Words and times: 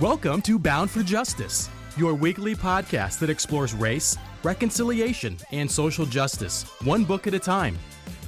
Welcome 0.00 0.42
to 0.42 0.60
Bound 0.60 0.92
for 0.92 1.02
Justice, 1.02 1.68
your 1.96 2.14
weekly 2.14 2.54
podcast 2.54 3.18
that 3.18 3.30
explores 3.30 3.74
race, 3.74 4.16
reconciliation, 4.44 5.36
and 5.50 5.68
social 5.68 6.06
justice, 6.06 6.62
one 6.84 7.04
book 7.04 7.26
at 7.26 7.34
a 7.34 7.38
time. 7.40 7.76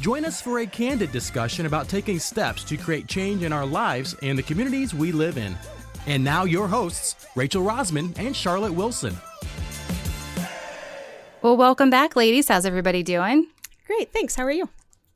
Join 0.01 0.25
us 0.25 0.43
for 0.43 0.59
a 0.59 0.67
candid 0.67 1.12
discussion 1.12 1.67
about 1.67 1.88
taking 1.88 2.19
steps 2.19 2.64
to 2.64 2.77
create 2.77 3.06
change 3.06 3.45
in 3.45 3.53
our 3.53 3.64
lives 3.64 4.17
and 4.21 4.37
the 4.37 4.43
communities 4.43 4.95
we 4.95 5.12
live 5.12 5.38
in. 5.38 5.56
And 6.08 6.24
now, 6.24 6.42
your 6.42 6.67
hosts, 6.67 7.24
Rachel 7.37 7.62
Rosman 7.62 8.18
and 8.18 8.34
Charlotte 8.34 8.74
Wilson. 8.74 9.16
Well, 11.40 11.56
welcome 11.56 11.88
back, 11.88 12.16
ladies. 12.16 12.48
How's 12.48 12.66
everybody 12.66 13.04
doing? 13.04 13.46
Great, 13.87 14.12
thanks. 14.12 14.34
How 14.34 14.42
are 14.42 14.50
you? 14.50 14.68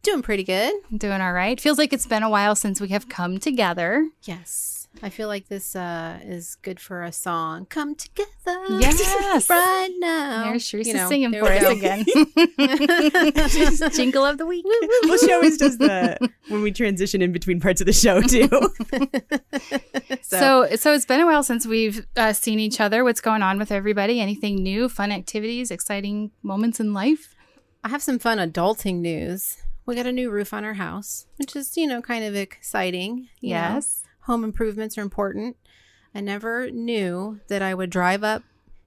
Doing 0.04 0.22
pretty 0.22 0.44
good. 0.44 0.72
Doing 0.96 1.20
all 1.20 1.32
right. 1.32 1.60
Feels 1.60 1.78
like 1.78 1.92
it's 1.92 2.06
been 2.06 2.22
a 2.22 2.30
while 2.30 2.54
since 2.54 2.80
we 2.80 2.88
have 2.90 3.08
come 3.08 3.38
together. 3.40 4.08
Yes. 4.22 4.73
I 5.02 5.10
feel 5.10 5.28
like 5.28 5.48
this 5.48 5.76
uh, 5.76 6.18
is 6.22 6.56
good 6.62 6.80
for 6.80 7.02
a 7.02 7.12
song. 7.12 7.66
Come 7.66 7.94
together. 7.94 8.64
Yes. 8.78 9.50
right 9.50 9.94
now. 9.98 10.44
There's 10.44 10.68
Teresa 10.68 10.88
You 10.88 10.96
know, 10.96 11.08
singing 11.08 11.30
there 11.30 11.44
for 11.44 11.50
we 11.50 11.58
us 11.58 11.72
again. 11.76 12.04
Jingle 13.94 14.24
of 14.24 14.38
the 14.38 14.46
week. 14.46 14.64
Well, 15.02 15.18
she 15.18 15.32
always 15.32 15.58
does 15.58 15.78
the 15.78 16.16
when 16.48 16.62
we 16.62 16.72
transition 16.72 17.22
in 17.22 17.32
between 17.32 17.60
parts 17.60 17.80
of 17.80 17.86
the 17.86 17.92
show 17.92 18.20
too. 18.22 18.48
So, 20.22 20.74
so 20.76 20.94
it's 20.94 21.04
been 21.04 21.20
a 21.20 21.26
while 21.26 21.42
since 21.42 21.66
we've 21.66 22.06
uh, 22.16 22.32
seen 22.32 22.58
each 22.58 22.80
other. 22.80 23.04
What's 23.04 23.20
going 23.20 23.42
on 23.42 23.58
with 23.58 23.70
everybody? 23.70 24.20
Anything 24.20 24.56
new? 24.56 24.88
Fun 24.88 25.12
activities? 25.12 25.70
Exciting 25.70 26.30
moments 26.42 26.80
in 26.80 26.92
life? 26.94 27.34
I 27.82 27.88
have 27.88 28.02
some 28.02 28.18
fun 28.18 28.38
adulting 28.38 29.00
news. 29.00 29.58
We 29.86 29.94
got 29.94 30.06
a 30.06 30.12
new 30.12 30.30
roof 30.30 30.54
on 30.54 30.64
our 30.64 30.74
house, 30.74 31.26
which 31.36 31.54
is, 31.54 31.76
you 31.76 31.86
know, 31.86 32.00
kind 32.00 32.24
of 32.24 32.34
exciting. 32.34 33.28
Yes. 33.40 34.02
know. 34.02 34.10
Home 34.24 34.44
improvements 34.44 34.96
are 34.98 35.02
important. 35.02 35.56
I 36.14 36.20
never 36.20 36.70
knew 36.70 37.40
that 37.48 37.62
I 37.62 37.74
would 37.74 37.90
drive 37.90 38.22
up 38.24 38.42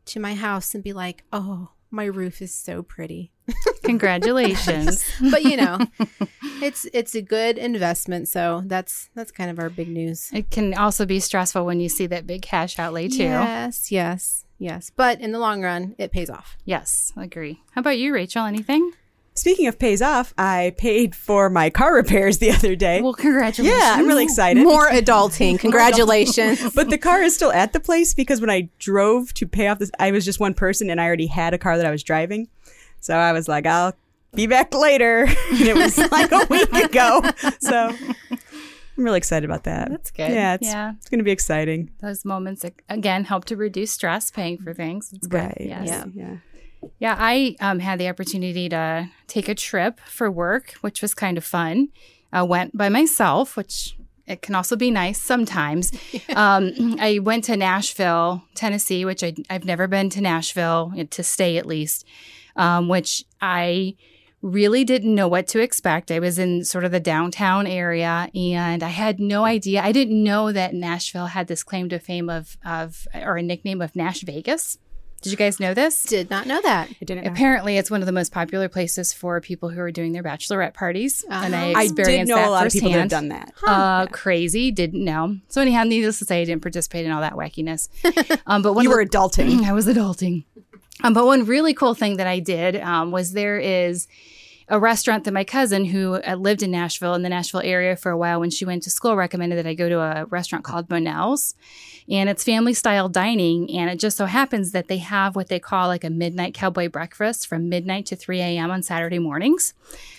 to 0.06 0.20
my 0.20 0.34
house 0.34 0.74
and 0.74 0.84
be 0.84 0.94
like, 0.94 1.24
oh, 1.34 1.70
my 1.92 2.06
roof 2.06 2.42
is 2.42 2.54
so 2.54 2.82
pretty. 2.84 3.32
Congratulations. 3.84 5.04
But 5.32 5.44
you 5.44 5.58
know, 5.58 5.80
it's 6.62 6.86
it's 6.94 7.16
a 7.16 7.22
good 7.22 7.58
investment. 7.58 8.28
So 8.28 8.64
that's 8.66 9.10
that's 9.16 9.32
kind 9.32 9.50
of 9.50 9.60
our 9.60 9.70
big 9.70 9.90
news. 9.90 10.30
it 10.34 10.50
can 10.50 10.74
also 10.74 11.06
be 11.06 11.20
stressful 11.20 11.66
when 11.66 11.80
you 11.80 11.90
see 11.90 12.08
that 12.08 12.28
big 12.28 12.42
cash 12.42 12.78
outlay 12.80 13.08
too. 13.08 13.24
Yes, 13.24 13.92
yes, 13.92 14.46
yes. 14.58 14.92
But 14.96 15.22
in 15.22 15.32
the 15.32 15.40
long 15.40 15.64
run, 15.64 15.96
it 15.98 16.12
pays 16.12 16.30
off. 16.30 16.58
Yes, 16.66 17.14
agree. 17.16 17.62
How 17.72 17.80
about 17.82 17.98
you, 17.98 18.14
Rachel? 18.14 18.46
Anything? 18.46 18.92
Speaking 19.38 19.68
of 19.68 19.78
pays 19.78 20.02
off, 20.02 20.34
I 20.38 20.74
paid 20.78 21.16
for 21.16 21.50
my 21.50 21.70
car 21.70 21.94
repairs 21.94 22.40
the 22.40 22.50
other 22.52 22.76
day. 22.76 23.02
Well, 23.02 23.14
congratulations. 23.14 23.80
yeah, 23.80 23.94
I'm 23.98 24.08
really 24.08 24.24
excited. 24.24 24.64
More 24.64 24.90
adulting. 24.90 25.60
Congratulations. 25.68 26.62
But 26.76 26.90
the 26.90 26.98
car 26.98 27.22
is 27.22 27.36
still 27.36 27.52
at 27.52 27.72
the 27.74 27.80
place 27.80 28.14
because 28.16 28.42
when 28.42 28.50
I 28.50 28.70
drove 28.80 29.34
to 29.36 29.46
pay 29.46 29.68
off 29.68 29.78
this, 29.80 29.92
I 30.00 30.10
was 30.12 30.26
just 30.26 30.40
one 30.40 30.54
person 30.56 30.90
and 30.90 31.00
I 31.00 31.06
already 31.06 31.28
had 31.28 31.54
a 31.54 31.58
car 31.58 31.78
that 31.78 31.86
I 31.86 31.92
was 31.92 32.02
driving. 32.04 32.48
So 33.00 33.16
I 33.16 33.32
was 33.32 33.48
like, 33.48 33.66
I'll 33.68 33.94
be 34.34 34.48
back 34.48 34.74
later. 34.74 35.26
and 35.52 35.62
it 35.62 35.76
was 35.76 35.98
like 36.12 36.32
a 36.32 36.46
week 36.50 36.74
ago. 36.74 37.22
So 37.60 37.90
I'm 38.98 39.04
really 39.04 39.18
excited 39.18 39.46
about 39.48 39.66
that. 39.66 39.90
That's 39.92 40.10
good. 40.12 40.32
Yeah, 40.32 40.56
it's, 40.56 40.68
Yeah. 40.68 40.94
it's 40.98 41.10
going 41.10 41.20
to 41.20 41.24
be 41.24 41.32
exciting. 41.32 41.92
Those 42.02 42.26
moments 42.26 42.66
again 42.90 43.24
help 43.26 43.46
to 43.46 43.56
reduce 43.56 43.92
stress 43.92 44.32
paying 44.32 44.58
for 44.58 44.74
things. 44.74 45.14
It's 45.14 45.28
good. 45.28 45.38
Right. 45.44 45.58
Yes. 45.60 45.88
Yeah. 45.88 46.06
Yeah. 46.16 46.38
Yeah, 47.00 47.16
I 47.18 47.56
um, 47.60 47.80
had 47.80 48.00
the 48.00 48.08
opportunity 48.08 48.70
to 48.70 49.10
take 49.28 49.50
a 49.50 49.56
trip 49.56 50.00
for 50.02 50.30
work, 50.32 50.74
which 50.82 51.02
was 51.02 51.14
kind 51.14 51.38
of 51.38 51.44
fun. 51.44 51.90
I 52.32 52.44
went 52.44 52.78
by 52.78 52.90
myself, 52.90 53.56
which 53.56 53.98
it 54.26 54.42
can 54.42 54.56
also 54.56 54.76
be 54.76 54.92
nice 54.92 55.22
sometimes. 55.22 55.92
um, 56.36 56.98
I 57.00 57.20
went 57.20 57.46
to 57.46 57.58
Nashville, 57.58 58.44
Tennessee, 58.56 59.06
which 59.06 59.24
I, 59.24 59.34
I've 59.50 59.66
never 59.66 59.88
been 59.88 60.10
to 60.12 60.22
Nashville 60.22 60.94
eh, 60.98 61.06
to 61.10 61.24
stay 61.24 61.58
at 61.58 61.66
least, 61.66 62.06
um, 62.56 62.90
which 62.90 63.24
I 63.42 63.96
really 64.42 64.84
didn't 64.84 65.16
know 65.16 65.28
what 65.28 65.48
to 65.48 65.60
expect. 65.60 66.12
I 66.12 66.20
was 66.20 66.38
in 66.38 66.64
sort 66.64 66.84
of 66.84 66.92
the 66.92 67.00
downtown 67.00 67.66
area 67.66 68.30
and 68.36 68.84
I 68.84 68.90
had 68.90 69.20
no 69.20 69.46
idea. 69.46 69.82
I 69.82 69.92
didn't 69.92 70.24
know 70.24 70.52
that 70.52 70.74
Nashville 70.74 71.28
had 71.28 71.48
this 71.48 71.64
claim 71.64 71.90
to 71.90 72.00
fame 72.00 72.30
of, 72.30 72.58
of 72.64 73.08
or 73.16 73.38
a 73.38 73.42
nickname 73.42 73.82
of 73.82 73.96
Nash 73.96 74.22
Vegas. 74.22 74.78
Did 75.22 75.32
you 75.32 75.38
guys 75.38 75.60
know 75.60 75.74
this? 75.74 76.04
Did 76.04 76.30
not 76.30 76.46
know 76.46 76.62
that. 76.62 76.90
I 76.90 77.06
didn't 77.06 77.26
know. 77.26 77.32
Apparently, 77.32 77.78
it's 77.78 77.90
one 77.90 78.02
of 78.02 78.06
the 78.06 78.12
most 78.12 78.32
popular 78.32 78.70
places 78.70 79.14
for 79.14 79.42
people 79.42 79.70
who 79.70 79.80
are 79.82 79.92
doing 79.92 80.12
their 80.14 80.22
bachelorette 80.24 80.74
parties, 80.76 81.26
and 81.30 81.56
I 81.56 81.72
Uh-huh. 81.72 81.80
I 81.80 81.84
experienced 81.86 82.28
did 82.30 82.36
know 82.36 82.36
that 82.42 82.48
a 82.48 82.52
lot 82.52 82.68
of 82.68 82.72
people 82.74 82.92
that 82.92 83.00
have 83.00 83.10
firsthand. 83.10 83.30
done 83.32 83.40
that. 83.40 83.54
Uh, 83.66 84.06
crazy, 84.08 84.72
didn't 84.72 85.04
know. 85.04 85.38
So 85.50 85.62
anyhow, 85.62 85.84
needless 85.84 86.20
to 86.20 86.26
say, 86.26 86.42
I 86.42 86.46
didn't 86.46 86.62
participate 86.62 87.06
in 87.06 87.12
all 87.12 87.22
that 87.22 87.34
wackiness. 87.34 87.90
Um, 88.46 88.62
but 88.62 88.74
when 88.74 88.84
You 88.84 88.92
were 88.92 89.04
the- 89.04 89.10
adulting. 89.10 89.64
I 89.66 89.74
was 89.74 89.88
adulting. 89.88 90.46
Um, 91.04 91.14
but 91.14 91.26
one 91.26 91.46
really 91.46 91.74
cool 91.74 91.94
thing 91.96 92.18
that 92.18 92.28
I 92.28 92.40
did 92.40 92.76
um, 92.78 93.12
was 93.12 93.34
there 93.34 93.58
is 93.60 94.08
a 94.70 94.80
restaurant 94.80 95.24
that 95.24 95.34
my 95.34 95.44
cousin, 95.44 95.86
who 95.86 96.16
uh, 96.16 96.36
lived 96.36 96.62
in 96.62 96.72
Nashville, 96.72 97.14
in 97.14 97.22
the 97.22 97.30
Nashville 97.30 97.62
area 97.64 97.96
for 97.96 98.12
a 98.12 98.18
while, 98.18 98.40
when 98.40 98.50
she 98.50 98.66
went 98.66 98.84
to 98.84 98.90
school, 98.90 99.16
recommended 99.16 99.58
that 99.58 99.68
I 99.68 99.74
go 99.74 99.88
to 99.88 100.00
a 100.00 100.26
restaurant 100.26 100.66
called 100.66 100.90
Monell's. 100.90 101.56
And 102.10 102.30
it's 102.30 102.44
family 102.44 102.74
style 102.74 103.08
dining. 103.08 103.72
And 103.72 103.90
it 103.90 103.98
just 103.98 104.18
so 104.18 104.26
happens 104.26 104.72
that 104.72 104.88
they 104.88 104.98
have 104.98 105.36
what 105.36 105.48
they 105.48 105.60
call 105.60 105.88
like 105.88 106.04
a 106.04 106.10
midnight 106.10 106.54
cowboy 106.54 106.90
breakfast 106.90 107.48
from 107.48 107.70
midnight 107.70 108.06
to 108.08 108.16
3 108.16 108.40
a.m. 108.42 108.72
on 108.72 108.84
Saturday 108.84 109.20
mornings. 109.20 109.74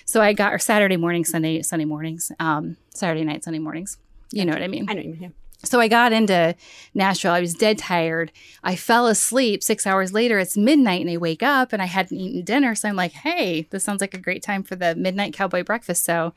So 0.04 0.22
I 0.22 0.32
got, 0.32 0.54
or 0.54 0.58
Saturday 0.58 0.96
morning, 0.96 1.24
Sunday, 1.24 1.60
Sunday 1.62 1.84
mornings, 1.84 2.32
um, 2.40 2.78
Saturday 2.94 3.24
night, 3.24 3.44
Sunday 3.44 3.58
mornings. 3.58 3.98
You 4.32 4.44
know 4.44 4.52
what 4.52 4.62
I 4.62 4.68
mean? 4.68 4.86
I 4.88 4.94
know 4.94 5.02
you 5.02 5.14
mean. 5.14 5.34
So 5.64 5.80
I 5.80 5.88
got 5.88 6.12
into 6.12 6.54
Nashville. 6.94 7.32
I 7.32 7.40
was 7.40 7.52
dead 7.52 7.78
tired. 7.78 8.30
I 8.62 8.76
fell 8.76 9.08
asleep. 9.08 9.64
Six 9.64 9.88
hours 9.88 10.12
later, 10.12 10.38
it's 10.38 10.56
midnight 10.56 11.00
and 11.00 11.10
I 11.10 11.16
wake 11.16 11.42
up 11.42 11.72
and 11.72 11.82
I 11.82 11.86
hadn't 11.86 12.16
eaten 12.16 12.44
dinner. 12.44 12.76
So 12.76 12.88
I'm 12.88 12.94
like, 12.94 13.12
hey, 13.12 13.66
this 13.70 13.82
sounds 13.82 14.00
like 14.00 14.14
a 14.14 14.18
great 14.18 14.42
time 14.42 14.62
for 14.62 14.76
the 14.76 14.94
midnight 14.94 15.34
cowboy 15.34 15.64
breakfast. 15.64 16.04
So 16.04 16.32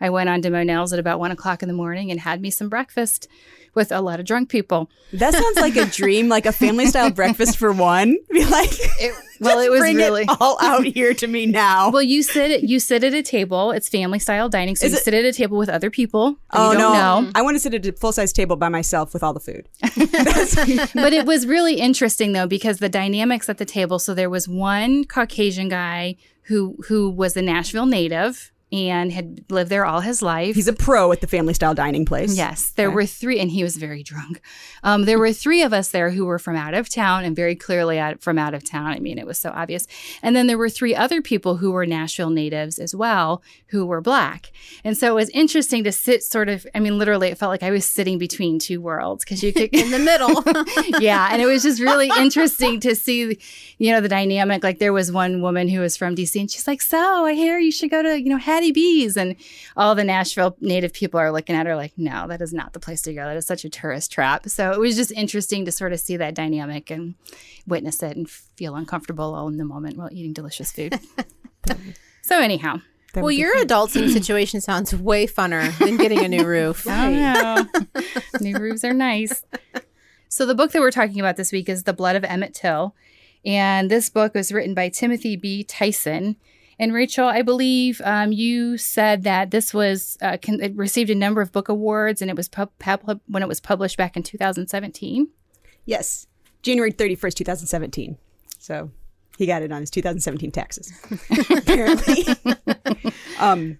I 0.00 0.08
went 0.08 0.30
on 0.30 0.40
to 0.42 0.50
Monell's 0.50 0.94
at 0.94 0.98
about 0.98 1.20
one 1.20 1.30
o'clock 1.30 1.62
in 1.62 1.68
the 1.68 1.74
morning 1.74 2.10
and 2.10 2.20
had 2.20 2.40
me 2.40 2.50
some 2.50 2.70
breakfast 2.70 3.28
with 3.74 3.90
a 3.92 4.00
lot 4.00 4.20
of 4.20 4.26
drunk 4.26 4.48
people. 4.48 4.90
That 5.12 5.32
sounds 5.34 5.58
like 5.58 5.76
a 5.76 5.86
dream, 5.86 6.28
like 6.28 6.46
a 6.46 6.52
family 6.52 6.86
style 6.86 7.10
breakfast 7.14 7.56
for 7.56 7.72
one. 7.72 8.16
Be 8.30 8.44
like, 8.46 8.70
well, 9.40 9.58
it 9.58 9.70
was 9.70 9.80
really. 9.80 10.22
it 10.22 10.28
all 10.40 10.56
out 10.60 10.84
here 10.84 11.14
to 11.14 11.26
me 11.26 11.46
now. 11.46 11.90
Well, 11.90 12.02
you 12.02 12.22
sit 12.22 12.50
at, 12.50 12.62
you 12.64 12.78
sit 12.78 13.02
at 13.02 13.14
a 13.14 13.22
table. 13.22 13.72
It's 13.72 13.88
family 13.88 14.18
style 14.18 14.48
dining, 14.48 14.76
so 14.76 14.86
Is 14.86 14.92
you 14.92 14.98
it- 14.98 15.04
sit 15.04 15.14
at 15.14 15.24
a 15.24 15.32
table 15.32 15.58
with 15.58 15.68
other 15.68 15.90
people. 15.90 16.36
oh 16.52 16.72
no, 16.72 16.92
know. 16.92 17.30
I 17.34 17.42
want 17.42 17.56
to 17.56 17.60
sit 17.60 17.74
at 17.74 17.86
a 17.86 17.92
full 17.92 18.12
size 18.12 18.32
table 18.32 18.56
by 18.56 18.68
myself 18.68 19.12
with 19.12 19.22
all 19.22 19.32
the 19.32 19.40
food. 19.40 19.68
but 19.82 21.12
it 21.12 21.26
was 21.26 21.46
really 21.46 21.74
interesting 21.76 22.32
though 22.32 22.46
because 22.46 22.78
the 22.78 22.88
dynamics 22.88 23.48
at 23.48 23.58
the 23.58 23.64
table. 23.64 23.98
So 23.98 24.14
there 24.14 24.30
was 24.30 24.48
one 24.48 25.04
Caucasian 25.04 25.68
guy 25.68 26.16
who 26.42 26.76
who 26.88 27.10
was 27.10 27.36
a 27.36 27.42
Nashville 27.42 27.86
native 27.86 28.51
and 28.72 29.12
had 29.12 29.44
lived 29.50 29.70
there 29.70 29.84
all 29.84 30.00
his 30.00 30.22
life. 30.22 30.54
He's 30.54 30.68
a 30.68 30.72
pro 30.72 31.12
at 31.12 31.20
the 31.20 31.26
family 31.26 31.54
style 31.54 31.74
dining 31.74 32.04
place. 32.04 32.36
Yes, 32.36 32.70
there 32.70 32.90
were 32.90 33.06
three, 33.06 33.38
and 33.38 33.50
he 33.50 33.62
was 33.62 33.76
very 33.76 34.02
drunk. 34.02 34.40
Um, 34.82 35.04
there 35.04 35.18
were 35.18 35.32
three 35.32 35.62
of 35.62 35.72
us 35.72 35.90
there 35.90 36.10
who 36.10 36.24
were 36.24 36.38
from 36.38 36.56
out 36.56 36.74
of 36.74 36.88
town 36.88 37.24
and 37.24 37.36
very 37.36 37.54
clearly 37.54 37.98
out, 37.98 38.22
from 38.22 38.38
out 38.38 38.54
of 38.54 38.64
town. 38.64 38.86
I 38.86 38.98
mean, 38.98 39.18
it 39.18 39.26
was 39.26 39.38
so 39.38 39.50
obvious. 39.50 39.86
And 40.22 40.34
then 40.34 40.46
there 40.46 40.58
were 40.58 40.70
three 40.70 40.94
other 40.94 41.20
people 41.20 41.56
who 41.56 41.70
were 41.72 41.86
Nashville 41.86 42.30
natives 42.30 42.78
as 42.78 42.94
well, 42.94 43.42
who 43.68 43.84
were 43.84 44.00
black. 44.00 44.52
And 44.84 44.96
so 44.96 45.08
it 45.12 45.14
was 45.14 45.28
interesting 45.30 45.84
to 45.84 45.92
sit 45.92 46.22
sort 46.22 46.48
of, 46.48 46.66
I 46.74 46.80
mean, 46.80 46.98
literally, 46.98 47.28
it 47.28 47.38
felt 47.38 47.50
like 47.50 47.62
I 47.62 47.70
was 47.70 47.84
sitting 47.84 48.18
between 48.18 48.58
two 48.58 48.80
worlds 48.80 49.24
because 49.24 49.42
you 49.42 49.52
could, 49.52 49.70
In 49.72 49.90
the 49.90 49.98
middle. 49.98 50.42
yeah. 51.00 51.28
And 51.32 51.42
it 51.42 51.46
was 51.46 51.62
just 51.62 51.80
really 51.80 52.10
interesting 52.18 52.80
to 52.80 52.94
see, 52.94 53.38
you 53.78 53.92
know, 53.92 54.00
the 54.00 54.08
dynamic. 54.08 54.62
Like 54.62 54.78
there 54.78 54.92
was 54.92 55.12
one 55.12 55.42
woman 55.42 55.68
who 55.68 55.80
was 55.80 55.96
from 55.96 56.14
DC 56.14 56.40
and 56.40 56.50
she's 56.50 56.66
like, 56.66 56.82
So 56.82 57.26
I 57.26 57.34
hear 57.34 57.58
you 57.58 57.72
should 57.72 57.90
go 57.90 58.02
to, 58.02 58.20
you 58.20 58.28
know, 58.28 58.38
Hattie 58.62 58.72
B's. 58.72 59.16
And 59.16 59.36
all 59.76 59.94
the 59.94 60.04
Nashville 60.04 60.56
native 60.60 60.92
people 60.92 61.18
are 61.18 61.32
looking 61.32 61.56
at 61.56 61.66
her 61.66 61.74
like, 61.74 61.92
No, 61.96 62.26
that 62.28 62.40
is 62.40 62.52
not 62.52 62.72
the 62.72 62.80
place 62.80 63.02
to 63.02 63.14
go. 63.14 63.24
That 63.24 63.36
is 63.36 63.46
such 63.46 63.64
a 63.64 63.70
tourist 63.70 64.12
trap. 64.12 64.48
So 64.48 64.72
it 64.72 64.78
was 64.78 64.96
just 64.96 65.10
interesting 65.12 65.64
to 65.64 65.72
sort 65.72 65.92
of 65.92 66.00
see 66.00 66.16
that 66.16 66.34
dynamic 66.34 66.90
and 66.90 67.14
witness 67.66 68.02
it 68.02 68.16
and 68.16 68.30
feel 68.30 68.76
uncomfortable 68.76 69.34
all 69.34 69.48
in 69.48 69.56
the 69.56 69.64
moment 69.64 69.96
while 69.96 70.08
eating 70.12 70.32
delicious 70.32 70.70
food. 70.70 70.98
so, 72.22 72.40
anyhow. 72.40 72.80
That 73.14 73.20
well, 73.20 73.24
would 73.24 73.30
be 73.32 73.36
your 73.36 73.62
adulting 73.62 74.08
situation 74.10 74.62
sounds 74.62 74.94
way 74.94 75.26
funner 75.26 75.76
than 75.78 75.98
getting 75.98 76.24
a 76.24 76.28
new 76.28 76.46
roof. 76.46 76.86
Oh, 76.88 76.92
I 76.92 77.12
know. 77.12 77.66
New 78.40 78.56
roofs 78.56 78.84
are 78.84 78.94
nice. 78.94 79.44
So 80.30 80.46
the 80.46 80.54
book 80.54 80.72
that 80.72 80.80
we're 80.80 80.90
talking 80.90 81.20
about 81.20 81.36
this 81.36 81.52
week 81.52 81.68
is 81.68 81.82
The 81.82 81.92
Blood 81.92 82.16
of 82.16 82.24
Emmett 82.24 82.54
Till. 82.54 82.94
And 83.44 83.90
this 83.90 84.08
book 84.08 84.34
was 84.34 84.50
written 84.50 84.72
by 84.72 84.88
Timothy 84.88 85.36
B. 85.36 85.62
Tyson. 85.62 86.36
And 86.82 86.92
Rachel, 86.92 87.28
I 87.28 87.42
believe 87.42 88.02
um, 88.04 88.32
you 88.32 88.76
said 88.76 89.22
that 89.22 89.52
this 89.52 89.72
was 89.72 90.18
uh, 90.20 90.36
con- 90.42 90.60
it 90.60 90.74
received 90.74 91.10
a 91.10 91.14
number 91.14 91.40
of 91.40 91.52
book 91.52 91.68
awards, 91.68 92.20
and 92.20 92.28
it 92.28 92.36
was 92.36 92.48
pub- 92.48 92.72
pub- 92.80 93.20
when 93.28 93.40
it 93.40 93.48
was 93.48 93.60
published 93.60 93.96
back 93.96 94.16
in 94.16 94.24
2017. 94.24 95.28
Yes, 95.84 96.26
January 96.62 96.90
31st, 96.90 97.34
2017. 97.34 98.18
So 98.58 98.90
he 99.38 99.46
got 99.46 99.62
it 99.62 99.70
on 99.70 99.80
his 99.80 99.90
2017 99.90 100.50
taxes, 100.50 100.92
apparently. 101.56 102.24
um, 103.38 103.78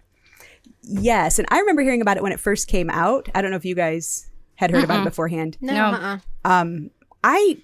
yes, 0.83 1.41
and 1.41 1.49
I 1.51 1.59
remember 1.59 1.83
hearing 1.83 2.03
about 2.03 2.19
it 2.19 2.23
when 2.23 2.31
it 2.31 2.39
first 2.39 2.69
came 2.69 2.89
out. 2.89 3.29
I 3.35 3.43
don't 3.43 3.51
know 3.51 3.57
if 3.57 3.65
you 3.65 3.75
guys 3.75 4.31
had 4.55 4.71
heard 4.71 4.85
about 4.85 5.01
it 5.01 5.05
beforehand. 5.11 5.59
No, 5.61 5.73
No. 5.75 5.85
uh-uh. 5.87 6.19
Um, 6.45 6.91
I 7.25 7.57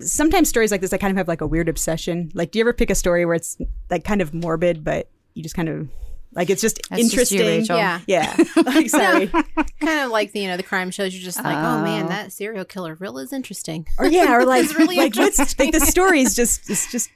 sometimes 0.00 0.48
stories 0.48 0.70
like 0.70 0.80
this, 0.80 0.92
I 0.92 0.98
kind 0.98 1.10
of 1.10 1.16
have 1.16 1.28
like 1.28 1.40
a 1.40 1.46
weird 1.46 1.68
obsession. 1.68 2.30
Like, 2.34 2.50
do 2.50 2.58
you 2.58 2.62
ever 2.64 2.72
pick 2.72 2.90
a 2.90 2.94
story 2.94 3.24
where 3.24 3.34
it's 3.34 3.56
like 3.90 4.04
kind 4.04 4.20
of 4.20 4.34
morbid, 4.34 4.84
but 4.84 5.08
you 5.34 5.42
just 5.42 5.54
kind 5.54 5.68
of 5.68 5.88
like 6.32 6.50
it's 6.50 6.60
just 6.60 6.80
That's 6.90 7.10
just 7.10 7.32
you, 7.32 7.42
interesting? 7.42 7.76
Yeah. 7.76 8.00
Yeah. 8.06 8.36
like, 8.64 8.90
sorry. 8.90 9.26
kind 9.80 10.00
of 10.04 10.10
like 10.10 10.32
the 10.32 10.40
you 10.40 10.48
know 10.48 10.56
the 10.56 10.62
crime 10.62 10.90
shows. 10.90 11.14
You're 11.14 11.24
just 11.24 11.42
like, 11.42 11.56
oh 11.56 11.82
man, 11.82 12.04
Oh. 12.06 12.08
that 12.08 12.32
serial 12.32 12.64
killer 12.64 12.94
real 12.94 13.18
is 13.18 13.32
interesting. 13.32 13.86
or 13.98 14.06
yeah, 14.06 14.34
or 14.34 14.44
like 14.44 14.76
really 14.76 14.96
like 14.96 15.16
what's 15.16 15.58
like 15.58 15.72
the 15.72 15.80
stories 15.80 16.34
just 16.34 16.68
it's 16.68 16.90
just 16.92 17.10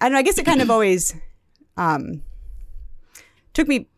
I 0.00 0.06
don't 0.06 0.12
know. 0.12 0.18
I 0.18 0.22
guess 0.22 0.38
it 0.38 0.44
kind 0.46 0.62
of 0.62 0.70
always 0.70 1.14
um 1.76 2.22
took 3.52 3.68
me. 3.68 3.88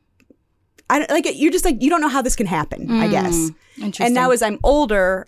I 0.90 1.06
like 1.08 1.24
it, 1.26 1.36
you're 1.36 1.52
just 1.52 1.64
like 1.64 1.80
you 1.82 1.88
don't 1.88 2.00
know 2.00 2.08
how 2.08 2.22
this 2.22 2.36
can 2.36 2.46
happen. 2.46 2.90
I 2.90 3.08
guess. 3.08 3.50
Interesting. 3.76 4.06
And 4.06 4.14
now 4.14 4.30
as 4.32 4.42
I'm 4.42 4.58
older, 4.62 5.26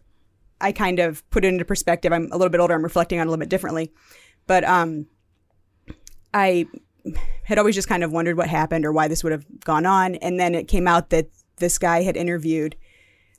I 0.61 0.73
kind 0.73 0.99
of 0.99 1.29
put 1.31 1.45
it 1.45 1.49
into 1.49 1.65
perspective. 1.65 2.13
I'm 2.13 2.29
a 2.33 2.37
little 2.37 2.51
bit 2.51 2.61
older. 2.61 2.75
I'm 2.75 2.83
reflecting 2.83 3.19
on 3.19 3.27
it 3.27 3.29
a 3.29 3.31
little 3.31 3.41
bit 3.41 3.49
differently, 3.49 3.93
but 4.47 4.65
um, 4.65 5.07
I 6.33 6.67
had 7.45 7.59
always 7.59 7.75
just 7.75 7.89
kind 7.89 8.03
of 8.03 8.13
wondered 8.13 8.37
what 8.37 8.49
happened 8.49 8.85
or 8.85 8.93
why 8.93 9.09
this 9.09 9.23
would 9.23 9.33
have 9.33 9.45
gone 9.61 9.87
on. 9.87 10.17
And 10.17 10.41
then 10.41 10.55
it 10.55 10.69
came 10.69 10.89
out 10.89 11.11
that 11.11 11.29
this 11.57 11.79
guy 11.79 12.03
had 12.03 12.17
interviewed 12.17 12.77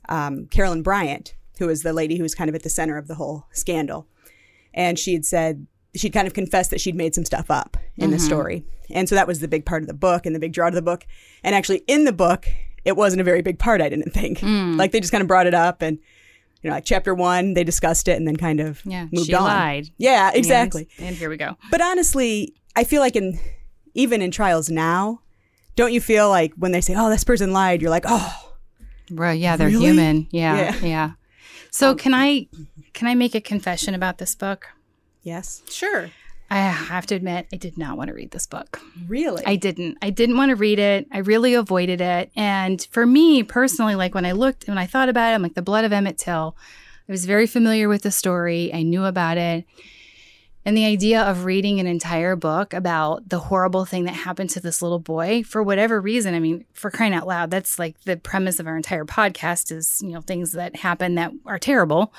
um, 0.08 0.46
Carolyn 0.46 0.82
Bryant, 0.82 1.34
who 1.58 1.66
was 1.66 1.82
the 1.82 1.92
lady 1.92 2.16
who 2.16 2.22
was 2.22 2.34
kind 2.34 2.48
of 2.48 2.54
at 2.54 2.62
the 2.62 2.70
center 2.70 2.96
of 2.96 3.08
the 3.08 3.16
whole 3.16 3.46
scandal. 3.52 4.06
And 4.72 4.98
she 4.98 5.12
had 5.12 5.24
said, 5.24 5.66
she'd 5.94 6.12
kind 6.12 6.26
of 6.26 6.34
confessed 6.34 6.70
that 6.70 6.80
she'd 6.80 6.94
made 6.94 7.14
some 7.14 7.24
stuff 7.24 7.50
up 7.50 7.76
in 7.96 8.10
the 8.10 8.18
story. 8.18 8.64
And 8.90 9.08
so 9.08 9.14
that 9.16 9.26
was 9.26 9.40
the 9.40 9.48
big 9.48 9.66
part 9.66 9.82
of 9.82 9.88
the 9.88 9.94
book 9.94 10.24
and 10.24 10.34
the 10.34 10.40
big 10.40 10.52
draw 10.52 10.70
to 10.70 10.74
the 10.74 10.82
book. 10.82 11.04
And 11.42 11.54
actually, 11.54 11.82
in 11.88 12.04
the 12.04 12.12
book, 12.12 12.46
it 12.84 12.96
wasn't 12.96 13.20
a 13.20 13.24
very 13.24 13.42
big 13.42 13.58
part, 13.58 13.80
I 13.80 13.88
didn't 13.88 14.12
think. 14.12 14.40
Like 14.78 14.92
they 14.92 15.00
just 15.00 15.12
kind 15.12 15.22
of 15.22 15.28
brought 15.28 15.46
it 15.46 15.54
up 15.54 15.82
and, 15.82 15.98
you 16.62 16.70
know, 16.70 16.74
like 16.76 16.84
chapter 16.84 17.14
one, 17.14 17.54
they 17.54 17.64
discussed 17.64 18.08
it 18.08 18.16
and 18.16 18.26
then 18.26 18.36
kind 18.36 18.60
of 18.60 18.82
yeah, 18.84 19.06
moved 19.12 19.26
she 19.26 19.34
on. 19.34 19.44
lied. 19.44 19.88
Yeah, 19.98 20.30
exactly. 20.34 20.88
And, 20.98 21.08
and 21.08 21.16
here 21.16 21.30
we 21.30 21.36
go. 21.36 21.56
But 21.70 21.80
honestly, 21.80 22.54
I 22.76 22.84
feel 22.84 23.00
like 23.00 23.16
in 23.16 23.38
even 23.94 24.22
in 24.22 24.30
trials 24.30 24.68
now, 24.70 25.20
don't 25.76 25.92
you 25.92 26.00
feel 26.00 26.28
like 26.28 26.52
when 26.56 26.72
they 26.72 26.80
say, 26.80 26.94
"Oh, 26.96 27.08
this 27.10 27.24
person 27.24 27.52
lied," 27.52 27.80
you're 27.82 27.90
like, 27.90 28.04
"Oh, 28.06 28.54
Right, 29.10 29.38
yeah, 29.40 29.56
they're 29.56 29.68
Really? 29.68 29.86
human. 29.86 30.28
Yeah, 30.30 30.56
Yeah. 30.56 30.86
Yeah. 30.86 31.10
So 31.70 31.94
can 31.94 32.12
I 32.14 32.48
can 32.92 33.06
I 33.08 33.14
make 33.14 33.34
a 33.34 33.40
confession 33.40 33.94
about 33.94 34.18
this 34.18 34.34
book? 34.34 34.66
yes, 35.22 35.62
Sure. 35.70 36.10
I 36.50 36.56
have 36.56 37.06
to 37.06 37.14
admit, 37.14 37.46
I 37.52 37.56
did 37.56 37.76
not 37.76 37.96
want 37.96 38.08
to 38.08 38.14
read 38.14 38.30
this 38.30 38.46
book. 38.46 38.80
really." 39.06 39.42
I 39.46 39.56
didn't. 39.56 39.98
I 40.02 40.10
didn't 40.10 40.36
want 40.36 40.50
to 40.50 40.56
read 40.56 40.78
it. 40.78 41.06
I 41.12 41.18
really 41.18 41.54
avoided 41.54 42.00
it. 42.00 42.30
And 42.36 42.86
for 42.90 43.06
me 43.06 43.42
personally, 43.42 43.94
like 43.94 44.14
when 44.14 44.24
I 44.24 44.32
looked, 44.32 44.64
and 44.64 44.74
when 44.74 44.82
I 44.82 44.86
thought 44.86 45.08
about 45.08 45.32
it, 45.32 45.34
I'm 45.34 45.42
like 45.42 45.54
the 45.54 45.62
blood 45.62 45.84
of 45.84 45.92
Emmett 45.92 46.18
Till. 46.18 46.56
I 47.08 47.12
was 47.12 47.24
very 47.24 47.46
familiar 47.46 47.88
with 47.88 48.02
the 48.02 48.10
story. 48.10 48.72
I 48.72 48.82
knew 48.82 49.04
about 49.04 49.38
it. 49.38 49.64
And 50.68 50.76
the 50.76 50.84
idea 50.84 51.22
of 51.22 51.46
reading 51.46 51.80
an 51.80 51.86
entire 51.86 52.36
book 52.36 52.74
about 52.74 53.30
the 53.30 53.38
horrible 53.38 53.86
thing 53.86 54.04
that 54.04 54.12
happened 54.12 54.50
to 54.50 54.60
this 54.60 54.82
little 54.82 54.98
boy, 54.98 55.42
for 55.42 55.62
whatever 55.62 55.98
reason, 55.98 56.34
I 56.34 56.40
mean, 56.40 56.66
for 56.74 56.90
crying 56.90 57.14
out 57.14 57.26
loud, 57.26 57.50
that's 57.50 57.78
like 57.78 57.98
the 58.02 58.18
premise 58.18 58.60
of 58.60 58.66
our 58.66 58.76
entire 58.76 59.06
podcast 59.06 59.72
is, 59.72 60.02
you 60.02 60.10
know, 60.10 60.20
things 60.20 60.52
that 60.52 60.76
happen 60.76 61.14
that 61.14 61.32
are 61.46 61.58
terrible 61.58 62.12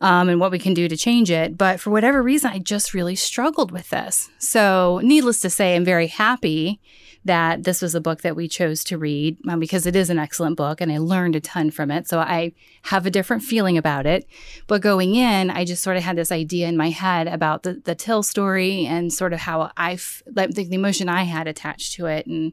um, 0.00 0.28
and 0.28 0.38
what 0.38 0.52
we 0.52 0.60
can 0.60 0.72
do 0.72 0.86
to 0.86 0.96
change 0.96 1.32
it. 1.32 1.58
But 1.58 1.80
for 1.80 1.90
whatever 1.90 2.22
reason, 2.22 2.52
I 2.52 2.60
just 2.60 2.94
really 2.94 3.16
struggled 3.16 3.72
with 3.72 3.90
this. 3.90 4.30
So, 4.38 5.00
needless 5.02 5.40
to 5.40 5.50
say, 5.50 5.74
I'm 5.74 5.84
very 5.84 6.06
happy 6.06 6.80
that 7.26 7.64
this 7.64 7.82
was 7.82 7.94
a 7.94 8.00
book 8.00 8.22
that 8.22 8.36
we 8.36 8.48
chose 8.48 8.82
to 8.84 8.98
read 8.98 9.36
um, 9.48 9.60
because 9.60 9.86
it 9.86 9.94
is 9.94 10.10
an 10.10 10.18
excellent 10.18 10.56
book 10.56 10.80
and 10.80 10.90
I 10.90 10.98
learned 10.98 11.36
a 11.36 11.40
ton 11.40 11.70
from 11.70 11.90
it. 11.90 12.08
So, 12.08 12.18
I 12.18 12.52
have 12.82 13.06
a 13.06 13.10
different 13.10 13.42
feeling 13.42 13.76
about 13.76 14.06
it. 14.06 14.26
But 14.66 14.82
going 14.82 15.14
in, 15.14 15.50
I 15.50 15.64
just 15.64 15.82
sort 15.82 15.96
of 15.96 16.02
had 16.02 16.16
this 16.16 16.32
idea 16.32 16.68
in 16.68 16.76
my 16.76 16.90
head 16.90 17.28
about 17.28 17.62
the, 17.62 17.74
the 17.84 17.94
Till 17.94 18.22
story 18.22 18.86
and 18.86 19.12
sort 19.12 19.32
of 19.32 19.40
how 19.40 19.70
I, 19.76 19.98
like 20.34 20.50
the, 20.50 20.64
the 20.64 20.74
emotion 20.74 21.08
I 21.08 21.24
had 21.24 21.46
attached 21.46 21.94
to 21.94 22.06
it. 22.06 22.26
And 22.26 22.52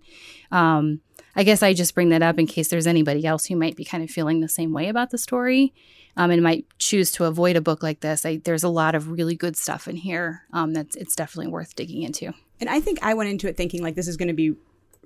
um, 0.51 1.01
I 1.35 1.43
guess 1.43 1.63
I 1.63 1.73
just 1.73 1.95
bring 1.95 2.09
that 2.09 2.21
up 2.21 2.39
in 2.39 2.47
case 2.47 2.67
there's 2.67 2.87
anybody 2.87 3.25
else 3.25 3.45
who 3.45 3.55
might 3.55 3.75
be 3.75 3.85
kind 3.85 4.03
of 4.03 4.09
feeling 4.09 4.41
the 4.41 4.49
same 4.49 4.73
way 4.73 4.87
about 4.87 5.09
the 5.09 5.17
story 5.17 5.73
um, 6.15 6.31
and 6.31 6.43
might 6.43 6.65
choose 6.77 7.11
to 7.13 7.25
avoid 7.25 7.55
a 7.55 7.61
book 7.61 7.81
like 7.81 8.01
this. 8.01 8.25
I, 8.25 8.37
there's 8.43 8.63
a 8.63 8.69
lot 8.69 8.95
of 8.95 9.09
really 9.09 9.35
good 9.35 9.57
stuff 9.57 9.87
in 9.87 9.95
here 9.95 10.43
um, 10.53 10.73
that's 10.73 10.95
it's 10.95 11.15
definitely 11.15 11.51
worth 11.51 11.75
digging 11.75 12.03
into. 12.03 12.33
And 12.67 12.69
I 12.75 12.79
think 12.79 12.99
I 13.01 13.13
went 13.13 13.29
into 13.29 13.47
it 13.49 13.57
thinking 13.57 13.83
like 13.83 13.95
this 13.95 14.07
is 14.07 14.15
going 14.17 14.29
to 14.29 14.33
be 14.33 14.55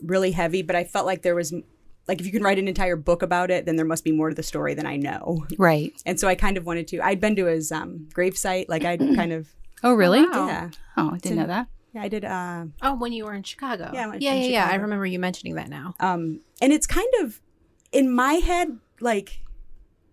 really 0.03 0.31
heavy, 0.31 0.61
but 0.61 0.75
I 0.75 0.83
felt 0.83 1.05
like 1.07 1.23
there 1.23 1.33
was 1.35 1.51
like 2.07 2.19
if 2.19 2.25
you 2.27 2.31
can 2.31 2.43
write 2.43 2.59
an 2.59 2.67
entire 2.67 2.95
book 2.95 3.21
about 3.23 3.49
it, 3.51 3.65
then 3.65 3.75
there 3.75 3.85
must 3.85 4.03
be 4.03 4.11
more 4.11 4.29
to 4.29 4.35
the 4.35 4.43
story 4.43 4.73
than 4.75 4.85
I 4.85 4.95
know. 4.95 5.45
Right. 5.57 5.91
And 6.05 6.19
so 6.19 6.27
I 6.27 6.35
kind 6.35 6.55
of 6.55 6.65
wanted 6.65 6.87
to. 6.89 7.01
I'd 7.01 7.19
been 7.19 7.35
to 7.37 7.45
his 7.45 7.71
um, 7.71 8.07
gravesite, 8.13 8.65
like 8.69 8.85
I'd 8.85 8.99
kind 9.15 9.33
of 9.33 9.49
Oh, 9.83 9.93
really? 9.93 10.21
Wow. 10.21 10.47
yeah, 10.47 10.69
Oh, 10.97 11.11
I 11.13 11.17
didn't 11.17 11.37
know 11.39 11.47
that. 11.47 11.67
yeah. 11.93 12.01
I 12.03 12.07
did. 12.07 12.23
Uh, 12.25 12.65
Oh, 12.81 12.95
when 12.95 13.11
you 13.13 13.25
were 13.25 13.33
in 13.33 13.43
Chicago. 13.43 13.89
Yeah, 13.93 14.05
I 14.05 14.07
went 14.07 14.21
yeah, 14.21 14.31
from 14.33 14.41
yeah, 14.41 14.47
yeah. 14.49 14.67
I 14.71 14.75
remember 14.75 15.05
you 15.05 15.19
mentioning 15.19 15.55
that 15.55 15.69
now. 15.69 15.95
um, 15.99 16.41
and 16.61 16.71
it's 16.71 16.87
kind 16.87 17.11
of 17.21 17.41
in 17.91 18.13
my 18.13 18.33
head 18.35 18.77
like 19.01 19.39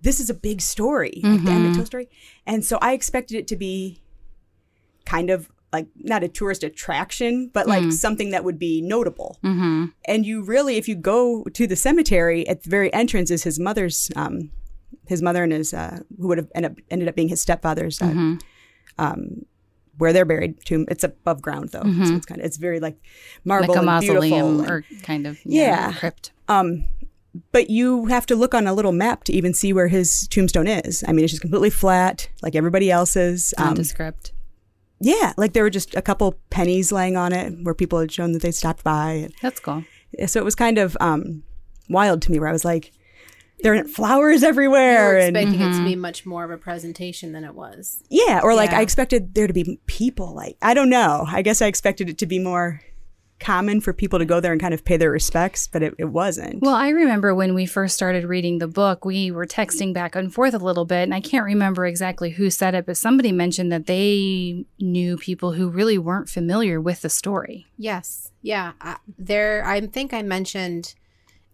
this 0.03 0.21
is 0.21 0.29
a 0.31 0.35
big 0.35 0.61
story, 0.61 1.21
like 1.23 1.45
the 1.45 1.51
Emmett 1.51 1.75
Till 1.77 1.87
story, 1.87 2.09
and 2.47 2.65
so 2.65 2.79
I 2.83 2.93
expected 2.93 3.37
it 3.39 3.47
to 3.49 3.57
be 3.57 4.03
kind 5.07 5.31
of 5.31 5.51
like 5.75 5.87
not 5.97 6.23
a 6.23 6.29
tourist 6.29 6.63
attraction, 6.65 7.51
but 7.53 7.67
like 7.67 7.93
something 7.93 8.31
that 8.31 8.43
would 8.45 8.59
be 8.59 8.81
notable. 8.81 9.39
Mm-hmm. 9.45 9.87
And 10.07 10.25
you 10.25 10.43
really, 10.45 10.77
if 10.77 10.87
you 10.89 10.95
go 10.95 11.45
to 11.59 11.67
the 11.67 11.77
cemetery 11.77 12.47
at 12.49 12.63
the 12.63 12.71
very 12.71 12.91
entrance, 12.93 13.31
is 13.31 13.43
his 13.43 13.59
mother's, 13.59 14.11
um, 14.17 14.51
his 15.07 15.21
mother 15.21 15.43
and 15.43 15.53
his, 15.53 15.75
uh, 15.75 15.99
who 16.19 16.29
would 16.29 16.39
have 16.39 16.51
ended 16.55 16.71
up, 16.73 16.79
ended 16.91 17.09
up 17.09 17.15
being 17.17 17.29
his 17.29 17.41
stepfather's, 17.43 18.01
uh, 18.01 18.37
um, 18.99 19.45
where 19.99 20.13
they're 20.13 20.25
buried. 20.25 20.55
Tomb. 20.65 20.87
It's 20.89 21.05
above 21.05 21.43
ground 21.43 21.71
though, 21.71 21.83
so 21.83 22.15
it's 22.17 22.27
kind 22.27 22.41
of, 22.41 22.47
it's 22.47 22.57
very 22.57 22.81
like 22.81 22.97
marble 23.45 23.75
Like 23.75 23.83
a 23.83 23.87
mausoleum 23.87 24.61
and- 24.61 24.71
or 24.71 24.85
kind 25.03 25.27
of 25.27 25.39
Yeah. 25.45 25.93
crypt. 25.93 26.33
um, 26.49 26.85
but 27.51 27.69
you 27.69 28.07
have 28.07 28.27
to 28.27 28.37
look 28.37 28.55
on 28.55 28.69
a 28.69 28.73
little 28.73 28.93
map 28.93 29.25
to 29.25 29.33
even 29.33 29.53
see 29.55 29.73
where 29.73 29.89
his 29.89 30.29
tombstone 30.29 30.69
is. 30.69 31.03
I 31.09 31.13
mean, 31.13 31.25
it's 31.25 31.33
just 31.33 31.43
completely 31.43 31.71
flat, 31.71 32.29
like 32.43 32.55
everybody 32.55 32.93
else's. 32.93 33.53
Um, 33.59 33.67
Nondescript. 33.75 34.33
Yeah, 35.05 35.33
like 35.37 35.53
there 35.53 35.63
were 35.63 35.71
just 35.71 35.95
a 35.95 36.03
couple 36.03 36.39
pennies 36.51 36.91
laying 36.91 37.17
on 37.17 37.33
it 37.33 37.53
where 37.63 37.75
people 37.75 38.01
had 38.01 38.11
shown 38.11 38.33
that 38.33 38.43
they 38.43 38.51
stopped 38.53 38.83
by. 38.83 39.29
That's 39.43 39.61
cool. 39.61 39.85
So 40.27 40.41
it 40.41 40.45
was 40.45 40.55
kind 40.55 40.79
of 40.79 40.97
um, 41.01 41.43
wild 41.89 42.23
to 42.23 42.33
me, 42.33 42.39
where 42.39 42.49
I 42.49 42.53
was 42.53 42.65
like, 42.65 42.93
there 43.63 43.75
are 43.75 43.85
flowers 43.85 44.43
You 44.43 44.49
everywhere, 44.49 45.09
were 45.15 45.19
and 45.19 45.37
expecting 45.37 45.61
it 45.61 45.77
to 45.79 45.85
be 45.85 45.97
much 45.97 46.25
more 46.27 46.45
of 46.45 46.51
a 46.51 46.57
presentation 46.59 47.33
than 47.33 47.45
it 47.45 47.55
was. 47.55 48.03
yeah, 48.11 48.41
or 48.43 48.55
like 48.55 48.71
Yeah. 48.71 48.79
I 48.79 48.83
expected 48.83 49.35
there 49.35 49.47
to 49.47 49.53
be 49.53 49.79
people. 49.87 50.35
Like 50.35 50.57
I 50.63 50.73
don't 50.75 50.91
know. 50.91 51.25
I 51.29 51.43
guess 51.43 51.61
I 51.63 51.67
expected 51.67 52.09
it 52.09 52.19
to 52.19 52.27
be 52.27 52.39
more 52.39 52.81
common 53.45 53.81
for 53.81 53.93
people 53.93 54.19
to 54.19 54.25
go 54.25 54.41
there 54.41 54.53
and 54.53 54.61
kind 54.61 54.73
of 54.73 54.85
pay 54.85 54.97
their 54.97 55.11
respects, 55.11 55.67
but 55.67 55.83
it, 55.83 55.95
it 55.99 56.07
wasn't. 56.07 56.63
Well, 56.63 56.75
I 56.75 56.89
remember 56.89 57.35
when 57.35 57.55
we 57.55 57.67
first 57.67 57.95
started 57.95 58.25
reading 58.25 58.59
the 58.59 58.67
book, 58.67 59.05
we 59.05 59.31
were 59.31 59.47
texting 59.47 59.93
back 59.93 60.17
and 60.17 60.33
forth 60.33 60.55
a 60.55 60.59
little 60.59 60.87
bit, 60.87 61.03
and 61.03 61.15
I 61.15 61.21
can't 61.21 61.45
remember 61.45 61.85
exactly 61.85 62.31
who 62.31 62.49
said 62.51 62.75
it, 62.75 62.87
but 62.87 62.97
somebody 62.97 63.33
mentioned 63.33 63.71
that 63.71 63.87
they 63.87 64.65
knew 64.81 65.19
people 65.19 65.53
who 65.53 65.69
really 65.69 65.99
weren't 65.99 66.29
familiar 66.29 66.81
with 66.81 67.03
the 67.03 67.11
story. 67.11 67.67
Yes. 67.77 68.33
Yeah. 68.41 68.73
I, 68.81 68.97
there, 69.19 69.65
I 69.65 69.81
think 69.83 70.15
I 70.15 70.23
mentioned 70.23 70.95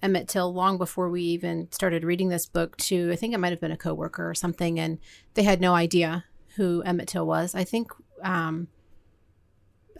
Emmett 0.02 0.28
Till 0.28 0.54
long 0.54 0.78
before 0.78 1.10
we 1.10 1.22
even 1.22 1.70
started 1.72 2.04
reading 2.04 2.28
this 2.28 2.46
book 2.46 2.76
to, 2.78 3.10
I 3.12 3.16
think 3.16 3.34
it 3.34 3.38
might 3.38 3.52
have 3.52 3.60
been 3.60 3.72
a 3.72 3.76
coworker 3.76 4.28
or 4.28 4.34
something, 4.34 4.78
and 4.78 4.98
they 5.34 5.42
had 5.42 5.60
no 5.60 5.74
idea 5.74 6.24
who 6.56 6.82
Emmett 6.82 7.08
Till 7.08 7.26
was. 7.26 7.54
I 7.54 7.64
think, 7.64 7.90
um, 8.22 8.68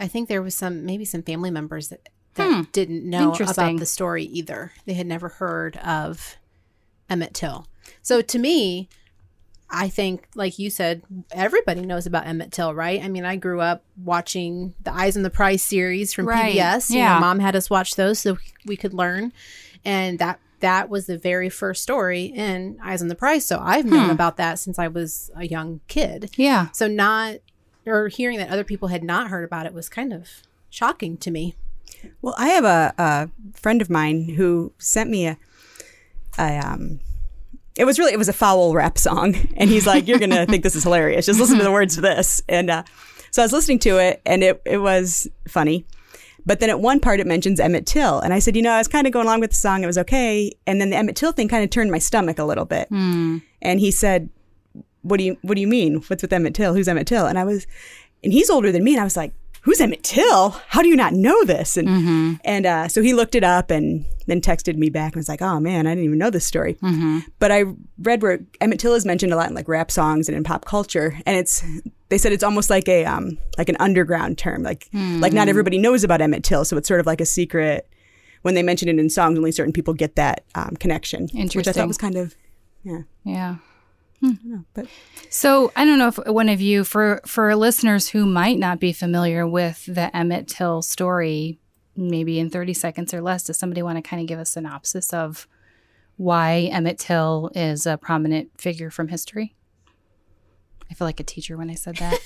I 0.01 0.09
think 0.09 0.29
there 0.29 0.43
was 0.43 0.55
some, 0.55 0.85
maybe 0.87 1.05
some 1.05 1.23
family 1.23 1.51
members 1.51 1.89
that, 1.89 2.09
that 2.35 2.51
Hmm. 2.53 2.63
didn't 2.73 3.05
know 3.09 3.35
about 3.35 3.79
the 3.79 3.87
story 3.87 4.25
either. 4.25 4.73
They 4.87 4.95
had 4.95 5.07
never 5.07 5.29
heard 5.29 5.77
of 5.79 6.37
Emmett 7.09 7.35
Till. 7.35 7.67
So 8.03 8.23
to 8.23 8.39
me, 8.39 8.89
I 9.73 9.89
think, 9.89 10.27
like 10.35 10.59
you 10.59 10.69
said, 10.71 11.03
everybody 11.31 11.83
knows 11.83 12.07
about 12.07 12.27
Emmett 12.27 12.51
Till, 12.51 12.75
right? 12.75 13.01
I 13.03 13.09
mean, 13.09 13.25
I 13.25 13.37
grew 13.37 13.61
up 13.61 13.85
watching 14.03 14.75
the 14.83 14.93
Eyes 14.93 15.17
on 15.17 15.23
the 15.23 15.31
Prize 15.31 15.63
series 15.63 16.13
from 16.13 16.27
Right. 16.27 16.55
PBS. 16.55 16.91
You 16.91 16.99
Yeah. 16.99 17.15
know, 17.15 17.21
mom 17.21 17.39
had 17.39 17.55
us 17.55 17.71
watch 17.71 17.95
those 17.95 18.19
so 18.19 18.37
we 18.67 18.77
could 18.77 18.95
learn, 18.95 19.33
and 19.85 20.19
that 20.19 20.41
that 20.61 20.91
was 20.91 21.07
the 21.07 21.17
very 21.17 21.49
first 21.49 21.83
story 21.83 22.25
in 22.25 22.79
Eyes 22.85 23.01
on 23.01 23.09
the 23.09 23.15
Prize. 23.15 23.47
So 23.47 23.61
I've 23.63 23.87
known 23.87 24.07
Hmm. 24.07 24.11
about 24.11 24.37
that 24.39 24.59
since 24.59 24.79
I 24.79 24.89
was 24.89 25.31
a 25.35 25.47
young 25.47 25.81
kid. 25.89 26.31
Yeah. 26.37 26.69
So 26.73 26.87
not 26.87 27.37
or 27.87 28.09
hearing 28.09 28.39
that 28.39 28.51
other 28.51 28.65
people 28.65 28.89
had 28.89 29.03
not 29.03 29.29
heard 29.29 29.45
about 29.45 29.67
it 29.67 29.73
was 29.73 29.89
kind 29.89 30.13
of 30.13 30.29
shocking 30.69 31.17
to 31.19 31.31
me. 31.31 31.55
Well, 32.23 32.35
I 32.39 32.49
have 32.49 32.65
a, 32.65 32.95
a 32.99 33.31
friend 33.55 33.83
of 33.83 33.91
mine 33.91 34.31
who 34.37 34.73
sent 34.79 35.11
me 35.11 35.27
a, 35.27 35.39
a 36.39 36.59
um, 36.59 37.01
it 37.77 37.85
was 37.85 37.99
really 37.99 38.13
it 38.13 38.19
was 38.19 38.29
a 38.29 38.33
foul 38.33 38.75
rap 38.75 38.97
song, 38.99 39.35
and 39.57 39.71
he's 39.71 39.87
like, 39.87 40.07
"You're 40.09 40.19
gonna 40.19 40.47
think 40.51 40.63
this 40.63 40.77
is 40.77 40.85
hilarious. 40.85 41.27
Just 41.27 41.41
listen 41.41 41.59
to 41.59 41.65
the 41.65 41.73
words 41.73 41.95
to 41.97 42.01
this." 42.01 42.43
And 42.49 42.71
uh, 42.71 42.85
so 43.31 43.43
I 43.43 43.45
was 43.45 43.53
listening 43.53 43.79
to 43.81 43.99
it, 43.99 44.23
and 44.25 44.43
it 44.43 44.63
it 44.65 44.79
was 44.79 45.29
funny, 45.49 45.85
But 46.47 46.61
then 46.61 46.71
at 46.71 46.81
one 46.81 47.01
part 47.01 47.21
it 47.21 47.27
mentions 47.27 47.61
Emmett 47.61 47.87
Till. 47.87 48.21
And 48.21 48.33
I 48.33 48.39
said, 48.39 48.57
you 48.57 48.63
know, 48.63 48.73
I 48.73 48.79
was 48.79 48.89
kind 48.89 49.07
of 49.07 49.13
going 49.13 49.27
along 49.27 49.41
with 49.41 49.51
the 49.51 49.57
song. 49.57 49.83
It 49.83 49.87
was 49.87 49.99
okay. 49.99 50.53
And 50.67 50.81
then 50.81 50.91
the 50.91 50.97
Emmett 50.97 51.17
Till 51.17 51.33
thing 51.33 51.49
kind 51.49 51.63
of 51.65 51.71
turned 51.71 51.91
my 51.91 51.99
stomach 51.99 52.39
a 52.39 52.45
little 52.45 52.65
bit. 52.65 52.89
And 53.63 53.81
he 53.81 53.91
said, 53.91 54.31
what 55.03 55.19
do 55.19 55.25
you, 55.25 55.37
what 55.43 55.55
do 55.55 55.61
you 55.61 55.67
mean? 55.69 55.97
What's 56.07 56.23
with 56.23 56.33
Emmett 56.33 56.55
Till? 56.55 56.75
Who's 56.75 56.89
Emmett 56.89 57.07
Till? 57.07 57.27
And 57.27 57.39
I 57.39 57.45
was, 57.45 57.67
and 58.23 58.33
he's 58.33 58.51
older 58.51 58.71
than 58.73 58.85
me. 58.85 58.93
And 58.93 59.01
I 59.01 59.05
was 59.05 59.17
like, 59.17 59.33
who's 59.63 59.81
Emmett 59.81 60.03
Till? 60.03 60.51
How 60.69 60.81
do 60.83 60.89
you 60.89 60.97
not 60.97 61.13
know 61.13 61.45
this? 61.45 61.77
And, 61.77 62.39
and, 62.45 62.65
uh, 62.67 62.89
so 62.89 63.03
he 63.03 63.13
looked 63.13 63.35
it 63.35 63.45
up 63.45 63.71
and 63.71 64.07
then 64.27 64.41
texted 64.41 64.77
me 64.77 64.89
back 64.89 65.13
and 65.13 65.17
was 65.17 65.29
like, 65.29 65.43
oh 65.43 65.61
man, 65.61 65.87
I 65.87 65.91
didn't 65.91 66.05
even 66.05 66.19
know 66.19 66.31
this 66.31 66.47
story. 66.47 66.79
But 67.39 67.53
I 67.53 67.65
read 67.99 68.23
where 68.23 68.41
Emmett 68.61 68.81
Till 68.81 68.95
is 68.95 69.05
mentioned 69.05 69.33
a 69.33 69.37
lot 69.37 69.49
in 69.51 69.55
like 69.55 69.69
rap 69.69 69.91
songs 69.91 70.29
and 70.29 70.37
in 70.37 70.45
pop 70.45 70.65
culture. 70.65 71.19
And 71.27 71.37
it's, 71.37 71.63
they 72.09 72.17
said 72.19 72.33
it's 72.33 72.43
almost 72.43 72.71
like 72.71 72.89
a, 72.89 73.05
um, 73.05 73.37
like 73.59 73.69
an 73.69 73.77
underground 73.81 74.39
term. 74.39 74.63
Like, 74.63 74.89
like 75.21 75.33
not 75.33 75.49
everybody 75.49 75.77
knows 75.79 76.05
about 76.05 76.21
Emmett 76.23 76.43
Till. 76.43 76.65
So 76.65 76.77
it's 76.77 76.89
sort 76.89 77.01
of 77.01 77.07
like 77.07 77.21
a 77.21 77.27
secret. 77.27 77.87
When 78.43 78.55
they 78.55 78.63
mention 78.63 78.89
it 78.89 78.99
in 78.99 79.11
songs, 79.11 79.37
only 79.37 79.53
certain 79.53 79.73
people 79.75 79.93
get 79.93 80.17
that 80.17 80.45
um, 80.55 80.75
connection. 80.81 81.29
Which 81.59 81.69
I 81.69 81.73
thought 81.73 81.89
was 81.89 81.99
kind 81.99 82.17
of, 82.17 82.35
yeah. 82.83 83.01
Yeah. 83.25 83.57
But 84.75 84.87
So 85.31 85.73
I 85.77 85.85
don't 85.85 85.99
know 85.99 86.09
if 86.09 86.17
one 86.27 86.49
of 86.49 86.61
you, 86.61 86.85
for 86.85 87.21
for 87.27 87.55
listeners 87.57 88.09
who 88.11 88.27
might 88.27 88.59
not 88.59 88.81
be 88.81 88.93
familiar 88.93 89.47
with 89.47 89.87
the 89.87 90.15
Emmett 90.15 90.49
Till 90.49 90.83
story, 90.83 91.59
maybe 91.97 92.39
in 92.39 92.51
thirty 92.51 92.75
seconds 92.75 93.15
or 93.15 93.23
less, 93.23 93.45
does 93.45 93.59
somebody 93.59 93.83
want 93.83 93.97
to 93.97 94.03
kind 94.03 94.21
of 94.21 94.29
give 94.29 94.39
a 94.39 94.45
synopsis 94.45 95.13
of 95.13 95.47
why 96.17 96.69
Emmett 96.71 96.99
Till 96.99 97.51
is 97.55 97.87
a 97.87 97.97
prominent 97.97 98.51
figure 98.61 98.91
from 98.91 99.09
history? 99.09 99.55
I 100.91 100.95
feel 100.95 101.07
like 101.07 101.21
a 101.21 101.25
teacher 101.25 101.57
when 101.57 101.71
I 101.71 101.75
said 101.75 101.97
that. 101.97 102.19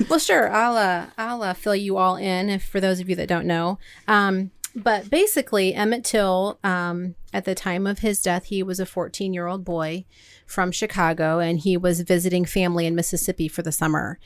well, 0.10 0.18
sure. 0.18 0.50
I'll 0.50 0.76
uh, 0.76 1.06
I'll 1.16 1.42
uh, 1.42 1.54
fill 1.54 1.76
you 1.76 1.96
all 1.96 2.16
in 2.16 2.50
if 2.50 2.64
for 2.64 2.80
those 2.80 2.98
of 3.00 3.08
you 3.08 3.14
that 3.16 3.28
don't 3.28 3.46
know. 3.46 3.78
Um, 4.08 4.50
but 4.74 5.08
basically, 5.08 5.72
Emmett 5.72 6.04
Till, 6.04 6.58
um, 6.64 7.14
at 7.32 7.44
the 7.44 7.54
time 7.54 7.86
of 7.86 8.00
his 8.00 8.20
death, 8.20 8.46
he 8.46 8.62
was 8.62 8.80
a 8.80 8.86
14 8.86 9.32
year 9.32 9.46
old 9.46 9.64
boy 9.64 10.04
from 10.46 10.72
Chicago, 10.72 11.38
and 11.38 11.60
he 11.60 11.76
was 11.76 12.00
visiting 12.00 12.44
family 12.44 12.86
in 12.86 12.94
Mississippi 12.94 13.48
for 13.48 13.62
the 13.62 13.72
summer. 13.72 14.18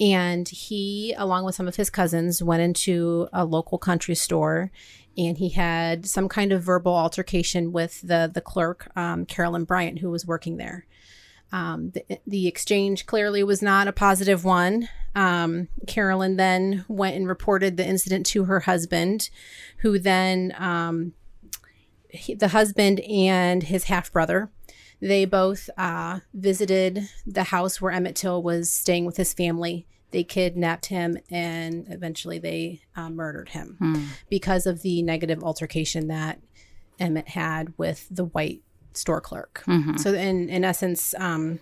And 0.00 0.48
he, 0.48 1.14
along 1.16 1.44
with 1.44 1.54
some 1.54 1.68
of 1.68 1.76
his 1.76 1.90
cousins, 1.90 2.42
went 2.42 2.62
into 2.62 3.28
a 3.32 3.44
local 3.44 3.78
country 3.78 4.14
store, 4.14 4.70
and 5.16 5.38
he 5.38 5.50
had 5.50 6.06
some 6.06 6.28
kind 6.28 6.52
of 6.52 6.62
verbal 6.62 6.94
altercation 6.94 7.72
with 7.72 8.00
the 8.02 8.30
the 8.32 8.40
clerk, 8.40 8.90
um, 8.96 9.26
Carolyn 9.26 9.64
Bryant, 9.64 9.98
who 9.98 10.10
was 10.10 10.26
working 10.26 10.56
there. 10.56 10.86
Um, 11.52 11.90
the, 11.90 12.18
the 12.26 12.48
exchange 12.48 13.04
clearly 13.04 13.44
was 13.44 13.60
not 13.60 13.86
a 13.86 13.92
positive 13.92 14.42
one. 14.44 14.88
Um, 15.14 15.68
Carolyn 15.86 16.36
then 16.36 16.86
went 16.88 17.14
and 17.14 17.28
reported 17.28 17.76
the 17.76 17.86
incident 17.86 18.24
to 18.26 18.44
her 18.44 18.60
husband, 18.60 19.28
who 19.78 19.98
then, 19.98 20.54
um, 20.58 21.12
he, 22.12 22.34
the 22.34 22.48
husband 22.48 23.00
and 23.00 23.62
his 23.64 23.84
half 23.84 24.12
brother, 24.12 24.50
they 25.00 25.24
both 25.24 25.68
uh, 25.76 26.20
visited 26.32 27.08
the 27.26 27.44
house 27.44 27.80
where 27.80 27.90
Emmett 27.92 28.16
Till 28.16 28.42
was 28.42 28.72
staying 28.72 29.04
with 29.04 29.16
his 29.16 29.34
family. 29.34 29.86
They 30.12 30.22
kidnapped 30.22 30.86
him 30.86 31.18
and 31.30 31.86
eventually 31.88 32.38
they 32.38 32.82
uh, 32.94 33.08
murdered 33.10 33.48
him 33.48 33.76
because 34.28 34.66
of 34.66 34.82
the 34.82 35.02
negative 35.02 35.42
altercation 35.42 36.08
that 36.08 36.40
Emmett 37.00 37.30
had 37.30 37.72
with 37.78 38.06
the 38.10 38.24
white 38.26 38.62
store 38.92 39.20
clerk. 39.22 39.62
So, 39.96 40.12
in 40.12 40.50
in 40.50 40.64
essence, 40.64 41.14
um, 41.18 41.60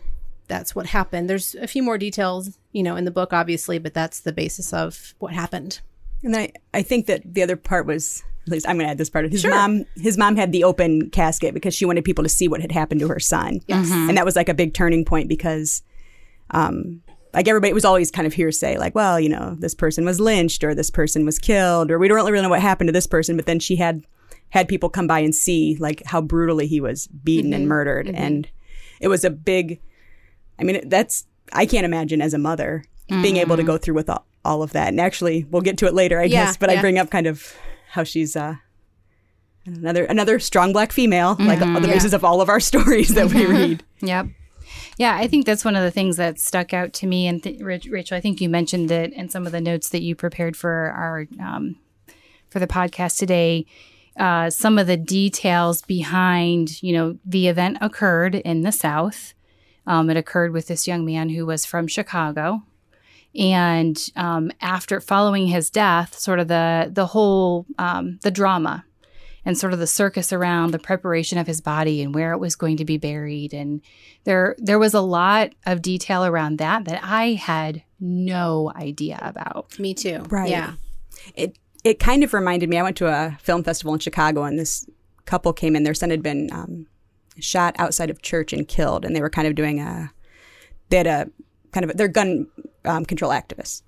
that's 0.49 0.75
what 0.75 0.87
happened. 0.87 1.30
There's 1.30 1.54
a 1.54 1.69
few 1.69 1.83
more 1.83 1.97
details, 1.97 2.59
you 2.73 2.83
know, 2.83 2.97
in 2.97 3.04
the 3.04 3.12
book, 3.12 3.33
obviously, 3.33 3.78
but 3.78 3.95
that's 3.95 4.21
the 4.21 4.33
basis 4.33 4.73
of 4.73 5.14
what 5.21 5.33
happened. 5.33 5.80
And 6.25 6.37
I, 6.37 6.52
I 6.75 6.83
think 6.83 7.07
that 7.07 7.23
the 7.35 7.42
other 7.42 7.57
part 7.57 7.87
was 7.87 8.25
at 8.39 8.39
least 8.50 8.69
I'm 8.69 8.76
going 8.76 8.87
to 8.87 8.90
add 8.90 8.99
this 8.99 9.11
part. 9.11 9.25
Of 9.25 9.33
his 9.33 9.45
mom, 9.45 9.85
his 9.97 10.19
mom 10.19 10.37
had 10.37 10.52
the 10.52 10.64
open 10.64 11.11
casket 11.11 11.54
because 11.54 11.75
she 11.75 11.85
wanted 11.85 12.04
people 12.04 12.25
to 12.25 12.28
see 12.28 12.49
what 12.49 12.61
had 12.61 12.73
happened 12.73 13.00
to 13.00 13.09
her 13.09 13.21
son. 13.21 13.61
Yes, 13.66 13.90
and 13.90 14.00
mm-hmm. 14.02 14.14
that 14.14 14.25
was 14.25 14.37
like 14.37 14.49
a 14.49 14.54
big 14.54 14.75
turning 14.75 15.04
point 15.04 15.28
because, 15.28 15.83
um, 16.50 17.02
like 17.33 17.49
everybody 17.49 17.71
it 17.71 17.75
was 17.75 17.85
always 17.85 18.11
kind 18.11 18.26
of 18.26 18.35
hearsay, 18.35 18.76
like, 18.76 18.95
well, 18.95 19.21
you 19.21 19.28
know, 19.28 19.57
this 19.59 19.75
person 19.75 20.04
was 20.04 20.21
lynched 20.21 20.64
or 20.64 20.75
this 20.75 20.90
person 20.90 21.25
was 21.25 21.38
killed 21.38 21.90
or 21.90 21.99
we 21.99 22.09
don't 22.09 22.19
really 22.19 22.42
know 22.42 22.49
what 22.49 22.61
happened 22.61 22.88
to 22.88 22.92
this 22.92 23.07
person. 23.07 23.37
But 23.37 23.47
then 23.47 23.59
she 23.59 23.76
had 23.76 24.04
had 24.50 24.66
people 24.69 24.88
come 24.88 25.07
by 25.07 25.21
and 25.21 25.35
see 25.35 25.76
like 25.78 26.02
how 26.07 26.21
brutally 26.21 26.66
he 26.66 26.80
was 26.80 27.07
beaten 27.07 27.52
and 27.52 27.62
mm-hmm. 27.62 27.69
murdered, 27.69 28.07
mm-hmm. 28.07 28.16
and 28.16 28.49
it 29.00 29.09
was 29.09 29.25
a 29.25 29.30
big. 29.30 29.80
I 30.59 30.64
mean, 30.64 30.88
that's 30.88 31.26
I 31.52 31.66
can't 31.66 31.85
imagine 31.85 32.21
as 32.21 32.35
a 32.35 32.38
mother 32.38 32.85
being 33.11 33.37
able 33.38 33.57
to 33.57 33.62
mm. 33.62 33.66
go 33.66 33.76
through 33.76 33.95
with 33.95 34.09
all, 34.09 34.25
all 34.45 34.62
of 34.62 34.73
that. 34.73 34.88
And 34.88 35.00
actually, 35.00 35.45
we'll 35.50 35.62
get 35.62 35.78
to 35.78 35.87
it 35.87 35.95
later, 35.95 36.21
I 36.21 36.25
Yeah, 36.25 36.47
guess. 36.47 36.57
But 36.57 36.71
I 36.71 36.80
bring 36.80 36.99
up 36.99 37.11
kind 37.11 37.26
of 37.26 37.54
how 37.90 38.04
she's 38.04 38.37
uh, 38.37 38.56
another 39.66 40.04
another 40.04 40.38
strong 40.38 40.73
black 40.73 40.92
female, 40.92 41.37
like 41.38 41.61
on 41.61 41.75
the 41.75 41.88
basis 41.88 42.12
of 42.12 42.25
all 42.25 42.40
of 42.40 42.49
our 42.49 42.61
stories 42.70 43.14
that 43.14 43.32
we 43.32 43.47
read. 43.47 43.85
Yep. 44.00 44.26
Yeah, 44.99 45.16
I 45.16 45.26
think 45.26 45.47
that's 45.47 45.64
one 45.64 45.76
of 45.76 45.82
the 45.82 45.90
things 45.90 46.16
that 46.16 46.38
stuck 46.38 46.73
out 46.73 46.92
to 46.94 47.06
me. 47.06 47.26
And 47.26 47.42
th- 47.42 47.61
Rachel, 47.61 48.16
I 48.16 48.20
think 48.20 48.40
you 48.40 48.49
mentioned 48.49 48.90
it 48.90 49.12
in 49.12 49.28
some 49.28 49.47
of 49.47 49.52
the 49.52 49.61
notes 49.61 49.88
that 49.88 50.02
you 50.02 50.14
prepared 50.14 50.56
for 50.56 50.92
our 50.94 51.26
um, 51.40 51.76
for 52.50 52.59
the 52.59 52.66
podcast 52.66 53.18
today. 53.18 53.66
Uh, 54.18 54.50
some 54.50 54.78
of 54.78 54.87
the 54.87 54.97
details 54.97 55.82
behind, 55.82 56.82
you 56.82 56.92
know, 56.92 57.18
the 57.25 57.49
event 57.49 57.78
occurred 57.80 58.35
in 58.35 58.62
the 58.62 58.73
South. 58.73 59.35
Um, 59.87 60.11
it 60.11 60.16
occurred 60.16 60.52
with 60.52 60.66
this 60.66 60.87
young 60.87 61.04
man 61.04 61.30
who 61.30 61.47
was 61.47 61.64
from 61.64 61.87
Chicago, 61.87 62.62
and 63.34 64.08
um, 64.16 64.50
after 64.60 65.00
following 65.00 65.46
his 65.46 65.70
death, 65.70 66.18
sort 66.18 66.40
of 66.40 66.49
the 66.49 66.90
the 66.92 67.06
whole 67.06 67.66
um, 67.78 68.18
the 68.22 68.30
drama 68.30 68.84
and 69.44 69.56
sort 69.56 69.72
of 69.72 69.78
the 69.78 69.87
circus 69.87 70.32
around 70.32 70.70
the 70.70 70.78
preparation 70.78 71.38
of 71.38 71.46
his 71.46 71.60
body 71.60 72.02
and 72.02 72.14
where 72.14 72.32
it 72.32 72.38
was 72.38 72.54
going 72.54 72.76
to 72.76 72.84
be 72.84 72.99
buried 72.99 73.54
and 73.54 73.80
there 74.25 74.54
there 74.58 74.78
was 74.78 74.92
a 74.92 75.00
lot 75.00 75.50
of 75.64 75.80
detail 75.80 76.26
around 76.26 76.58
that 76.58 76.84
that 76.84 77.00
I 77.02 77.32
had 77.32 77.82
no 77.99 78.72
idea 78.76 79.18
about. 79.22 79.78
Me 79.78 79.94
too. 79.94 80.22
Right. 80.28 80.50
Yeah. 80.50 80.75
it 81.34 81.56
it 81.84 81.99
kind 81.99 82.22
of 82.22 82.34
reminded 82.34 82.68
me. 82.68 82.78
I 82.78 82.82
went 82.82 82.96
to 82.99 83.06
a 83.06 83.38
film 83.40 83.64
festival 83.64 83.94
in 83.94 84.00
Chicago, 84.00 84.42
and 84.44 84.58
this 84.58 84.87
couple 85.25 85.52
came 85.52 85.75
in. 85.75 85.82
Their 85.82 85.94
son 85.94 86.10
had 86.10 86.22
been 86.22 86.50
um, 86.52 86.87
shot 87.38 87.75
outside 87.78 88.10
of 88.10 88.20
church 88.22 88.52
and 88.52 88.68
killed, 88.68 89.04
and 89.04 89.16
they 89.16 89.20
were 89.20 89.30
kind 89.30 89.49
of 89.49 89.54
doing 89.54 89.80
a. 89.80 90.12
They 90.90 90.99
had 90.99 91.06
a 91.06 91.30
kind 91.72 91.88
of 91.88 91.96
they're 91.96 92.08
gun 92.08 92.46
um, 92.84 93.04
control 93.04 93.30
activists, 93.30 93.82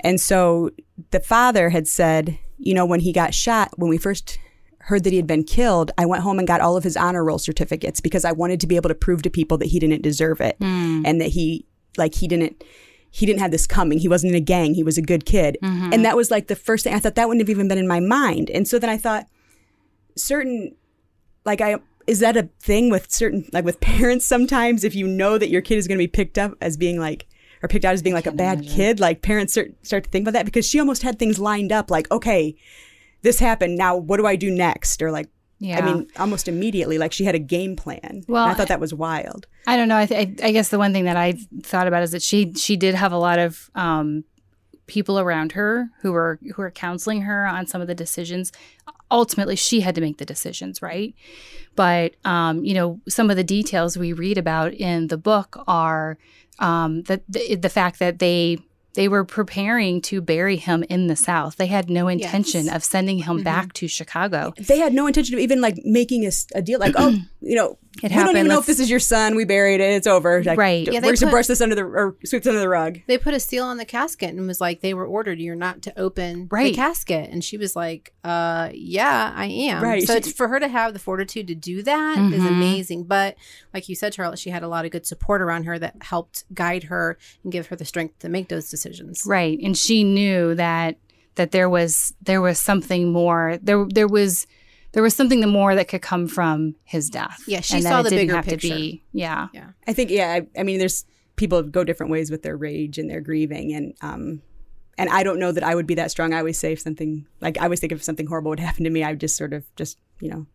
and 0.00 0.20
so 0.20 0.70
the 1.10 1.20
father 1.20 1.70
had 1.70 1.86
said, 1.86 2.38
you 2.58 2.74
know, 2.74 2.86
when 2.86 3.00
he 3.00 3.12
got 3.12 3.34
shot, 3.34 3.70
when 3.76 3.88
we 3.88 3.98
first 3.98 4.38
heard 4.78 5.04
that 5.04 5.10
he 5.10 5.16
had 5.16 5.26
been 5.26 5.44
killed, 5.44 5.92
I 5.96 6.06
went 6.06 6.22
home 6.22 6.38
and 6.38 6.48
got 6.48 6.60
all 6.60 6.76
of 6.76 6.84
his 6.84 6.96
honor 6.96 7.24
roll 7.24 7.38
certificates 7.38 8.00
because 8.00 8.24
I 8.24 8.32
wanted 8.32 8.60
to 8.60 8.66
be 8.66 8.76
able 8.76 8.88
to 8.88 8.96
prove 8.96 9.22
to 9.22 9.30
people 9.30 9.56
that 9.58 9.66
he 9.66 9.78
didn't 9.78 10.02
deserve 10.02 10.40
it 10.40 10.56
and 11.06 11.20
that 11.20 11.28
he 11.28 11.66
like 11.96 12.14
he 12.16 12.26
didn't 12.26 12.62
he 13.10 13.26
didn't 13.26 13.40
have 13.40 13.50
this 13.50 13.66
coming. 13.66 13.98
He 13.98 14.08
wasn't 14.08 14.32
in 14.32 14.36
a 14.36 14.40
gang. 14.40 14.74
He 14.74 14.82
was 14.82 14.96
a 14.96 15.02
good 15.02 15.26
kid. 15.26 15.58
And 15.92 16.04
that 16.04 16.16
was 16.16 16.30
like 16.30 16.46
the 16.48 16.56
first 16.56 16.82
thing 16.82 16.94
I 16.94 16.98
thought 16.98 17.14
that 17.14 17.28
wouldn't 17.28 17.42
have 17.42 17.50
even 17.50 17.68
been 17.68 17.78
in 17.78 17.86
my 17.86 18.00
mind. 18.00 18.50
And 18.50 18.66
so 18.66 18.78
then 18.78 18.90
I 18.90 18.96
thought 18.96 19.26
certain 20.16 20.74
like 21.44 21.60
I 21.60 21.76
is 22.06 22.20
that 22.20 22.36
a 22.36 22.48
thing 22.58 22.90
with 22.90 23.10
certain 23.10 23.48
like 23.52 23.64
with 23.64 23.80
parents 23.92 24.24
sometimes 24.24 24.82
if 24.82 24.94
you 24.94 25.06
know 25.06 25.38
that 25.38 25.50
your 25.50 25.62
kid 25.62 25.76
is 25.76 25.86
going 25.86 25.98
to 25.98 26.02
be 26.02 26.08
picked 26.08 26.38
up 26.38 26.54
as 26.60 26.76
being 26.76 26.98
like 26.98 27.26
or 27.62 27.68
picked 27.68 27.84
out 27.84 27.94
as 27.94 28.02
being 28.02 28.14
like 28.14 28.26
a 28.26 28.32
bad 28.32 28.62
kid, 28.66 29.00
like 29.00 29.22
parents 29.22 29.52
start, 29.52 29.72
start 29.82 30.04
to 30.04 30.10
think 30.10 30.24
about 30.24 30.32
that 30.32 30.44
because 30.46 30.66
she 30.66 30.78
almost 30.80 31.02
had 31.02 31.18
things 31.18 31.38
lined 31.38 31.70
up 31.72 31.90
like, 31.90 32.10
okay, 32.10 32.56
this 33.22 33.38
happened. 33.38 33.76
Now 33.78 33.96
what 33.96 34.16
do 34.16 34.26
I 34.26 34.36
do 34.36 34.50
next? 34.50 35.00
Or 35.00 35.10
like, 35.12 35.28
Yeah. 35.60 35.78
I 35.78 35.82
mean, 35.82 36.08
almost 36.18 36.48
immediately, 36.48 36.98
like 36.98 37.12
she 37.12 37.24
had 37.24 37.36
a 37.36 37.38
game 37.38 37.76
plan. 37.76 38.24
Well, 38.26 38.42
And 38.42 38.50
I 38.52 38.54
thought 38.54 38.68
that 38.68 38.80
was 38.80 38.92
wild. 38.92 39.46
I 39.66 39.76
don't 39.76 39.86
know. 39.88 39.96
I, 39.98 40.06
th- 40.06 40.40
I 40.42 40.48
I 40.48 40.52
guess 40.52 40.70
the 40.70 40.78
one 40.78 40.92
thing 40.92 41.04
that 41.04 41.16
I 41.16 41.34
thought 41.62 41.86
about 41.86 42.02
is 42.02 42.10
that 42.10 42.22
she 42.22 42.52
she 42.54 42.76
did 42.76 42.96
have 42.96 43.12
a 43.12 43.16
lot 43.18 43.38
of 43.38 43.70
um, 43.76 44.24
people 44.88 45.20
around 45.20 45.52
her 45.52 45.88
who 46.00 46.10
were 46.10 46.40
who 46.42 46.60
were 46.62 46.70
counseling 46.72 47.22
her 47.22 47.46
on 47.46 47.68
some 47.68 47.80
of 47.80 47.86
the 47.86 47.94
decisions. 47.94 48.50
Ultimately, 49.08 49.54
she 49.56 49.82
had 49.82 49.94
to 49.94 50.00
make 50.00 50.18
the 50.18 50.24
decisions, 50.24 50.82
right? 50.82 51.14
But 51.76 52.16
um, 52.24 52.64
you 52.64 52.74
know, 52.74 53.00
some 53.08 53.30
of 53.30 53.36
the 53.36 53.44
details 53.44 53.96
we 53.96 54.12
read 54.12 54.38
about 54.38 54.74
in 54.74 55.06
the 55.08 55.16
book 55.18 55.62
are 55.68 56.18
um, 56.58 57.02
that 57.04 57.22
the, 57.28 57.56
the 57.56 57.68
fact 57.68 57.98
that 57.98 58.18
they 58.18 58.58
they 58.94 59.08
were 59.08 59.24
preparing 59.24 60.02
to 60.02 60.20
bury 60.20 60.56
him 60.56 60.84
in 60.84 61.06
the 61.06 61.16
South. 61.16 61.56
They 61.56 61.66
had 61.66 61.88
no 61.88 62.08
intention 62.08 62.68
of 62.68 62.84
sending 62.84 63.20
him 63.20 63.42
back 63.42 63.72
to 63.74 63.88
Chicago. 63.88 64.52
They 64.58 64.78
had 64.78 64.92
no 64.92 65.06
intention 65.06 65.34
of 65.34 65.40
even 65.40 65.60
like 65.60 65.78
making 65.84 66.30
a 66.54 66.62
deal 66.62 66.78
like, 66.78 66.94
oh, 66.96 67.16
you 67.40 67.56
know, 67.56 67.78
It 67.96 68.04
we 68.04 68.08
don't 68.08 68.18
happened. 68.18 68.36
even 68.38 68.48
know 68.48 68.54
if 68.54 68.58
Let's- 68.60 68.78
this 68.78 68.80
is 68.80 68.90
your 68.90 69.00
son. 69.00 69.36
We 69.36 69.44
buried 69.44 69.80
it. 69.80 69.92
It's 69.92 70.06
over. 70.06 70.42
Like, 70.42 70.58
Right. 70.58 70.86
We're 70.86 70.94
Yeah, 70.94 71.00
they 71.00 71.10
just 71.10 71.20
gonna 71.20 71.30
put- 71.30 71.34
brush 71.36 71.46
this 71.46 71.60
under 71.60 71.74
the 71.74 71.82
or 71.82 72.16
sweep 72.24 72.42
this 72.42 72.48
under 72.48 72.58
the 72.60 72.68
rug. 72.68 73.00
They 73.06 73.18
put 73.18 73.34
a 73.34 73.38
seal 73.40 73.64
on 73.64 73.76
the 73.76 73.84
casket 73.84 74.30
and 74.30 74.46
was 74.46 74.62
like, 74.62 74.80
they 74.80 74.94
were 74.94 75.04
ordered, 75.06 75.38
you're 75.38 75.54
not 75.54 75.82
to 75.82 75.98
open 76.00 76.48
Right. 76.50 76.72
the 76.72 76.76
casket. 76.76 77.28
And 77.30 77.44
she 77.44 77.58
was 77.58 77.76
like, 77.76 78.14
uh, 78.24 78.70
yeah, 78.72 79.32
I 79.36 79.44
am. 79.46 79.82
Right. 79.82 80.02
So 80.06 80.14
She- 80.14 80.18
it's 80.20 80.32
for 80.32 80.48
her 80.48 80.58
to 80.58 80.68
have 80.68 80.94
the 80.94 80.98
fortitude 80.98 81.46
to 81.48 81.54
do 81.54 81.82
that 81.82 82.18
is 82.32 82.42
Mhm. 82.42 82.48
amazing. 82.48 83.04
But 83.04 83.36
like 83.74 83.88
you 83.90 83.94
said, 83.94 84.14
Charlotte, 84.14 84.38
she 84.38 84.48
had 84.50 84.62
a 84.62 84.68
lot 84.68 84.86
of 84.86 84.90
good 84.90 85.06
support 85.06 85.42
around 85.42 85.64
her 85.64 85.78
that 85.78 85.96
helped 86.00 86.44
guide 86.54 86.84
her 86.84 87.18
and 87.44 87.52
give 87.52 87.66
her 87.66 87.76
the 87.76 87.84
strength 87.84 88.18
to 88.20 88.28
make 88.30 88.48
those 88.48 88.70
decisions. 88.70 89.24
Right. 89.26 89.58
And 89.62 89.76
she 89.76 90.02
knew 90.02 90.54
that 90.54 90.96
that 91.34 91.50
there 91.50 91.68
was 91.68 92.12
there 92.22 92.40
was 92.40 92.58
something 92.58 93.12
more. 93.12 93.58
There 93.62 93.86
there 93.88 94.08
was 94.08 94.46
there 94.92 95.02
was 95.02 95.14
something 95.16 95.40
the 95.40 95.46
more 95.46 95.74
that 95.74 95.88
could 95.88 96.02
come 96.02 96.26
from 96.28 96.74
his 96.84 97.08
death. 97.10 97.42
Yeah, 97.46 97.60
she 97.60 97.74
and 97.76 97.82
saw 97.82 98.00
it 98.00 98.04
the 98.04 98.10
didn't 98.10 98.22
bigger 98.26 98.36
have 98.36 98.44
picture. 98.44 98.68
To 98.68 98.74
be, 98.74 99.02
yeah. 99.12 99.48
I 99.86 99.92
think 99.92 100.10
yeah. 100.10 100.32
I, 100.32 100.60
I 100.60 100.62
mean, 100.64 100.78
there's 100.78 101.04
people 101.36 101.62
go 101.62 101.82
different 101.84 102.12
ways 102.12 102.30
with 102.30 102.42
their 102.42 102.56
rage 102.56 102.98
and 102.98 103.08
their 103.10 103.20
grieving, 103.20 103.72
and 103.72 103.94
um, 104.02 104.42
and 104.98 105.08
I 105.08 105.22
don't 105.22 105.38
know 105.38 105.50
that 105.52 105.64
I 105.64 105.74
would 105.74 105.86
be 105.86 105.94
that 105.94 106.10
strong. 106.10 106.32
I 106.34 106.38
always 106.38 106.58
say 106.58 106.72
if 106.72 106.80
something 106.80 107.26
like 107.40 107.58
I 107.58 107.64
always 107.64 107.80
think 107.80 107.92
if 107.92 108.02
something 108.02 108.26
horrible 108.26 108.50
would 108.50 108.60
happen 108.60 108.84
to 108.84 108.90
me, 108.90 109.02
I 109.02 109.10
would 109.12 109.20
just 109.20 109.36
sort 109.36 109.52
of 109.54 109.64
just 109.76 109.98
you 110.20 110.28
know 110.30 110.46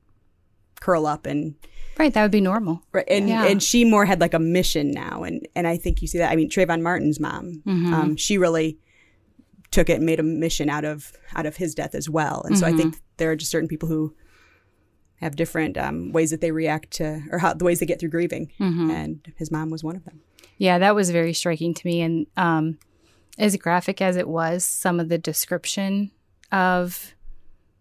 curl 0.79 1.05
up 1.07 1.25
and 1.25 1.55
Right. 1.97 2.13
That 2.13 2.21
would 2.21 2.29
be 2.31 2.41
normal. 2.41 2.83
Right, 2.91 3.07
and 3.09 3.27
Yeah. 3.27 3.45
and 3.45 3.61
she 3.63 3.83
more 3.83 4.05
had 4.05 4.21
like 4.21 4.35
a 4.35 4.39
mission 4.39 4.91
now, 4.91 5.23
and 5.23 5.47
and 5.55 5.65
I 5.65 5.77
think 5.77 6.03
you 6.03 6.07
see 6.07 6.19
that. 6.19 6.31
I 6.31 6.35
mean, 6.35 6.47
Trayvon 6.47 6.81
Martin's 6.83 7.19
mom, 7.19 7.63
Mm-hmm. 7.65 7.93
um, 7.93 8.15
she 8.15 8.37
really 8.37 8.77
took 9.71 9.89
it 9.89 9.93
and 9.97 10.05
made 10.05 10.19
a 10.19 10.23
mission 10.23 10.69
out 10.69 10.85
of 10.85 11.11
out 11.35 11.47
of 11.47 11.57
his 11.57 11.73
death 11.73 11.95
as 11.95 12.07
well. 12.07 12.43
And 12.45 12.55
so 12.55 12.67
I 12.67 12.69
Mm-hmm. 12.69 12.77
think 12.77 13.01
there 13.17 13.31
are 13.31 13.35
just 13.35 13.49
certain 13.49 13.67
people 13.67 13.89
who 13.89 14.13
have 15.19 15.35
different 15.35 15.77
um, 15.77 16.11
ways 16.11 16.31
that 16.31 16.41
they 16.41 16.51
react 16.51 16.91
to, 16.91 17.23
or 17.31 17.39
how 17.39 17.53
the 17.53 17.65
ways 17.65 17.79
they 17.79 17.85
get 17.85 17.99
through 17.99 18.09
grieving. 18.09 18.51
Mm-hmm. 18.59 18.91
And 18.91 19.33
his 19.35 19.51
mom 19.51 19.69
was 19.69 19.83
one 19.83 19.95
of 19.95 20.05
them. 20.05 20.21
Yeah, 20.57 20.79
that 20.79 20.95
was 20.95 21.11
very 21.11 21.33
striking 21.33 21.73
to 21.73 21.87
me. 21.87 22.01
And 22.01 22.27
um, 22.37 22.79
as 23.37 23.55
graphic 23.57 24.01
as 24.01 24.15
it 24.15 24.27
was, 24.27 24.63
some 24.63 24.99
of 24.99 25.09
the 25.09 25.17
description 25.17 26.11
of 26.51 27.13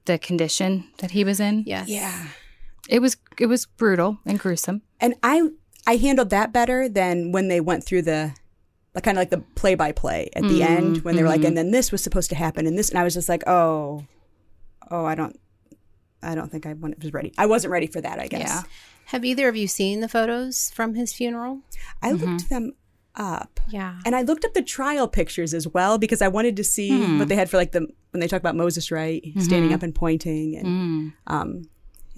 the 0.06 0.18
condition 0.18 0.88
that 0.98 1.10
he 1.10 1.24
was 1.24 1.40
in, 1.40 1.64
Yes. 1.66 1.88
Yeah. 1.88 2.28
It 2.88 3.00
was 3.00 3.16
it 3.38 3.46
was 3.46 3.66
brutal 3.66 4.18
and 4.24 4.38
gruesome. 4.38 4.82
And 5.00 5.14
I 5.22 5.48
I 5.86 5.96
handled 5.96 6.30
that 6.30 6.52
better 6.52 6.88
than 6.88 7.32
when 7.32 7.48
they 7.48 7.60
went 7.60 7.84
through 7.84 8.02
the. 8.02 8.34
Like 8.94 9.04
kind 9.04 9.18
of 9.18 9.20
like 9.20 9.28
the 9.28 9.44
play 9.54 9.74
by 9.74 9.92
play 9.92 10.30
at 10.34 10.42
the 10.44 10.62
end 10.62 11.04
when 11.04 11.16
they 11.16 11.22
were 11.22 11.28
like, 11.28 11.44
and 11.44 11.54
then 11.54 11.70
this 11.70 11.92
was 11.92 12.02
supposed 12.02 12.30
to 12.30 12.34
happen, 12.34 12.66
and 12.66 12.78
this, 12.78 12.88
and 12.88 12.98
I 12.98 13.04
was 13.04 13.12
just 13.12 13.28
like, 13.28 13.46
oh, 13.46 14.06
oh, 14.90 15.04
I 15.04 15.14
don't, 15.14 15.38
I 16.26 16.34
don't 16.34 16.50
think 16.50 16.66
I 16.66 16.74
was 16.74 17.12
ready. 17.12 17.32
I 17.38 17.46
wasn't 17.46 17.70
ready 17.72 17.86
for 17.86 18.00
that. 18.00 18.18
I 18.18 18.26
guess. 18.26 18.48
Yeah. 18.48 18.62
Have 19.06 19.24
either 19.24 19.48
of 19.48 19.56
you 19.56 19.68
seen 19.68 20.00
the 20.00 20.08
photos 20.08 20.70
from 20.74 20.94
his 20.94 21.12
funeral? 21.12 21.60
I 22.02 22.12
looked 22.12 22.48
them 22.48 22.72
up. 23.14 23.60
Yeah. 23.68 23.98
And 24.04 24.14
I 24.16 24.22
looked 24.22 24.44
up 24.44 24.52
the 24.54 24.62
trial 24.62 25.08
pictures 25.08 25.54
as 25.54 25.66
well 25.68 25.96
because 25.98 26.20
I 26.20 26.28
wanted 26.28 26.56
to 26.56 26.64
see 26.64 27.16
what 27.16 27.28
they 27.28 27.36
had 27.36 27.48
for 27.48 27.56
like 27.56 27.72
the 27.72 27.86
when 28.10 28.20
they 28.20 28.28
talk 28.28 28.40
about 28.40 28.56
Moses 28.56 28.90
Wright 28.90 29.22
standing 29.38 29.72
up 29.72 29.82
and 29.82 29.94
pointing 29.94 30.56
and 30.56 31.12
um 31.26 31.68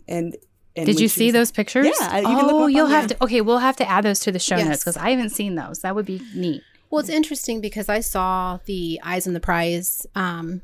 and, 0.08 0.36
and 0.74 0.86
Did 0.86 0.98
you 1.00 1.08
see 1.08 1.26
was- 1.26 1.34
those 1.34 1.52
pictures? 1.52 1.86
Yeah, 2.00 2.18
you 2.18 2.26
can 2.26 2.46
look 2.46 2.54
'em 2.54 2.62
oh, 2.62 2.66
you'll 2.66 2.86
have 2.86 3.04
yeah. 3.04 3.16
to. 3.16 3.24
Okay, 3.24 3.40
we'll 3.42 3.58
have 3.58 3.76
to 3.76 3.88
add 3.88 4.04
those 4.04 4.20
to 4.20 4.32
the 4.32 4.38
show 4.38 4.56
notes 4.56 4.80
because 4.80 4.96
I 4.96 5.10
haven't 5.10 5.30
seen 5.30 5.54
those. 5.56 5.80
That 5.80 5.94
would 5.94 6.06
be 6.06 6.22
neat. 6.34 6.62
Well, 6.90 7.00
it's 7.00 7.10
interesting 7.10 7.60
because 7.60 7.88
I 7.90 8.00
saw 8.00 8.60
the 8.64 8.98
Eyes 9.04 9.26
on 9.26 9.34
the 9.34 9.40
Prize 9.40 10.06
um, 10.14 10.62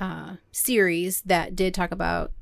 uh, 0.00 0.36
series 0.52 1.22
that 1.22 1.56
did 1.56 1.74
talk 1.74 1.90
about 1.90 2.32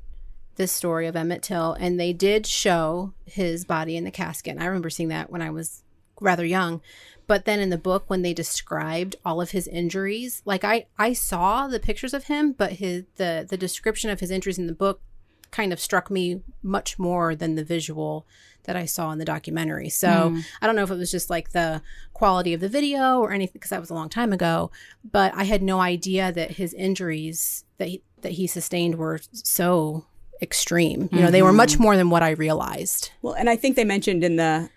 this 0.55 0.71
story 0.71 1.07
of 1.07 1.15
Emmett 1.15 1.43
Till, 1.43 1.73
and 1.73 1.99
they 1.99 2.13
did 2.13 2.45
show 2.45 3.13
his 3.25 3.65
body 3.65 3.95
in 3.95 4.03
the 4.03 4.11
casket. 4.11 4.51
And 4.51 4.63
I 4.63 4.65
remember 4.65 4.89
seeing 4.89 5.09
that 5.09 5.31
when 5.31 5.41
I 5.41 5.49
was 5.49 5.83
rather 6.19 6.45
young. 6.45 6.81
But 7.27 7.45
then 7.45 7.59
in 7.59 7.69
the 7.69 7.77
book, 7.77 8.05
when 8.07 8.21
they 8.21 8.33
described 8.33 9.17
all 9.25 9.41
of 9.41 9.51
his 9.51 9.67
injuries, 9.67 10.41
like 10.45 10.63
I, 10.63 10.85
I 10.97 11.13
saw 11.13 11.67
the 11.67 11.79
pictures 11.79 12.13
of 12.13 12.25
him, 12.25 12.53
but 12.53 12.73
his 12.73 13.03
the 13.17 13.45
the 13.47 13.57
description 13.57 14.09
of 14.09 14.19
his 14.19 14.31
injuries 14.31 14.57
in 14.57 14.67
the 14.67 14.73
book 14.73 15.01
kind 15.51 15.73
of 15.73 15.79
struck 15.79 16.09
me 16.09 16.41
much 16.61 16.99
more 16.99 17.35
than 17.35 17.55
the 17.55 17.63
visual 17.63 18.25
that 18.63 18.75
I 18.75 18.85
saw 18.85 19.11
in 19.11 19.17
the 19.17 19.25
documentary. 19.25 19.89
So 19.89 20.29
hmm. 20.29 20.39
I 20.61 20.67
don't 20.67 20.75
know 20.75 20.83
if 20.83 20.91
it 20.91 20.97
was 20.97 21.09
just 21.09 21.29
like 21.29 21.51
the 21.51 21.81
quality 22.13 22.53
of 22.53 22.59
the 22.59 22.69
video 22.69 23.19
or 23.19 23.31
anything 23.31 23.53
because 23.53 23.69
that 23.69 23.79
was 23.79 23.89
a 23.89 23.93
long 23.93 24.09
time 24.09 24.33
ago, 24.33 24.71
but 25.09 25.33
I 25.35 25.45
had 25.45 25.63
no 25.63 25.79
idea 25.79 26.31
that 26.31 26.51
his 26.51 26.73
injuries 26.73 27.63
that 27.77 27.87
he, 27.87 28.03
that 28.21 28.33
he 28.33 28.45
sustained 28.45 28.95
were 28.95 29.19
so 29.31 30.05
extreme. 30.41 31.09
You 31.11 31.21
know, 31.21 31.31
they 31.31 31.41
were 31.41 31.49
mm-hmm. 31.49 31.57
much 31.57 31.79
more 31.79 31.95
than 31.95 32.09
what 32.09 32.23
I 32.23 32.31
realized. 32.31 33.11
Well, 33.21 33.33
and 33.33 33.49
I 33.49 33.55
think 33.55 33.75
they 33.75 33.85
mentioned 33.85 34.23
in 34.23 34.35
the 34.35 34.69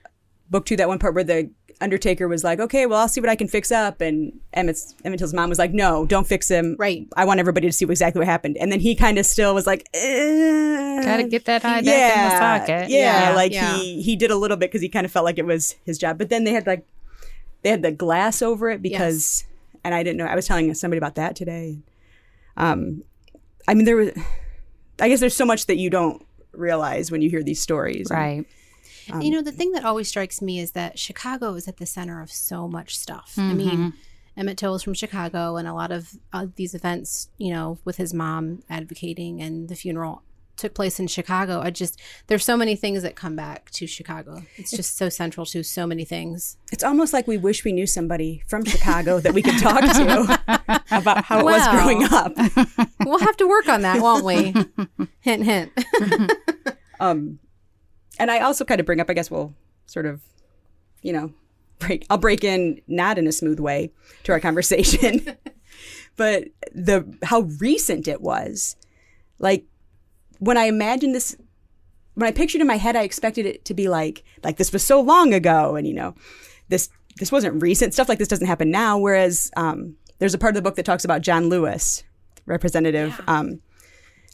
book 0.48 0.66
too 0.66 0.76
that 0.76 0.88
one 0.88 0.98
part 0.98 1.14
where 1.14 1.24
the 1.24 1.50
Undertaker 1.80 2.28
was 2.28 2.44
like, 2.44 2.60
"Okay, 2.60 2.86
well, 2.86 3.00
I'll 3.00 3.08
see 3.08 3.20
what 3.20 3.30
I 3.30 3.36
can 3.36 3.48
fix 3.48 3.70
up," 3.72 4.00
and 4.00 4.38
Emmett's 4.52 4.94
Emmett 5.04 5.18
Till's 5.18 5.32
mom 5.34 5.48
was 5.48 5.58
like, 5.58 5.72
"No, 5.72 6.04
don't 6.06 6.26
fix 6.26 6.48
him. 6.48 6.76
Right. 6.78 7.06
I 7.16 7.24
want 7.24 7.40
everybody 7.40 7.66
to 7.68 7.72
see 7.72 7.84
exactly 7.84 8.18
what 8.20 8.26
happened." 8.28 8.56
And 8.58 8.70
then 8.70 8.80
he 8.80 8.94
kind 8.94 9.18
of 9.18 9.26
still 9.26 9.54
was 9.54 9.66
like, 9.66 9.88
eh. 9.94 11.02
Got 11.02 11.16
to 11.18 11.28
get 11.28 11.46
that 11.46 11.64
eye 11.64 11.80
back 11.80 12.16
in 12.16 12.24
the 12.24 12.38
socket. 12.38 12.90
Yeah, 12.90 13.30
Yeah, 13.30 13.34
like 13.34 13.52
yeah. 13.52 13.76
he 13.76 14.02
he 14.02 14.16
did 14.16 14.30
a 14.30 14.36
little 14.36 14.56
bit 14.56 14.70
because 14.70 14.82
he 14.82 14.88
kind 14.88 15.06
of 15.06 15.10
felt 15.12 15.24
like 15.24 15.38
it 15.38 15.46
was 15.46 15.76
his 15.84 15.96
job. 15.98 16.18
But 16.18 16.28
then 16.28 16.44
they 16.44 16.52
had 16.52 16.66
like 16.66 16.86
they 17.62 17.70
had 17.70 17.82
the 17.82 17.92
glass 17.92 18.42
over 18.42 18.68
it 18.70 18.82
because, 18.82 19.44
and 19.84 19.94
I 19.94 20.02
didn't 20.02 20.18
know. 20.18 20.26
I 20.26 20.34
was 20.34 20.46
telling 20.46 20.72
somebody 20.74 20.98
about 20.98 21.14
that 21.14 21.36
today. 21.36 21.78
Um, 22.56 23.04
I 23.66 23.74
mean, 23.74 23.84
there 23.84 23.96
was. 23.96 24.10
I 25.00 25.08
guess 25.08 25.20
there's 25.20 25.36
so 25.36 25.46
much 25.46 25.66
that 25.66 25.76
you 25.76 25.88
don't 25.88 26.24
realize 26.52 27.10
when 27.10 27.22
you 27.22 27.30
hear 27.30 27.42
these 27.42 27.60
stories. 27.62 28.08
Right. 28.10 28.44
You 29.20 29.30
know, 29.30 29.42
the 29.42 29.52
thing 29.52 29.72
that 29.72 29.84
always 29.84 30.08
strikes 30.08 30.40
me 30.40 30.58
is 30.60 30.72
that 30.72 30.98
Chicago 30.98 31.54
is 31.54 31.68
at 31.68 31.76
the 31.78 31.86
center 31.86 32.20
of 32.20 32.30
so 32.30 32.68
much 32.68 32.96
stuff. 32.96 33.34
I 33.36 33.54
mean, 33.54 33.94
Emmett 34.36 34.56
Till 34.58 34.74
is 34.74 34.82
from 34.82 34.94
Chicago, 34.94 35.56
and 35.56 35.66
a 35.68 35.74
lot 35.74 35.90
of 35.90 36.14
uh, 36.32 36.46
these 36.56 36.74
events, 36.74 37.28
you 37.38 37.52
know, 37.52 37.78
with 37.84 37.96
his 37.96 38.14
mom 38.14 38.62
advocating 38.70 39.40
and 39.40 39.68
the 39.68 39.74
funeral 39.74 40.22
took 40.56 40.74
place 40.74 41.00
in 41.00 41.06
Chicago. 41.06 41.60
I 41.60 41.70
just, 41.70 41.98
there's 42.26 42.44
so 42.44 42.56
many 42.56 42.76
things 42.76 43.02
that 43.02 43.16
come 43.16 43.34
back 43.34 43.70
to 43.72 43.86
Chicago. 43.86 44.42
It's 44.56 44.70
just 44.70 44.96
so 44.96 45.08
central 45.08 45.46
to 45.46 45.62
so 45.62 45.86
many 45.86 46.04
things. 46.04 46.58
It's 46.70 46.84
almost 46.84 47.12
like 47.12 47.26
we 47.26 47.38
wish 47.38 47.64
we 47.64 47.72
knew 47.72 47.86
somebody 47.86 48.42
from 48.46 48.64
Chicago 48.64 49.20
that 49.20 49.32
we 49.32 49.42
could 49.42 49.58
talk 49.58 49.80
to 49.80 50.82
about 50.90 51.24
how 51.24 51.40
it 51.40 51.44
was 51.44 51.66
growing 51.68 52.04
up. 52.04 52.32
We'll 53.04 53.18
have 53.20 53.36
to 53.38 53.48
work 53.48 53.68
on 53.68 53.80
that, 53.82 54.00
won't 54.02 54.24
we? 54.24 54.54
hint, 55.20 55.44
hint. 55.44 55.72
Um, 57.00 57.38
and 58.20 58.30
I 58.30 58.40
also 58.40 58.64
kind 58.64 58.78
of 58.78 58.86
bring 58.86 59.00
up, 59.00 59.08
I 59.08 59.14
guess 59.14 59.30
we'll 59.30 59.54
sort 59.86 60.06
of, 60.06 60.20
you 61.02 61.12
know, 61.12 61.32
break. 61.78 62.06
I'll 62.10 62.18
break 62.18 62.44
in 62.44 62.80
not 62.86 63.18
in 63.18 63.26
a 63.26 63.32
smooth 63.32 63.58
way 63.58 63.90
to 64.24 64.32
our 64.32 64.40
conversation, 64.40 65.26
but 66.16 66.44
the 66.72 67.16
how 67.22 67.40
recent 67.58 68.06
it 68.06 68.20
was. 68.20 68.76
Like 69.38 69.64
when 70.38 70.58
I 70.58 70.64
imagined 70.64 71.14
this, 71.14 71.34
when 72.14 72.28
I 72.28 72.32
pictured 72.32 72.60
in 72.60 72.66
my 72.66 72.76
head, 72.76 72.94
I 72.94 73.02
expected 73.02 73.46
it 73.46 73.64
to 73.64 73.74
be 73.74 73.88
like 73.88 74.22
like 74.44 74.58
this 74.58 74.72
was 74.72 74.84
so 74.84 75.00
long 75.00 75.32
ago, 75.32 75.76
and 75.76 75.86
you 75.86 75.94
know, 75.94 76.14
this 76.68 76.90
this 77.16 77.32
wasn't 77.32 77.62
recent. 77.62 77.94
Stuff 77.94 78.08
like 78.10 78.18
this 78.18 78.28
doesn't 78.28 78.46
happen 78.46 78.70
now. 78.70 78.98
Whereas 78.98 79.50
um, 79.56 79.96
there's 80.18 80.34
a 80.34 80.38
part 80.38 80.50
of 80.50 80.56
the 80.56 80.62
book 80.62 80.76
that 80.76 80.84
talks 80.84 81.06
about 81.06 81.22
John 81.22 81.48
Lewis, 81.48 82.04
representative. 82.44 83.18
Um, 83.26 83.62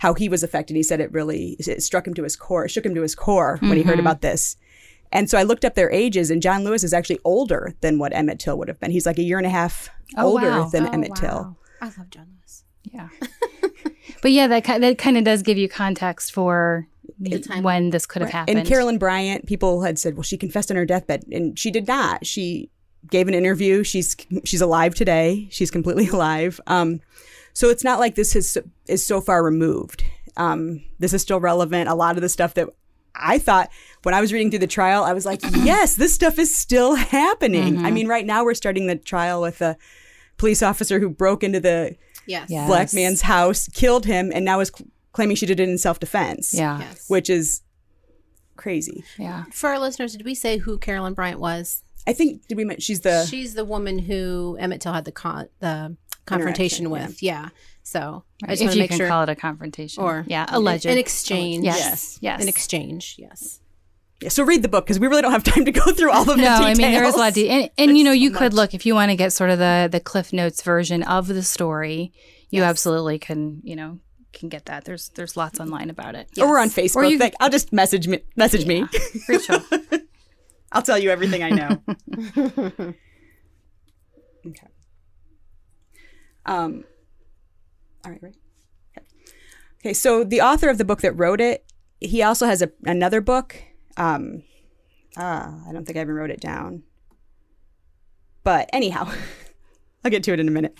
how 0.00 0.14
he 0.14 0.28
was 0.28 0.42
affected. 0.42 0.76
He 0.76 0.82
said 0.82 1.00
it 1.00 1.12
really 1.12 1.56
it 1.58 1.82
struck 1.82 2.06
him 2.06 2.14
to 2.14 2.22
his 2.22 2.36
core. 2.36 2.64
It 2.64 2.70
shook 2.70 2.84
him 2.86 2.94
to 2.94 3.02
his 3.02 3.14
core 3.14 3.58
when 3.62 3.76
he 3.76 3.82
heard 3.82 3.98
about 4.00 4.20
this. 4.20 4.56
And 5.12 5.30
so 5.30 5.38
I 5.38 5.44
looked 5.44 5.64
up 5.64 5.74
their 5.76 5.90
ages, 5.90 6.30
and 6.30 6.42
John 6.42 6.64
Lewis 6.64 6.82
is 6.82 6.92
actually 6.92 7.20
older 7.24 7.74
than 7.80 7.98
what 7.98 8.12
Emmett 8.12 8.40
Till 8.40 8.58
would 8.58 8.68
have 8.68 8.80
been. 8.80 8.90
He's 8.90 9.06
like 9.06 9.18
a 9.18 9.22
year 9.22 9.38
and 9.38 9.46
a 9.46 9.50
half 9.50 9.88
Oh, 10.16 10.26
older 10.26 10.50
wow. 10.50 10.68
than 10.68 10.86
Oh, 10.86 10.90
Emmett 10.90 11.10
wow. 11.10 11.16
Till. 11.16 11.58
I 11.80 11.84
love 11.86 12.10
John 12.10 12.26
Lewis. 12.36 12.64
Yeah. 12.82 13.08
but 14.22 14.32
yeah, 14.32 14.46
that 14.48 14.64
that 14.64 14.98
kind 14.98 15.16
of 15.16 15.24
does 15.24 15.42
give 15.42 15.58
you 15.58 15.68
context 15.68 16.32
for 16.32 16.86
the, 17.18 17.38
time. 17.38 17.62
when 17.62 17.90
this 17.90 18.04
could 18.06 18.22
have 18.22 18.30
happened. 18.30 18.58
And 18.58 18.66
Carolyn 18.66 18.98
Bryant, 18.98 19.46
people 19.46 19.82
had 19.82 19.98
said, 19.98 20.14
well, 20.16 20.22
she 20.22 20.36
confessed 20.36 20.70
on 20.70 20.76
her 20.76 20.84
deathbed, 20.84 21.24
and 21.30 21.58
she 21.58 21.70
did 21.70 21.86
not. 21.86 22.26
She 22.26 22.70
gave 23.10 23.28
an 23.28 23.34
interview. 23.34 23.84
She's 23.84 24.16
she's 24.44 24.60
alive 24.60 24.94
today. 24.94 25.46
She's 25.50 25.70
completely 25.70 26.08
alive. 26.12 26.60
Um, 26.66 27.00
so 27.56 27.70
it's 27.70 27.82
not 27.82 27.98
like 27.98 28.14
this 28.16 28.36
is 28.36 28.58
is 28.86 29.06
so 29.06 29.20
far 29.20 29.42
removed. 29.42 30.04
Um, 30.36 30.82
this 30.98 31.14
is 31.14 31.22
still 31.22 31.40
relevant. 31.40 31.88
A 31.88 31.94
lot 31.94 32.16
of 32.16 32.22
the 32.22 32.28
stuff 32.28 32.52
that 32.54 32.68
I 33.14 33.38
thought 33.38 33.70
when 34.02 34.14
I 34.14 34.20
was 34.20 34.30
reading 34.32 34.50
through 34.50 34.58
the 34.58 34.66
trial, 34.66 35.02
I 35.04 35.14
was 35.14 35.24
like, 35.24 35.40
yes, 35.64 35.94
this 35.96 36.14
stuff 36.14 36.38
is 36.38 36.54
still 36.54 36.94
happening. 36.94 37.84
I 37.84 37.90
mean, 37.90 38.08
right 38.08 38.26
now 38.26 38.44
we're 38.44 38.52
starting 38.54 38.86
the 38.88 38.96
trial 38.96 39.40
with 39.40 39.62
a 39.62 39.78
police 40.36 40.62
officer 40.62 41.00
who 41.00 41.08
broke 41.08 41.42
into 41.42 41.58
the 41.60 41.96
Yes. 42.26 42.48
Black 42.50 42.92
man's 42.92 43.22
house, 43.22 43.68
killed 43.68 44.04
him, 44.04 44.32
and 44.34 44.44
now 44.44 44.58
is 44.60 44.70
cl- 44.76 44.88
claiming 45.12 45.36
she 45.36 45.46
did 45.46 45.60
it 45.60 45.68
in 45.68 45.78
self 45.78 45.98
defense. 46.00 46.52
yeah. 46.52 46.80
Yes. 46.80 47.08
which 47.08 47.30
is 47.30 47.62
crazy. 48.56 49.04
Yeah. 49.18 49.44
For 49.52 49.70
our 49.70 49.78
listeners, 49.78 50.12
did 50.12 50.24
we 50.26 50.34
say 50.34 50.58
who 50.58 50.76
Carolyn 50.78 51.14
Bryant 51.14 51.40
was? 51.40 51.82
I 52.06 52.12
think 52.12 52.46
did 52.48 52.56
we 52.56 52.64
mention 52.64 52.80
she's 52.82 53.00
the 53.00 53.24
She's 53.26 53.54
the 53.54 53.64
woman 53.64 53.98
who 53.98 54.56
Emmett 54.60 54.80
Till 54.80 54.92
had 54.92 55.04
the 55.04 55.12
con- 55.12 55.48
the 55.60 55.96
confrontation 56.26 56.90
with. 56.90 57.22
Yeah. 57.22 57.48
So 57.82 58.24
I 58.44 58.48
just 58.48 58.62
if 58.62 58.66
you 58.68 58.72
to 58.74 58.78
make 58.80 58.90
can 58.90 58.98
sure. 58.98 59.08
call 59.08 59.22
it 59.22 59.28
a 59.28 59.36
confrontation. 59.36 60.02
or 60.02 60.24
yeah, 60.26 60.46
alleged. 60.48 60.86
an 60.86 60.98
exchange. 60.98 61.64
Yes. 61.64 62.18
Yes. 62.20 62.42
An 62.42 62.48
exchange. 62.48 63.14
Yes. 63.18 63.60
Yeah, 64.20 64.30
so 64.30 64.44
read 64.44 64.62
the 64.62 64.68
book 64.68 64.86
because 64.86 64.98
we 64.98 65.06
really 65.08 65.22
don't 65.22 65.32
have 65.32 65.44
time 65.44 65.64
to 65.66 65.72
go 65.72 65.92
through 65.92 66.10
all 66.10 66.22
of 66.22 66.26
the 66.28 66.36
no, 66.36 66.58
details. 66.58 66.78
I 66.78 66.82
mean 66.82 66.92
there 66.92 67.04
is 67.04 67.14
a 67.14 67.18
lot, 67.18 67.28
of 67.28 67.34
de- 67.34 67.48
and, 67.48 67.70
and 67.78 67.98
you 67.98 68.02
know 68.04 68.10
so 68.10 68.14
you 68.14 68.30
could 68.30 68.52
much. 68.52 68.54
look 68.54 68.74
if 68.74 68.86
you 68.86 68.94
want 68.94 69.10
to 69.10 69.16
get 69.16 69.32
sort 69.32 69.50
of 69.50 69.58
the 69.58 69.88
the 69.92 70.00
Cliff 70.00 70.32
Notes 70.32 70.62
version 70.62 71.02
of 71.02 71.28
the 71.28 71.42
story. 71.42 72.12
You 72.50 72.60
Yes. 72.62 72.70
absolutely 72.70 73.18
can, 73.18 73.60
you 73.64 73.74
know, 73.76 73.98
can 74.32 74.48
get 74.48 74.66
that. 74.66 74.84
There's 74.84 75.10
there's 75.10 75.36
lots 75.36 75.60
online 75.60 75.90
about 75.90 76.14
it. 76.14 76.28
Or 76.38 76.48
we're 76.48 76.58
on 76.60 76.70
Facebook. 76.70 76.96
Or 76.96 77.04
you- 77.04 77.18
Like, 77.18 77.34
I'll 77.40 77.50
just 77.50 77.72
message 77.72 78.08
me. 78.08 78.20
Message 78.36 78.66
me. 78.66 78.86
Rachel. 79.28 79.60
I'll 80.72 80.82
tell 80.82 80.98
you 80.98 81.10
everything 81.10 81.42
I 81.42 81.50
know. 81.50 81.82
okay. 84.46 84.66
Um. 86.46 86.84
All 88.04 88.12
right. 88.12 88.22
Right. 88.22 88.36
Okay. 88.96 89.06
Okay. 89.80 89.92
So 89.92 90.24
the 90.24 90.40
author 90.40 90.68
of 90.68 90.78
the 90.78 90.84
book 90.84 91.00
that 91.02 91.12
wrote 91.12 91.40
it, 91.40 91.64
he 92.00 92.22
also 92.22 92.46
has 92.46 92.62
a, 92.62 92.70
another 92.84 93.20
book. 93.20 93.56
Um. 93.96 94.42
Ah, 95.16 95.60
I 95.68 95.72
don't 95.72 95.84
think 95.84 95.98
I 95.98 96.02
even 96.02 96.14
wrote 96.14 96.30
it 96.30 96.40
down. 96.40 96.82
But 98.44 98.70
anyhow, 98.72 99.10
I'll 100.04 100.10
get 100.10 100.22
to 100.24 100.32
it 100.32 100.40
in 100.40 100.48
a 100.48 100.52
minute. 100.52 100.78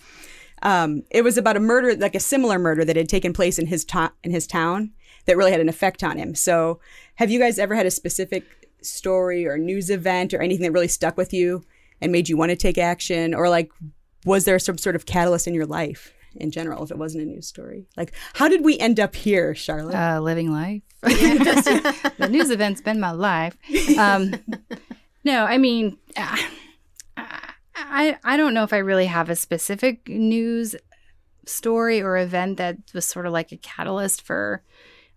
Um, 0.63 1.03
it 1.11 1.23
was 1.23 1.37
about 1.37 1.57
a 1.57 1.61
murder, 1.61 1.97
like 1.97 2.15
a 2.15 2.21
similar 2.21 2.59
murder 2.59 2.85
that 2.85 2.97
had 2.97 3.09
taken 3.09 3.33
place 3.33 3.59
in 3.59 3.67
his 3.67 3.85
to- 3.87 4.13
in 4.25 4.31
his 4.31 4.47
town 4.47 4.93
that 5.27 5.37
really 5.37 5.51
had 5.51 5.61
an 5.61 5.69
effect 5.69 6.03
on 6.03 6.17
him. 6.17 6.35
So, 6.35 6.81
have 7.17 7.31
you 7.31 7.39
guys 7.39 7.59
ever 7.59 7.75
had 7.75 7.87
a 7.87 7.91
specific 7.91 8.45
story 8.83 9.47
or 9.47 9.59
news 9.59 9.91
event 9.91 10.33
or 10.33 10.41
anything 10.41 10.63
that 10.63 10.73
really 10.73 10.89
stuck 10.89 11.17
with 11.17 11.33
you 11.33 11.65
and 12.01 12.13
made 12.13 12.29
you 12.29 12.37
want 12.37 12.51
to 12.51 12.57
take 12.57 12.79
action, 12.79 13.35
or 13.35 13.49
like 13.49 13.71
was 14.27 14.45
there 14.45 14.59
some 14.59 14.77
sort 14.77 14.97
of 14.97 15.07
catalyst 15.07 15.47
in 15.47 15.55
your 15.55 15.65
life 15.65 16.12
in 16.35 16.51
general 16.51 16.85
if 16.85 16.91
it 16.91 16.99
wasn't 16.99 17.23
a 17.23 17.27
news 17.27 17.47
story? 17.47 17.87
Like, 17.97 18.12
how 18.35 18.49
did 18.49 18.65
we 18.65 18.79
end 18.79 19.01
up 19.01 19.17
here, 19.17 19.55
Charlotte? 19.55 19.95
uh, 19.95 20.21
living 20.21 20.53
life. 20.53 20.83
the 21.03 22.29
news 22.31 22.51
event's 22.51 22.83
been 22.83 23.01
my 23.01 23.12
life. 23.12 23.57
Um, 23.97 24.35
no, 25.25 25.45
I 25.45 25.57
mean, 25.57 25.97
uh, 26.17 26.37
I 27.17 28.19
I 28.25 28.37
don't 28.37 28.53
know 28.53 28.65
if 28.65 28.73
I 28.73 28.79
really 28.79 29.07
have 29.07 29.31
a 29.31 29.37
specific 29.37 30.09
news 30.09 30.75
story 31.47 32.03
or 32.03 32.17
event 32.17 32.57
that 32.57 32.77
was 32.93 33.07
sort 33.07 33.27
of 33.27 33.33
like 33.33 33.53
a 33.53 33.57
catalyst 33.57 34.23
for 34.23 34.62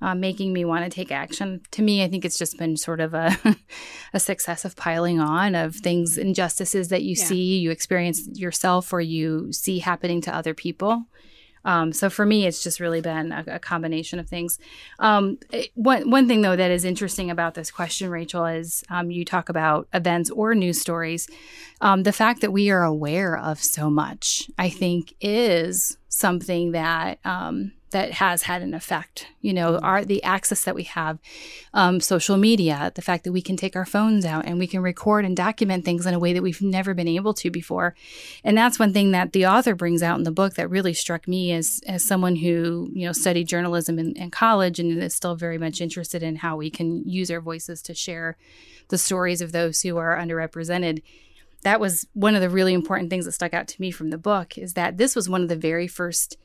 uh, 0.01 0.15
making 0.15 0.53
me 0.53 0.65
want 0.65 0.83
to 0.85 0.89
take 0.89 1.11
action. 1.11 1.61
To 1.71 1.81
me, 1.81 2.03
I 2.03 2.07
think 2.07 2.25
it's 2.25 2.37
just 2.37 2.57
been 2.57 2.77
sort 2.77 2.99
of 3.01 3.13
a 3.13 3.35
a 4.13 4.19
successive 4.19 4.75
piling 4.75 5.19
on 5.19 5.55
of 5.55 5.75
things, 5.75 6.17
injustices 6.17 6.87
that 6.89 7.03
you 7.03 7.15
Yeah. 7.17 7.25
see, 7.25 7.57
you 7.59 7.71
experience 7.71 8.27
yourself, 8.33 8.91
or 8.93 9.01
you 9.01 9.51
see 9.51 9.79
happening 9.79 10.21
to 10.21 10.35
other 10.35 10.53
people. 10.53 11.05
Um, 11.65 11.91
so 11.91 12.09
for 12.09 12.25
me, 12.25 12.47
it's 12.47 12.63
just 12.63 12.79
really 12.79 13.01
been 13.01 13.33
a, 13.33 13.43
a 13.47 13.59
combination 13.59 14.17
of 14.17 14.29
things. 14.29 14.57
Um, 14.97 15.37
it- 15.51 15.71
one 15.75 16.09
one 16.09 16.25
thing 16.25 16.39
though 16.41 16.55
that 16.55 16.71
is 16.71 16.85
interesting 16.85 17.29
about 17.29 17.53
this 17.53 17.69
question, 17.69 18.09
Rachel, 18.09 18.45
is 18.45 18.81
um, 18.89 19.11
you 19.11 19.25
talk 19.25 19.49
about 19.49 19.89
events 19.93 20.29
or 20.31 20.55
news 20.55 20.79
stories. 20.79 21.27
Um, 21.81 22.03
the 22.03 22.13
fact 22.13 22.39
that 22.41 22.53
we 22.53 22.69
are 22.69 22.83
aware 22.83 23.37
of 23.37 23.61
so 23.61 23.89
much, 23.89 24.49
I 24.57 24.69
think, 24.69 25.13
is 25.19 25.97
something 26.07 26.71
that 26.71 27.19
um, 27.25 27.73
that 27.91 28.13
has 28.13 28.43
had 28.43 28.61
an 28.61 28.73
effect. 28.73 29.27
You 29.41 29.53
know, 29.53 29.77
our 29.79 30.05
the 30.05 30.23
access 30.23 30.63
that 30.63 30.75
we 30.75 30.83
have, 30.83 31.19
um, 31.73 31.99
social 31.99 32.37
media, 32.37 32.91
the 32.95 33.01
fact 33.01 33.23
that 33.23 33.31
we 33.31 33.41
can 33.41 33.57
take 33.57 33.75
our 33.75 33.85
phones 33.85 34.25
out 34.25 34.45
and 34.45 34.59
we 34.59 34.67
can 34.67 34.81
record 34.81 35.25
and 35.25 35.35
document 35.35 35.85
things 35.85 36.05
in 36.05 36.13
a 36.13 36.19
way 36.19 36.33
that 36.33 36.43
we've 36.43 36.61
never 36.61 36.93
been 36.93 37.07
able 37.07 37.33
to 37.35 37.49
before. 37.49 37.95
And 38.43 38.57
that's 38.57 38.79
one 38.79 38.93
thing 38.93 39.11
that 39.11 39.33
the 39.33 39.47
author 39.47 39.75
brings 39.75 40.03
out 40.03 40.17
in 40.17 40.23
the 40.23 40.31
book 40.31 40.55
that 40.55 40.69
really 40.69 40.93
struck 40.93 41.27
me 41.27 41.51
as 41.51 41.81
as 41.87 42.03
someone 42.03 42.35
who 42.35 42.89
you 42.93 43.05
know 43.05 43.13
studied 43.13 43.47
journalism 43.47 43.97
in, 43.97 44.15
in 44.15 44.31
college 44.31 44.79
and 44.79 45.01
is 45.01 45.13
still 45.13 45.35
very 45.35 45.57
much 45.57 45.81
interested 45.81 46.23
in 46.23 46.37
how 46.37 46.55
we 46.55 46.69
can 46.69 47.07
use 47.07 47.31
our 47.31 47.41
voices 47.41 47.81
to 47.83 47.93
share 47.93 48.37
the 48.89 48.97
stories 48.97 49.41
of 49.41 49.51
those 49.51 49.81
who 49.81 49.97
are 49.97 50.17
underrepresented. 50.17 51.01
That 51.63 51.79
was 51.79 52.07
one 52.13 52.35
of 52.35 52.41
the 52.41 52.49
really 52.49 52.73
important 52.73 53.09
things 53.09 53.25
that 53.25 53.33
stuck 53.33 53.53
out 53.53 53.67
to 53.67 53.81
me 53.81 53.91
from 53.91 54.11
the 54.11 54.17
book 54.17 54.57
is 54.57 54.73
that 54.73 54.97
this 54.97 55.15
was 55.15 55.27
one 55.27 55.41
of 55.41 55.49
the 55.49 55.55
very 55.55 55.87
first 55.87 56.37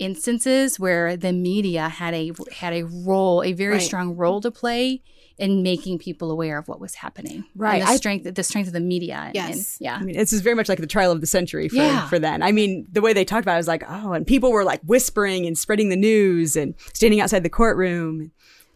instances 0.00 0.80
where 0.80 1.16
the 1.16 1.32
media 1.32 1.88
had 1.88 2.14
a 2.14 2.32
had 2.52 2.72
a 2.72 2.82
role, 2.84 3.42
a 3.42 3.52
very 3.52 3.74
Right. 3.74 3.82
strong 3.82 4.16
role 4.16 4.40
to 4.40 4.50
play 4.50 5.02
in 5.38 5.62
making 5.62 5.98
people 5.98 6.30
aware 6.30 6.58
of 6.58 6.68
what 6.68 6.80
was 6.80 6.96
happening. 6.96 7.44
Right. 7.54 7.80
And 7.80 7.88
the 7.88 7.92
I- 7.92 7.96
strength 7.96 8.34
the 8.34 8.42
strength 8.42 8.66
of 8.66 8.72
the 8.72 8.80
media. 8.80 9.30
Yes. 9.34 9.76
and- 9.78 9.84
yeah. 9.86 9.96
I 9.96 10.02
mean, 10.02 10.16
this 10.16 10.32
is 10.32 10.40
very 10.40 10.56
much 10.56 10.68
like 10.68 10.80
the 10.80 10.86
trial 10.86 11.12
of 11.12 11.20
the 11.20 11.26
century 11.26 11.68
for, 11.68 11.76
Yeah. 11.76 12.08
for 12.08 12.18
then. 12.18 12.42
I 12.42 12.50
mean, 12.52 12.86
the 12.90 13.00
way 13.00 13.12
they 13.12 13.24
talked 13.24 13.44
about 13.44 13.54
it 13.54 13.58
was 13.58 13.68
like, 13.68 13.84
oh, 13.88 14.12
and 14.12 14.26
people 14.26 14.50
were 14.52 14.64
like 14.64 14.80
whispering 14.82 15.46
and 15.46 15.56
spreading 15.56 15.88
the 15.90 15.96
news 15.96 16.56
and 16.56 16.74
standing 16.94 17.20
outside 17.20 17.42
the 17.42 17.48
courtroom. 17.50 18.32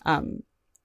Um, 0.06 0.42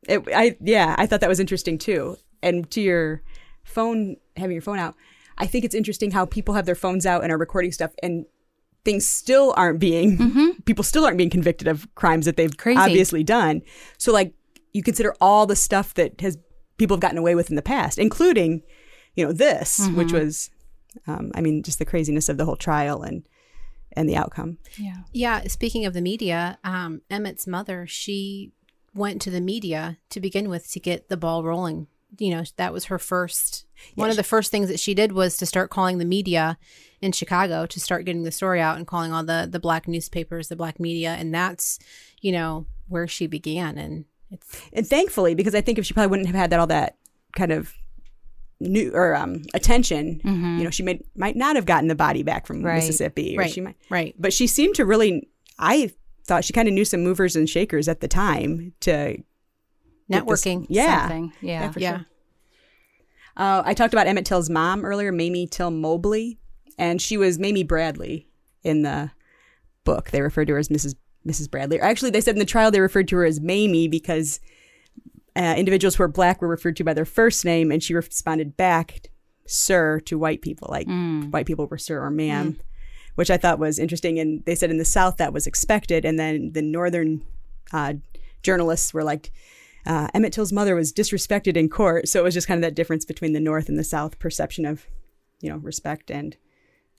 it, 0.08 0.23
I 0.34 0.58
yeah, 0.62 0.95
I 0.97 1.06
thought 1.06 1.19
that 1.21 1.30
was 1.30 1.39
interesting 1.39 1.78
too. 1.78 2.17
And 2.41 2.69
to 2.71 2.82
your 2.82 3.21
phone, 3.63 4.15
having 4.38 4.54
your 4.56 4.62
phone 4.62 4.80
out, 4.80 4.95
I 5.38 5.45
think 5.47 5.63
it's 5.65 5.75
interesting 5.75 6.12
how 6.12 6.25
people 6.25 6.56
have 6.56 6.65
their 6.65 6.75
phones 6.75 7.06
out 7.06 7.23
and 7.23 7.32
are 7.32 7.38
recording 7.38 7.71
stuff, 7.71 7.91
and 8.02 8.25
things 8.89 9.06
still 9.08 9.54
aren't 9.56 9.80
being 9.80 10.56
people 10.65 10.84
still 10.84 11.06
aren't 11.06 11.17
being 11.17 11.30
convicted 11.30 11.67
of 11.67 11.93
crimes 11.93 12.25
that 12.25 12.38
they've 12.38 12.58
Crazy. 12.58 12.80
obviously 12.80 13.23
done. 13.23 13.62
So 13.99 14.12
like, 14.12 14.34
you 14.73 14.82
consider 14.82 15.13
all 15.21 15.45
the 15.45 15.56
stuff 15.56 15.93
that 15.93 16.19
has 16.21 16.39
people 16.78 16.95
have 16.95 17.02
gotten 17.02 17.19
away 17.19 17.36
with 17.36 17.52
in 17.52 17.56
the 17.56 17.62
past, 17.62 17.99
including, 17.99 18.63
you 19.15 19.25
know, 19.25 19.32
this, 19.32 19.88
which 19.89 20.12
was 20.12 20.49
um, 21.06 21.32
I 21.36 21.41
mean, 21.41 21.62
just 21.62 21.78
the 21.78 21.86
craziness 21.86 22.30
of 22.30 22.38
the 22.38 22.45
whole 22.45 22.56
trial 22.56 23.04
and 23.04 23.28
and 23.93 24.10
the 24.10 24.15
outcome. 24.15 24.58
Yeah. 24.78 25.04
Yeah, 25.13 25.43
speaking 25.47 25.86
of 25.86 25.93
the 25.93 26.02
media, 26.02 26.58
um, 26.63 27.02
Emmett's 27.12 27.45
mother, 27.45 27.86
she 27.86 28.54
went 28.95 29.21
to 29.21 29.30
the 29.30 29.41
media 29.41 29.97
to 30.10 30.19
begin 30.19 30.49
with 30.49 30.71
to 30.71 30.80
get 30.80 31.10
the 31.10 31.17
ball 31.17 31.43
rolling. 31.43 31.88
You 32.17 32.32
know, 32.32 32.43
that 32.58 32.74
was 32.74 32.86
her 32.86 32.98
first. 33.00 33.65
One 33.95 34.10
of 34.10 34.15
the 34.15 34.24
first 34.24 34.52
things 34.52 34.67
that 34.69 34.80
she 34.80 34.93
did 34.93 35.12
was 35.12 35.38
to 35.38 35.45
start 35.45 35.69
calling 35.69 36.00
the 36.00 36.06
media 36.06 36.58
in 37.02 37.12
Chicago 37.13 37.65
to 37.65 37.80
start 37.80 38.04
getting 38.04 38.24
the 38.24 38.32
story 38.32 38.60
out 38.60 38.76
and 38.78 38.86
calling 38.88 39.13
all 39.13 39.24
the 39.24 39.48
the 39.50 39.60
black 39.60 39.88
newspapers, 39.88 40.48
the 40.50 40.56
black 40.56 40.80
media, 40.80 41.12
and 41.12 41.34
that's 41.34 41.80
you 42.22 42.32
know 42.32 42.65
where 42.88 43.08
she 43.08 43.28
began. 43.28 43.78
And 43.78 44.06
it's 44.32 44.62
And 44.74 44.86
thankfully, 44.88 45.36
because 45.36 45.56
I 45.56 45.62
think 45.62 45.78
if 45.78 45.86
she 45.86 45.93
probably 45.93 46.10
wouldn't 46.10 46.28
have 46.28 46.36
had 46.36 46.50
that 46.50 46.60
all 46.60 46.67
that 46.67 46.98
kind 47.38 47.52
of 47.52 47.74
new 48.60 48.91
or 48.93 49.15
um, 49.15 49.43
attention, 49.54 50.19
you 50.26 50.63
know, 50.65 50.69
she 50.69 50.84
may, 50.84 51.00
might 51.15 51.36
not 51.38 51.56
have 51.56 51.65
gotten 51.65 51.88
the 51.88 51.95
body 51.95 52.24
back 52.24 52.45
from 52.45 52.62
Right. 52.62 52.76
Mississippi, 52.76 53.38
or 53.38 53.41
Right. 53.41 53.52
she 53.54 53.62
might. 53.62 53.78
right. 53.89 54.13
But 54.19 54.34
she 54.34 54.48
seemed 54.48 54.76
to 54.76 54.86
really. 54.86 55.30
I 55.58 55.91
thought 56.26 56.43
she 56.45 56.54
kind 56.54 56.67
of 56.67 56.74
knew 56.74 56.86
some 56.86 57.02
movers 57.02 57.36
and 57.36 57.50
shakers 57.50 57.88
at 57.88 58.02
the 58.02 58.08
time 58.08 58.74
to 58.82 59.17
get 60.12 60.28
this- 60.28 60.43
Networking. 60.43 60.65
yeah, 60.69 61.02
Something. 61.08 61.34
Yeah. 61.41 61.72
for 61.72 61.80
Yeah. 61.80 61.98
sure. 61.98 62.06
Uh, 63.38 63.63
I 63.65 63.74
talked 63.74 63.93
about 63.93 64.08
Emmett 64.08 64.26
Till's 64.26 64.50
mom 64.50 64.84
earlier, 64.84 65.12
Mamie 65.12 65.48
Till 65.48 65.72
Mobley, 65.72 66.38
and 66.78 67.02
she 67.02 67.15
was 67.17 67.39
Mamie 67.39 67.63
Bradley 67.63 68.28
in 68.63 68.82
the 68.82 69.12
book. 69.86 70.12
They 70.12 70.22
referred 70.22 70.48
to 70.48 70.54
her 70.54 70.60
as 70.60 70.69
Mrs. 70.69 70.95
Mrs. 71.28 71.50
Bradley. 71.50 71.80
Or 71.80 71.84
actually, 71.84 72.12
they 72.12 72.22
said 72.22 72.36
in 72.36 72.39
the 72.39 72.45
trial 72.45 72.72
they 72.72 72.80
referred 72.80 73.08
to 73.10 73.15
her 73.17 73.26
as 73.26 73.39
Mamie 73.39 73.88
because 73.88 74.39
uh, 75.36 75.54
individuals 75.58 75.95
who 75.95 76.04
were 76.04 76.08
black 76.08 76.41
were 76.41 76.48
referred 76.48 76.76
to 76.78 76.84
by 76.84 76.93
their 76.93 77.06
first 77.06 77.45
name, 77.45 77.72
and 77.72 77.82
she 77.84 77.93
responded 77.93 78.58
back, 78.58 79.10
"Sir," 79.45 80.00
to 80.02 80.17
white 80.17 80.41
people, 80.41 80.67
like 80.72 80.88
white 81.32 81.45
people 81.45 81.67
were 81.67 81.78
"sir" 81.78 82.02
or 82.02 82.10
"ma'am," 82.10 82.58
which 83.15 83.30
I 83.30 83.38
thought 83.38 83.60
was 83.60 83.80
interesting. 83.80 84.19
And 84.19 84.43
they 84.45 84.56
said 84.56 84.69
in 84.72 84.78
the 84.78 84.86
South 84.86 85.17
that 85.17 85.32
was 85.34 85.45
expected, 85.48 86.04
and 86.04 86.17
then 86.19 86.52
the 86.54 86.62
Northern 86.62 87.22
uh, 87.72 87.93
journalists 88.43 88.93
were 88.93 89.04
like, 89.04 89.32
uh, 89.86 90.08
Emmett 90.13 90.34
Till's 90.34 90.52
mother 90.52 90.76
was 90.76 90.94
disrespected 90.94 91.56
in 91.58 91.70
court. 91.70 92.08
So 92.08 92.20
it 92.20 92.24
was 92.24 92.34
just 92.34 92.48
kind 92.48 92.58
of 92.58 92.62
that 92.68 92.76
difference 92.76 93.06
between 93.06 93.34
the 93.34 93.39
North 93.39 93.70
and 93.70 93.78
the 93.78 93.84
South 93.84 94.20
perception 94.20 94.65
of, 94.65 94.86
you 95.42 95.50
know, 95.50 95.58
respect 95.58 96.12
and 96.12 96.36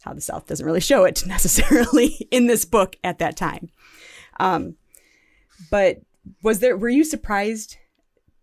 how 0.02 0.12
the 0.12 0.20
South 0.20 0.46
doesn't 0.46 0.64
really 0.64 0.80
show 0.80 1.04
it 1.04 1.24
necessarily 1.26 2.28
in 2.30 2.46
this 2.46 2.64
book 2.64 2.96
at 3.04 3.18
that 3.18 3.36
time. 3.36 3.70
Um, 4.38 4.76
but 5.70 5.98
was 6.42 6.60
there, 6.60 6.76
were 6.76 6.88
you 6.88 7.04
surprised 7.04 7.76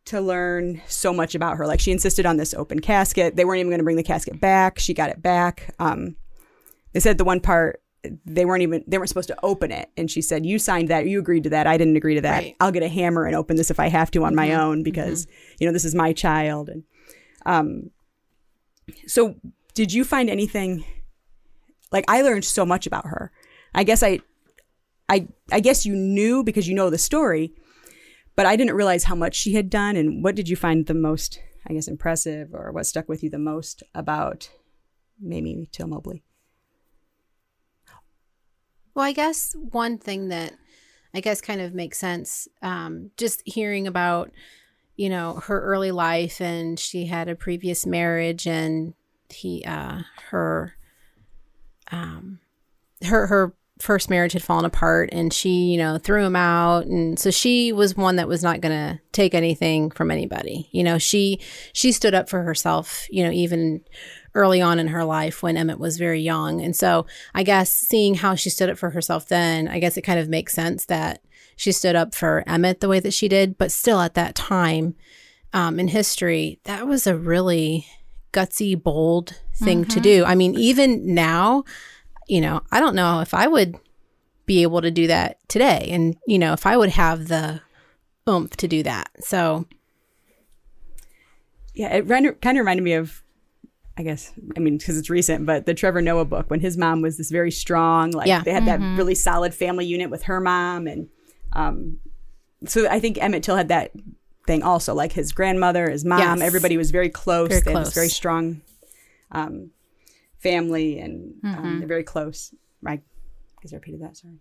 to 0.06 0.21
learn 0.21 0.82
so 0.88 1.12
much 1.12 1.36
about 1.36 1.58
her? 1.58 1.65
Like 1.65 1.80
she 1.80 1.91
insisted 1.91 2.26
on 2.26 2.38
this 2.38 2.54
open 2.54 2.80
casket. 2.80 3.36
They 3.36 3.45
weren't 3.45 3.60
even 3.60 3.71
going 3.71 3.80
to 3.80 3.84
bring 3.84 3.97
the 3.97 4.04
casket 4.04 4.39
back. 4.39 4.80
She 4.80 4.93
got 4.93 5.10
it 5.10 5.21
back. 5.21 5.73
Um, 5.80 6.15
they 6.93 7.00
said 7.00 7.17
the 7.17 7.26
one 7.26 7.39
part 7.39 7.82
they 8.26 8.46
weren't 8.46 8.63
even 8.63 8.84
they 8.88 8.98
weren't 8.98 9.10
supposed 9.10 9.28
to 9.30 9.38
open 9.43 9.72
it. 9.72 9.89
And 9.98 10.10
she 10.10 10.22
said 10.22 10.46
you 10.46 10.60
signed 10.60 10.89
that. 10.89 11.08
You 11.08 11.20
agreed 11.20 11.43
to 11.43 11.50
that. 11.52 11.67
I 11.67 11.78
didn't 11.78 11.96
agree 11.96 12.15
to 12.15 12.22
that. 12.22 12.43
Right. 12.43 12.56
i'll 12.60 12.72
get 12.72 12.84
a 12.84 12.88
hammer 12.88 13.26
and 13.26 13.36
open 13.36 13.58
this 13.58 13.72
if 13.72 13.80
i 13.80 13.88
have 13.88 14.12
to 14.12 14.24
on 14.24 14.36
my 14.36 14.54
own 14.54 14.84
because 14.84 15.28
you 15.60 15.67
know 15.67 15.74
this 15.74 15.86
is 15.86 15.96
my 15.96 16.13
child. 16.13 16.70
And 16.70 16.84
um 17.46 17.91
so 19.06 19.36
did 19.74 19.93
you 19.93 20.04
find 20.04 20.30
anything 20.30 20.86
like 21.91 22.06
i 22.08 22.22
learned 22.22 22.46
so 22.46 22.65
much 22.65 22.88
about 22.88 23.06
her. 23.08 23.32
I 23.74 23.84
guess 23.84 24.04
i 24.04 24.20
i 25.10 25.28
i 25.52 25.60
guess 25.60 25.86
you 25.86 25.96
knew 25.96 26.43
because 26.43 26.67
you 26.67 26.76
know 26.76 26.89
the 26.89 26.98
story 26.98 27.54
but 28.36 28.46
i 28.46 28.56
didn't 28.56 28.76
realize 28.76 29.06
how 29.06 29.15
much 29.15 29.36
she 29.36 29.54
had 29.54 29.70
done. 29.70 29.96
And 29.96 30.24
what 30.24 30.36
did 30.36 30.50
you 30.50 30.56
find 30.56 30.86
the 30.86 30.93
most 30.93 31.39
i 31.67 31.74
guess 31.74 31.88
impressive 31.88 32.54
or 32.54 32.72
what 32.72 32.86
stuck 32.86 33.08
with 33.10 33.24
you 33.24 33.30
the 33.30 33.39
most 33.39 33.84
about 33.93 34.50
mamie 35.20 35.67
till 35.72 35.88
mobley 35.88 36.24
Well, 38.97 39.05
I 39.05 39.12
guess 39.12 39.55
one 39.69 39.99
thing 39.99 40.29
that 40.29 40.55
I 41.13 41.19
guess 41.19 41.39
kind 41.39 41.62
of 41.62 41.75
makes 41.75 41.99
sense, 41.99 42.47
um, 42.63 43.12
just 43.15 43.43
hearing 43.45 43.86
about, 43.86 44.31
you 44.95 45.07
know, 45.07 45.36
her 45.36 45.62
early 45.62 45.91
life 45.91 46.41
and 46.41 46.79
she 46.79 47.05
had 47.05 47.29
a 47.29 47.36
previous 47.36 47.86
marriage 47.86 48.47
and 48.47 48.95
he, 49.29 49.63
uh, 49.65 49.99
her, 50.31 50.77
um, 51.91 52.39
her, 53.05 53.27
her 53.27 53.53
first 53.79 54.10
marriage 54.10 54.33
had 54.33 54.41
fallen 54.41 54.65
apart 54.65 55.10
and 55.12 55.31
she, 55.31 55.49
you 55.49 55.77
know, 55.77 55.99
threw 55.99 56.25
him 56.25 56.36
out. 56.36 56.88
And 56.88 57.19
so 57.19 57.29
she 57.29 57.71
was 57.71 57.95
one 57.95 58.15
that 58.15 58.27
was 58.27 58.41
not 58.41 58.62
going 58.62 58.73
to 58.73 58.99
take 59.12 59.36
anything 59.36 59.91
from 59.91 60.10
anybody. 60.10 60.69
You 60.71 60.83
know, 60.83 60.97
she, 60.97 61.39
she 61.71 61.91
stood 61.91 62.15
up 62.15 62.29
for 62.29 62.41
herself, 62.41 63.05
you 63.12 63.23
know, 63.23 63.29
even 63.29 63.81
early 64.38 64.62
on 64.62 64.80
in 64.80 64.88
her 64.88 65.04
life 65.04 65.43
when 65.43 65.58
Emmett 65.58 65.80
was 65.80 65.97
very 65.97 66.21
young. 66.21 66.62
And 66.62 66.76
so 66.76 67.06
I 67.34 67.43
guess 67.43 67.73
seeing 67.73 68.15
how 68.15 68.36
she 68.36 68.50
stood 68.50 68.69
up 68.69 68.78
for 68.78 68.91
herself 68.91 69.28
then, 69.28 69.67
I 69.67 69.80
guess 69.80 69.97
it 69.97 70.04
kind 70.04 70.19
of 70.19 70.30
makes 70.30 70.54
sense 70.54 70.86
that 70.86 71.21
she 71.58 71.71
stood 71.71 71.95
up 71.95 72.13
for 72.15 72.43
Emmett 72.47 72.80
the 72.80 72.88
way 72.88 73.00
that 73.00 73.13
she 73.13 73.28
did. 73.28 73.58
But 73.58 73.71
still, 73.71 74.00
at 74.00 74.13
that 74.13 74.36
time 74.36 74.95
um, 75.54 75.80
in 75.80 75.89
history, 75.89 76.60
that 76.63 76.88
was 76.88 77.08
a 77.08 77.17
really 77.17 77.88
gutsy, 78.32 78.82
bold 78.82 79.41
thing 79.56 79.82
mm-hmm. 79.82 79.89
to 79.89 80.00
do. 80.00 80.23
I 80.23 80.36
mean, 80.36 80.56
even 80.56 81.15
now, 81.15 81.63
you 82.28 82.39
know, 82.39 82.62
I 82.71 82.80
don't 82.80 82.95
know 82.95 83.21
if 83.21 83.34
I 83.34 83.47
would 83.47 83.76
be 84.45 84.62
able 84.62 84.82
to 84.82 84.91
do 84.91 85.08
that 85.08 85.38
today. 85.50 85.89
And, 85.91 86.15
you 86.28 86.39
know, 86.39 86.54
if 86.54 86.65
I 86.65 86.78
would 86.78 86.89
have 86.89 87.28
the 87.28 87.62
oomph 88.30 88.56
to 88.58 88.67
do 88.67 88.84
that. 88.84 89.10
So, 89.19 89.65
yeah, 91.73 91.95
it 91.95 92.08
kind 92.41 92.58
of 92.58 92.62
reminded 92.62 92.84
me 92.84 92.93
of 92.93 93.23
I 93.99 94.03
guess, 94.03 94.31
I 94.55 94.60
mean, 94.60 94.77
because 94.77 94.95
it's 94.97 95.10
recent, 95.10 95.47
but 95.47 95.65
the 95.65 95.73
Trevor 95.73 96.01
Noah 96.01 96.25
book 96.25 96.51
when 96.51 96.60
his 96.60 96.77
mom 96.77 97.01
was 97.01 97.17
this 97.17 97.31
very 97.31 97.49
strong, 97.49 98.12
like 98.12 98.27
yeah. 98.27 98.43
they 98.43 98.51
had 98.51 98.63
mm-hmm. 98.63 98.81
that 98.81 98.97
really 98.97 99.15
solid 99.15 99.55
family 99.55 99.86
unit 99.86 100.12
with 100.12 100.23
her 100.23 100.39
mom. 100.39 100.86
And 100.86 101.10
um, 101.53 101.97
so 102.65 102.88
I 102.88 102.99
think 102.99 103.17
Emmett 103.19 103.41
Till 103.41 103.55
had 103.55 103.69
that 103.69 103.91
thing 104.45 104.62
also, 104.62 104.93
like 104.93 105.13
his 105.13 105.31
grandmother, 105.31 105.89
his 105.89 106.05
mom, 106.05 106.19
yes. 106.19 106.41
everybody 106.41 106.77
was 106.77 106.91
very 106.91 107.10
close. 107.10 107.49
Very 107.49 107.62
they 107.62 107.71
close. 107.71 107.77
had 107.77 107.88
this 107.88 107.93
very 107.95 108.10
strong 108.10 108.62
um, 109.31 109.71
family 110.38 110.99
and 110.99 111.33
um, 111.43 111.51
mm-hmm. 111.51 111.65
um, 111.65 111.79
they're 111.79 111.88
very 111.88 112.03
close. 112.03 112.53
I 112.86 113.01
guess 113.63 113.73
I 113.73 113.77
repeated 113.77 114.03
that, 114.03 114.15
sorry. 114.15 114.36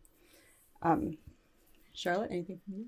Um, 0.83 1.17
Charlotte, 1.95 2.31
anything 2.31 2.61
from 2.63 2.75
you? 2.75 2.87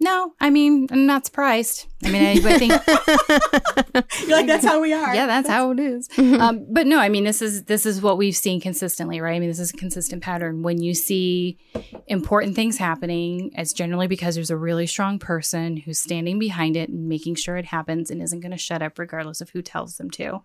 No, 0.00 0.34
I 0.40 0.50
mean, 0.50 0.86
I'm 0.92 1.06
not 1.06 1.26
surprised. 1.26 1.86
I 2.04 2.10
mean, 2.10 2.24
I, 2.24 2.30
I 2.30 2.58
think 2.58 2.72
you're 4.28 4.36
like 4.36 4.46
that's 4.46 4.64
how 4.64 4.80
we 4.80 4.92
are. 4.92 5.12
Yeah, 5.12 5.26
that's, 5.26 5.48
that's 5.48 5.48
how 5.48 5.72
it 5.72 5.80
is. 5.80 6.08
um, 6.18 6.66
but 6.70 6.86
no, 6.86 7.00
I 7.00 7.08
mean, 7.08 7.24
this 7.24 7.42
is 7.42 7.64
this 7.64 7.84
is 7.84 8.00
what 8.00 8.16
we've 8.16 8.36
seen 8.36 8.60
consistently, 8.60 9.20
right? 9.20 9.34
I 9.34 9.40
mean, 9.40 9.48
this 9.48 9.58
is 9.58 9.70
a 9.70 9.76
consistent 9.76 10.22
pattern. 10.22 10.62
When 10.62 10.80
you 10.80 10.94
see 10.94 11.58
important 12.06 12.54
things 12.54 12.78
happening, 12.78 13.50
it's 13.54 13.72
generally 13.72 14.06
because 14.06 14.36
there's 14.36 14.50
a 14.50 14.56
really 14.56 14.86
strong 14.86 15.18
person 15.18 15.76
who's 15.76 15.98
standing 15.98 16.38
behind 16.38 16.76
it 16.76 16.90
and 16.90 17.08
making 17.08 17.34
sure 17.34 17.56
it 17.56 17.66
happens 17.66 18.08
and 18.08 18.22
isn't 18.22 18.40
going 18.40 18.52
to 18.52 18.58
shut 18.58 18.82
up 18.82 19.00
regardless 19.00 19.40
of 19.40 19.50
who 19.50 19.62
tells 19.62 19.96
them 19.96 20.10
to. 20.12 20.42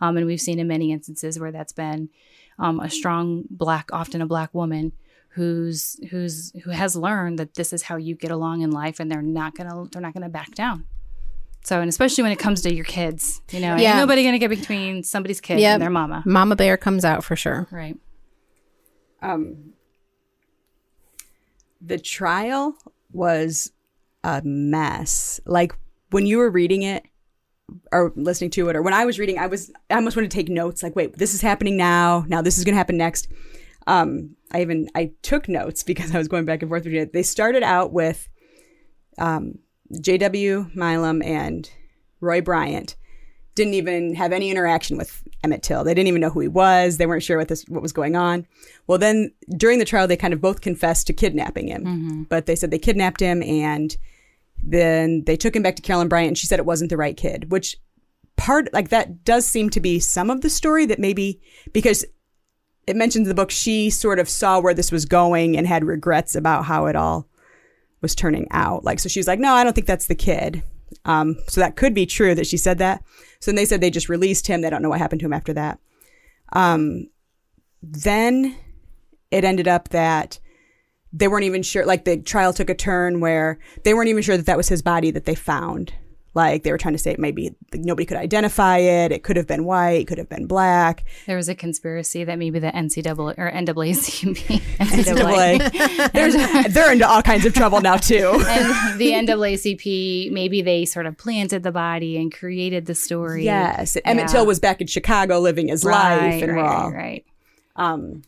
Um, 0.00 0.16
and 0.16 0.26
we've 0.26 0.40
seen 0.40 0.58
in 0.58 0.66
many 0.66 0.90
instances 0.90 1.38
where 1.38 1.52
that's 1.52 1.72
been 1.72 2.08
um, 2.58 2.80
a 2.80 2.90
strong 2.90 3.44
black, 3.50 3.90
often 3.92 4.20
a 4.20 4.26
black 4.26 4.52
woman 4.52 4.92
who's 5.36 6.00
who's 6.10 6.50
who 6.64 6.70
has 6.70 6.96
learned 6.96 7.38
that 7.38 7.54
this 7.54 7.74
is 7.74 7.82
how 7.82 7.96
you 7.96 8.14
get 8.14 8.30
along 8.30 8.62
in 8.62 8.70
life 8.70 8.98
and 8.98 9.10
they're 9.10 9.20
not 9.20 9.54
gonna 9.54 9.84
they're 9.92 10.00
not 10.00 10.14
gonna 10.14 10.30
back 10.30 10.54
down. 10.54 10.86
So 11.62 11.78
and 11.80 11.90
especially 11.90 12.22
when 12.22 12.32
it 12.32 12.38
comes 12.38 12.62
to 12.62 12.74
your 12.74 12.86
kids 12.86 13.42
you 13.50 13.60
know 13.60 13.76
yeah. 13.76 13.98
nobody 13.98 14.24
gonna 14.24 14.38
get 14.38 14.48
between 14.48 15.02
somebody's 15.02 15.42
kid 15.42 15.60
yep. 15.60 15.74
and 15.74 15.82
their 15.82 15.90
mama. 15.90 16.22
Mama 16.24 16.56
bear 16.56 16.78
comes 16.78 17.04
out 17.04 17.22
for 17.22 17.36
sure. 17.36 17.68
Right. 17.70 17.98
Um 19.20 19.74
the 21.82 21.98
trial 21.98 22.74
was 23.12 23.72
a 24.24 24.40
mess. 24.42 25.38
Like 25.44 25.76
when 26.10 26.24
you 26.24 26.38
were 26.38 26.48
reading 26.48 26.82
it 26.82 27.04
or 27.92 28.10
listening 28.16 28.48
to 28.48 28.68
it 28.68 28.76
or 28.76 28.80
when 28.80 28.94
i 28.94 29.04
was 29.04 29.18
reading 29.18 29.40
i 29.40 29.46
was 29.48 29.72
i 29.90 29.94
almost 29.94 30.14
wanted 30.14 30.30
to 30.30 30.36
take 30.36 30.48
notes 30.48 30.84
like 30.84 30.94
wait 30.94 31.18
this 31.18 31.34
is 31.34 31.40
happening 31.40 31.76
now. 31.76 32.24
Now 32.28 32.40
this 32.40 32.58
is 32.58 32.64
going 32.64 32.74
to 32.74 32.78
happen 32.78 32.96
next 32.96 33.28
um, 33.86 34.36
I 34.52 34.60
even 34.60 34.88
I 34.94 35.12
took 35.22 35.48
notes 35.48 35.82
because 35.84 36.14
I 36.14 36.18
was 36.18 36.28
going 36.28 36.44
back 36.44 36.62
and 36.62 36.70
forth 36.70 36.84
between 36.84 37.02
it. 37.02 37.12
They 37.12 37.22
started 37.22 37.62
out 37.62 37.92
with 37.92 38.28
um, 39.18 39.58
J.W. 40.00 40.70
Milam 40.74 41.22
and 41.22 41.70
Roy 42.20 42.40
Bryant 42.40 42.96
didn't 43.56 43.74
even 43.74 44.14
have 44.14 44.32
any 44.32 44.50
interaction 44.50 44.98
with 44.98 45.22
Emmett 45.42 45.62
Till. 45.62 45.82
They 45.82 45.94
didn't 45.94 46.08
even 46.08 46.20
know 46.20 46.30
who 46.30 46.40
he 46.40 46.48
was. 46.48 46.98
They 46.98 47.06
weren't 47.06 47.22
sure 47.22 47.38
what 47.38 47.48
this 47.48 47.64
what 47.68 47.82
was 47.82 47.92
going 47.92 48.14
on. 48.14 48.46
Well, 48.86 48.98
then 48.98 49.32
during 49.56 49.80
the 49.80 49.84
trial, 49.84 50.06
they 50.06 50.16
kind 50.16 50.34
of 50.34 50.40
both 50.40 50.60
confessed 50.60 51.06
to 51.08 51.12
kidnapping 51.12 51.68
him, 51.68 51.84
mm-hmm. 51.84 52.22
but 52.24 52.46
they 52.46 52.54
said 52.54 52.70
they 52.70 52.78
kidnapped 52.78 53.20
him 53.20 53.42
and 53.42 53.96
then 54.62 55.24
they 55.24 55.36
took 55.36 55.56
him 55.56 55.62
back 55.62 55.76
to 55.76 55.82
Carolyn 55.82 56.08
Bryant. 56.08 56.28
and 56.28 56.38
She 56.38 56.46
said 56.46 56.58
it 56.58 56.66
wasn't 56.66 56.90
the 56.90 56.96
right 56.96 57.16
kid, 57.16 57.50
which 57.50 57.78
part 58.36 58.72
like 58.74 58.90
that 58.90 59.24
does 59.24 59.46
seem 59.46 59.70
to 59.70 59.80
be 59.80 59.98
some 59.98 60.28
of 60.30 60.42
the 60.42 60.50
story 60.50 60.84
that 60.86 60.98
maybe 60.98 61.40
because 61.72 62.04
it 62.86 62.96
mentions 62.96 63.26
in 63.26 63.28
the 63.28 63.34
book 63.34 63.50
she 63.50 63.90
sort 63.90 64.18
of 64.18 64.28
saw 64.28 64.60
where 64.60 64.74
this 64.74 64.92
was 64.92 65.04
going 65.04 65.56
and 65.56 65.66
had 65.66 65.84
regrets 65.84 66.34
about 66.34 66.64
how 66.64 66.86
it 66.86 66.96
all 66.96 67.28
was 68.00 68.14
turning 68.14 68.46
out. 68.50 68.84
Like, 68.84 69.00
so 69.00 69.08
she's 69.08 69.26
like, 69.26 69.40
no, 69.40 69.54
I 69.54 69.64
don't 69.64 69.72
think 69.72 69.86
that's 69.86 70.06
the 70.06 70.14
kid. 70.14 70.62
Um, 71.04 71.36
so 71.48 71.60
that 71.60 71.76
could 71.76 71.94
be 71.94 72.06
true 72.06 72.34
that 72.34 72.46
she 72.46 72.56
said 72.56 72.78
that. 72.78 73.02
So 73.40 73.50
then 73.50 73.56
they 73.56 73.64
said 73.64 73.80
they 73.80 73.90
just 73.90 74.08
released 74.08 74.46
him. 74.46 74.60
They 74.60 74.70
don't 74.70 74.82
know 74.82 74.88
what 74.88 75.00
happened 75.00 75.20
to 75.20 75.26
him 75.26 75.32
after 75.32 75.52
that. 75.54 75.80
Um, 76.52 77.08
then 77.82 78.56
it 79.30 79.44
ended 79.44 79.66
up 79.66 79.88
that 79.88 80.38
they 81.12 81.28
weren't 81.28 81.44
even 81.44 81.62
sure, 81.62 81.84
like 81.84 82.04
the 82.04 82.18
trial 82.18 82.52
took 82.52 82.70
a 82.70 82.74
turn 82.74 83.20
where 83.20 83.58
they 83.84 83.94
weren't 83.94 84.08
even 84.08 84.22
sure 84.22 84.36
that 84.36 84.46
that 84.46 84.56
was 84.56 84.68
his 84.68 84.82
body 84.82 85.10
that 85.10 85.24
they 85.24 85.34
found. 85.34 85.92
Like 86.36 86.64
they 86.64 86.70
were 86.70 86.76
trying 86.76 86.92
to 86.92 86.98
say 86.98 87.16
maybe 87.18 87.56
nobody 87.72 88.04
could 88.04 88.18
identify 88.18 88.76
it. 88.76 89.10
It 89.10 89.22
could 89.22 89.38
have 89.38 89.46
been 89.46 89.64
white, 89.64 90.02
it 90.02 90.06
could 90.06 90.18
have 90.18 90.28
been 90.28 90.46
black. 90.46 91.06
There 91.26 91.34
was 91.34 91.48
a 91.48 91.54
conspiracy 91.54 92.24
that 92.24 92.38
maybe 92.38 92.58
the 92.58 92.70
NCAA 92.70 93.38
or 93.38 93.50
NAACP, 93.50 94.60
NCAA, 94.76 96.12
There's, 96.12 96.34
they're 96.74 96.92
into 96.92 97.08
all 97.08 97.22
kinds 97.22 97.46
of 97.46 97.54
trouble 97.54 97.80
now 97.80 97.96
too. 97.96 98.32
and 98.48 99.00
the 99.00 99.12
NAACP, 99.12 100.30
maybe 100.30 100.60
they 100.60 100.84
sort 100.84 101.06
of 101.06 101.16
planted 101.16 101.62
the 101.62 101.72
body 101.72 102.18
and 102.18 102.30
created 102.30 102.84
the 102.84 102.94
story. 102.94 103.44
Yes, 103.44 103.96
Emmett 104.04 104.24
yeah. 104.24 104.26
Till 104.26 104.46
was 104.46 104.60
back 104.60 104.82
in 104.82 104.86
Chicago 104.86 105.38
living 105.38 105.68
his 105.68 105.86
right, 105.86 106.32
life, 106.32 106.42
and 106.42 106.54
right, 106.54 106.66
all, 106.66 106.92
right. 106.92 107.24
Um, 107.76 108.22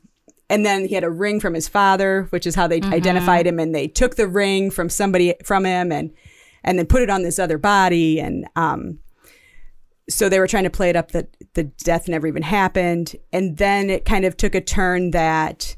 and 0.49 0.65
then 0.65 0.89
he 0.89 0.95
had 0.95 1.05
a 1.05 1.11
ring 1.11 1.41
from 1.41 1.53
his 1.53 1.69
father, 1.69 2.27
which 2.31 2.47
is 2.47 2.55
how 2.55 2.67
they 2.67 2.81
mm-hmm. 2.81 2.95
identified 2.95 3.47
him. 3.47 3.59
And 3.59 3.75
they 3.75 3.87
took 3.87 4.17
the 4.17 4.27
ring 4.27 4.71
from 4.71 4.89
somebody 4.89 5.35
from 5.45 5.67
him, 5.67 5.93
and 5.93 6.11
and 6.69 6.79
then 6.79 6.85
put 6.85 7.01
it 7.01 7.09
on 7.09 7.23
this 7.23 7.39
other 7.39 7.57
body. 7.57 8.21
And 8.21 8.47
um, 8.55 8.99
so 10.07 10.29
they 10.29 10.39
were 10.39 10.47
trying 10.47 10.65
to 10.65 10.71
play 10.71 10.91
it 10.91 10.97
up 10.97 11.13
that 11.13 11.35
the 11.55 11.65
death 11.65 12.09
never 12.09 12.27
even 12.27 12.43
happened. 12.43 13.17
And 13.33 13.57
then 13.57 13.89
it 13.89 14.05
kind 14.05 14.27
of 14.27 14.37
took 14.37 14.55
a 14.55 14.61
turn 14.61 15.13
that, 15.13 15.77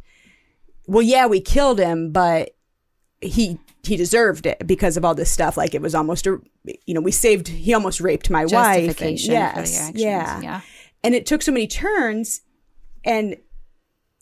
well, 0.88 1.02
yeah, 1.02 1.26
we 1.26 1.40
killed 1.40 1.78
him, 1.78 2.10
but 2.10 2.56
he 3.20 3.60
he 3.84 3.96
deserved 3.96 4.46
it 4.46 4.66
because 4.66 4.96
of 4.96 5.04
all 5.04 5.14
this 5.14 5.30
stuff. 5.30 5.56
Like 5.56 5.74
it 5.74 5.80
was 5.80 5.94
almost 5.94 6.26
a, 6.26 6.40
you 6.86 6.92
know, 6.92 7.00
we 7.00 7.12
saved. 7.12 7.46
He 7.46 7.72
almost 7.72 8.00
raped 8.00 8.28
my 8.28 8.44
wife. 8.44 9.00
And 9.00 9.20
yes, 9.32 9.92
yeah, 9.94 10.40
yeah. 10.40 10.60
And 11.04 11.14
it 11.14 11.24
took 11.24 11.40
so 11.40 11.52
many 11.52 11.68
turns, 11.68 12.40
and 13.04 13.36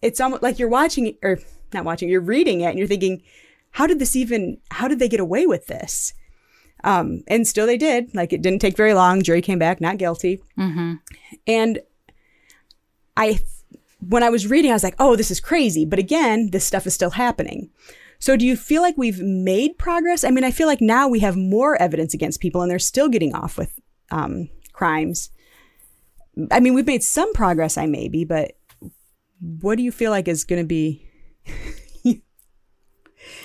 it's 0.02 0.20
almost 0.20 0.42
like 0.42 0.59
you're 0.59 0.68
watching 0.68 1.16
or 1.22 1.38
not 1.72 1.85
watching. 1.87 2.11
You're 2.11 2.20
reading 2.20 2.61
it, 2.61 2.66
and 2.66 2.78
you're 2.78 2.87
thinking, 2.87 3.22
how 3.70 3.87
did 3.87 3.98
this 4.00 4.14
even? 4.14 4.59
How 4.70 4.87
did 4.87 4.98
they 4.98 5.09
get 5.09 5.20
away 5.20 5.46
with 5.46 5.66
this? 5.66 6.12
Um, 6.84 7.22
and 7.26 7.46
still 7.46 7.66
they 7.66 7.76
did. 7.76 8.14
Like 8.14 8.32
it 8.32 8.42
didn't 8.42 8.60
take 8.60 8.76
very 8.76 8.94
long. 8.94 9.22
Jury 9.22 9.42
came 9.42 9.58
back 9.58 9.80
not 9.80 9.98
guilty. 9.98 10.40
Mm-hmm. 10.58 10.94
And 11.46 11.80
I, 13.16 13.40
when 14.00 14.22
I 14.22 14.30
was 14.30 14.46
reading, 14.46 14.70
I 14.70 14.74
was 14.74 14.84
like, 14.84 14.94
oh, 14.98 15.16
this 15.16 15.30
is 15.30 15.40
crazy. 15.40 15.84
But 15.84 15.98
again, 15.98 16.50
this 16.50 16.64
stuff 16.64 16.86
is 16.86 16.94
still 16.94 17.10
happening. 17.10 17.70
So 18.20 18.36
do 18.36 18.46
you 18.46 18.56
feel 18.56 18.82
like 18.82 18.96
we've 18.96 19.20
made 19.20 19.78
progress? 19.78 20.24
I 20.24 20.30
mean, 20.30 20.44
I 20.44 20.50
feel 20.50 20.66
like 20.66 20.80
now 20.80 21.08
we 21.08 21.20
have 21.20 21.36
more 21.36 21.80
evidence 21.80 22.14
against 22.14 22.40
people 22.40 22.62
and 22.62 22.70
they're 22.70 22.78
still 22.78 23.08
getting 23.08 23.34
off 23.34 23.56
with 23.56 23.78
um, 24.10 24.48
crimes. 24.72 25.30
I 26.50 26.60
mean, 26.60 26.74
we've 26.74 26.86
made 26.86 27.02
some 27.02 27.32
progress, 27.32 27.76
I 27.76 27.86
maybe, 27.86 28.24
but 28.24 28.52
what 29.40 29.76
do 29.76 29.82
you 29.82 29.92
feel 29.92 30.10
like 30.10 30.28
is 30.28 30.44
going 30.44 30.62
to 30.62 30.66
be 30.66 31.06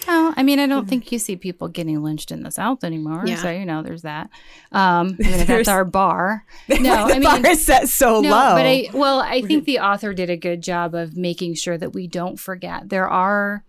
Oh, 0.08 0.34
I 0.36 0.44
mean, 0.44 0.60
I 0.60 0.68
don't 0.68 0.88
think 0.88 1.12
you 1.12 1.20
see 1.20 1.36
people 1.36 1.68
getting 1.68 2.02
lynched 2.02 2.32
in 2.32 2.44
the 2.44 2.52
South 2.52 2.84
anymore. 2.84 3.24
Yeah. 3.26 3.38
So 3.38 3.52
you 3.52 3.66
know, 3.66 3.84
there's 3.84 4.04
that. 4.04 4.30
Um, 4.72 5.18
I 5.24 5.30
mean, 5.30 5.46
that's 5.46 5.68
our 5.68 5.86
bar. 5.86 6.46
No, 6.70 7.08
the 7.08 7.16
I 7.16 7.20
mean, 7.20 7.24
bar 7.24 7.52
is 7.52 7.66
set 7.66 7.88
so 7.88 8.20
no, 8.22 8.30
low. 8.30 8.56
But 8.56 8.66
I, 8.66 8.89
well, 8.94 9.20
I 9.20 9.42
think 9.42 9.66
the 9.66 9.80
author 9.80 10.13
did 10.13 10.30
a 10.30 10.38
good 10.38 10.62
job 10.62 10.96
of 10.96 11.16
making 11.16 11.56
sure 11.56 11.78
that 11.78 11.94
we 11.94 12.08
don't 12.08 12.39
forget. 12.39 12.89
There 12.89 13.08
are, 13.08 13.63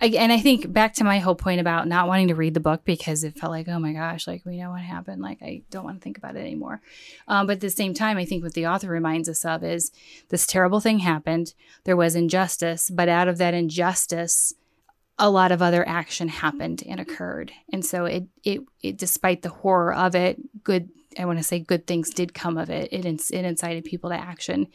and 0.00 0.32
I 0.32 0.38
think 0.38 0.72
back 0.72 0.94
to 0.94 1.04
my 1.04 1.18
whole 1.18 1.34
point 1.34 1.60
about 1.60 1.86
not 1.86 2.08
wanting 2.08 2.28
to 2.28 2.34
read 2.34 2.54
the 2.54 2.60
book 2.60 2.84
because 2.84 3.24
it 3.24 3.38
felt 3.38 3.52
like, 3.52 3.68
oh 3.68 3.78
my 3.78 3.92
gosh, 3.92 4.26
like 4.26 4.44
we 4.44 4.56
know 4.56 4.70
what 4.70 4.80
happened. 4.80 5.22
Like 5.22 5.42
I 5.42 5.62
don't 5.70 5.84
want 5.84 6.00
to 6.00 6.04
think 6.04 6.18
about 6.18 6.36
it 6.36 6.40
anymore. 6.40 6.80
Um, 7.28 7.46
but 7.46 7.54
at 7.54 7.60
the 7.60 7.70
same 7.70 7.94
time, 7.94 8.16
I 8.16 8.24
think 8.24 8.42
what 8.42 8.54
the 8.54 8.66
author 8.66 8.88
reminds 8.88 9.28
us 9.28 9.44
of 9.44 9.62
is 9.62 9.92
this 10.30 10.46
terrible 10.46 10.80
thing 10.80 11.00
happened. 11.00 11.54
There 11.84 11.96
was 11.96 12.16
injustice, 12.16 12.90
but 12.90 13.08
out 13.08 13.28
of 13.28 13.38
that 13.38 13.54
injustice 13.54 14.52
a 15.18 15.30
lot 15.30 15.52
of 15.52 15.62
other 15.62 15.86
action 15.88 16.28
happened 16.28 16.82
and 16.86 17.00
occurred. 17.00 17.52
And 17.72 17.84
so 17.84 18.04
it, 18.04 18.24
it, 18.44 18.60
it 18.82 18.98
despite 18.98 19.42
the 19.42 19.48
horror 19.48 19.94
of 19.94 20.14
it, 20.14 20.38
good, 20.62 20.90
I 21.18 21.24
want 21.24 21.38
to 21.38 21.44
say 21.44 21.58
good 21.58 21.86
things 21.86 22.10
did 22.10 22.34
come 22.34 22.58
of 22.58 22.68
it. 22.68 22.92
It, 22.92 23.06
it 23.06 23.44
incited 23.44 23.84
people 23.84 24.10
to 24.10 24.16
action. 24.16 24.66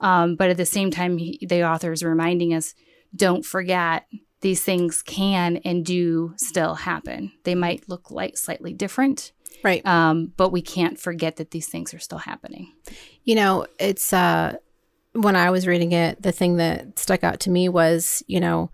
Um, 0.00 0.34
but 0.36 0.50
at 0.50 0.56
the 0.56 0.66
same 0.66 0.90
time, 0.90 1.18
he, 1.18 1.44
the 1.48 1.62
author 1.62 1.92
is 1.92 2.02
reminding 2.02 2.52
us 2.52 2.74
don't 3.14 3.44
forget 3.44 4.06
these 4.40 4.62
things 4.62 5.02
can 5.02 5.58
and 5.58 5.84
do 5.86 6.34
still 6.36 6.74
happen. 6.74 7.32
They 7.44 7.54
might 7.54 7.88
look 7.88 8.10
like 8.10 8.36
slightly 8.36 8.72
different, 8.74 9.32
Right. 9.62 9.84
um, 9.86 10.32
but 10.36 10.50
we 10.50 10.60
can't 10.60 11.00
forget 11.00 11.36
that 11.36 11.52
these 11.52 11.68
things 11.68 11.94
are 11.94 11.98
still 11.98 12.18
happening. 12.18 12.72
You 13.24 13.36
know, 13.36 13.66
it's 13.78 14.12
uh 14.12 14.56
when 15.12 15.34
I 15.36 15.50
was 15.50 15.66
reading 15.66 15.92
it, 15.92 16.20
the 16.20 16.32
thing 16.32 16.56
that 16.56 16.98
stuck 16.98 17.24
out 17.24 17.40
to 17.40 17.50
me 17.50 17.70
was, 17.70 18.22
you 18.26 18.38
know, 18.38 18.70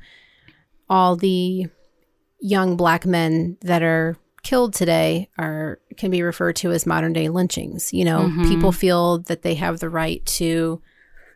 all 0.92 1.16
the 1.16 1.66
young 2.40 2.76
black 2.76 3.06
men 3.06 3.56
that 3.62 3.82
are 3.82 4.16
killed 4.42 4.74
today 4.74 5.28
are 5.38 5.78
can 5.96 6.10
be 6.10 6.22
referred 6.22 6.56
to 6.56 6.70
as 6.72 6.84
modern 6.86 7.12
day 7.12 7.28
lynchings. 7.28 7.92
You 7.92 8.04
know, 8.04 8.20
Mhm. 8.22 8.48
people 8.48 8.72
feel 8.72 9.18
that 9.20 9.42
they 9.42 9.54
have 9.54 9.78
the 9.78 9.88
right 9.88 10.24
to, 10.26 10.82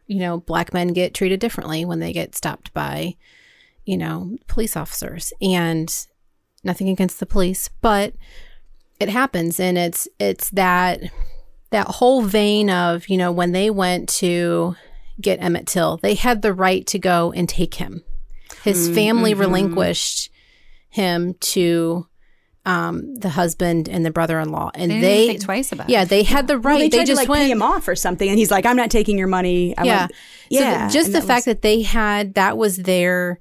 you 0.06 0.18
know, 0.18 0.38
black 0.40 0.74
men 0.74 0.88
get 0.88 1.14
treated 1.14 1.40
differently 1.40 1.84
when 1.84 2.00
they 2.00 2.12
get 2.12 2.34
stopped 2.34 2.74
by, 2.74 3.14
you 3.84 3.96
know, 3.96 4.36
police 4.48 4.76
officers. 4.76 5.32
And 5.40 5.88
nothing 6.64 6.88
against 6.88 7.20
the 7.20 7.26
police, 7.26 7.70
but 7.80 8.12
it 8.98 9.08
happens 9.08 9.60
and 9.60 9.78
it's 9.78 10.08
it's 10.18 10.50
that 10.50 11.00
that 11.70 11.86
whole 11.86 12.22
vein 12.22 12.68
of, 12.68 13.08
you 13.08 13.16
know, 13.16 13.30
when 13.30 13.52
they 13.52 13.70
went 13.70 14.08
to 14.08 14.74
get 15.20 15.40
Emmett 15.40 15.66
Till, 15.66 15.96
they 15.98 16.14
had 16.14 16.42
the 16.42 16.52
right 16.52 16.86
to 16.88 16.98
go 16.98 17.32
and 17.32 17.48
take 17.48 17.74
him. 17.74 18.02
His 18.62 18.88
family 18.88 19.34
mhm. 19.34 19.40
relinquished 19.40 20.30
him 20.88 21.34
to 21.34 22.06
um, 22.64 23.14
the 23.14 23.28
husband 23.28 23.88
and 23.88 24.04
the 24.04 24.10
brother-in-law, 24.10 24.72
and 24.74 24.90
They 24.90 25.00
they, 25.00 25.26
think 25.28 25.42
twice 25.42 25.70
about 25.70 25.88
yeah, 25.88 26.04
they 26.04 26.24
had 26.24 26.48
the 26.48 26.58
right. 26.58 26.72
Well, 26.72 26.78
they 26.80 26.88
tried 26.88 27.06
just 27.06 27.20
to 27.20 27.22
like 27.22 27.28
went, 27.28 27.42
pay 27.44 27.50
him 27.50 27.62
off 27.62 27.86
or 27.86 27.94
something, 27.94 28.28
and 28.28 28.36
he's 28.36 28.50
like, 28.50 28.66
"I'm 28.66 28.76
not 28.76 28.90
taking 28.90 29.16
your 29.16 29.28
money." 29.28 29.76
I 29.78 29.84
yeah, 29.84 30.00
want- 30.00 30.12
So 30.12 30.16
yeah. 30.48 30.78
th- 30.80 30.92
just 30.92 31.12
the 31.12 31.20
that 31.20 31.26
fact 31.26 31.46
was- 31.46 31.54
that 31.54 31.62
they 31.62 31.82
had 31.82 32.34
that 32.34 32.58
was 32.58 32.78
their 32.78 33.38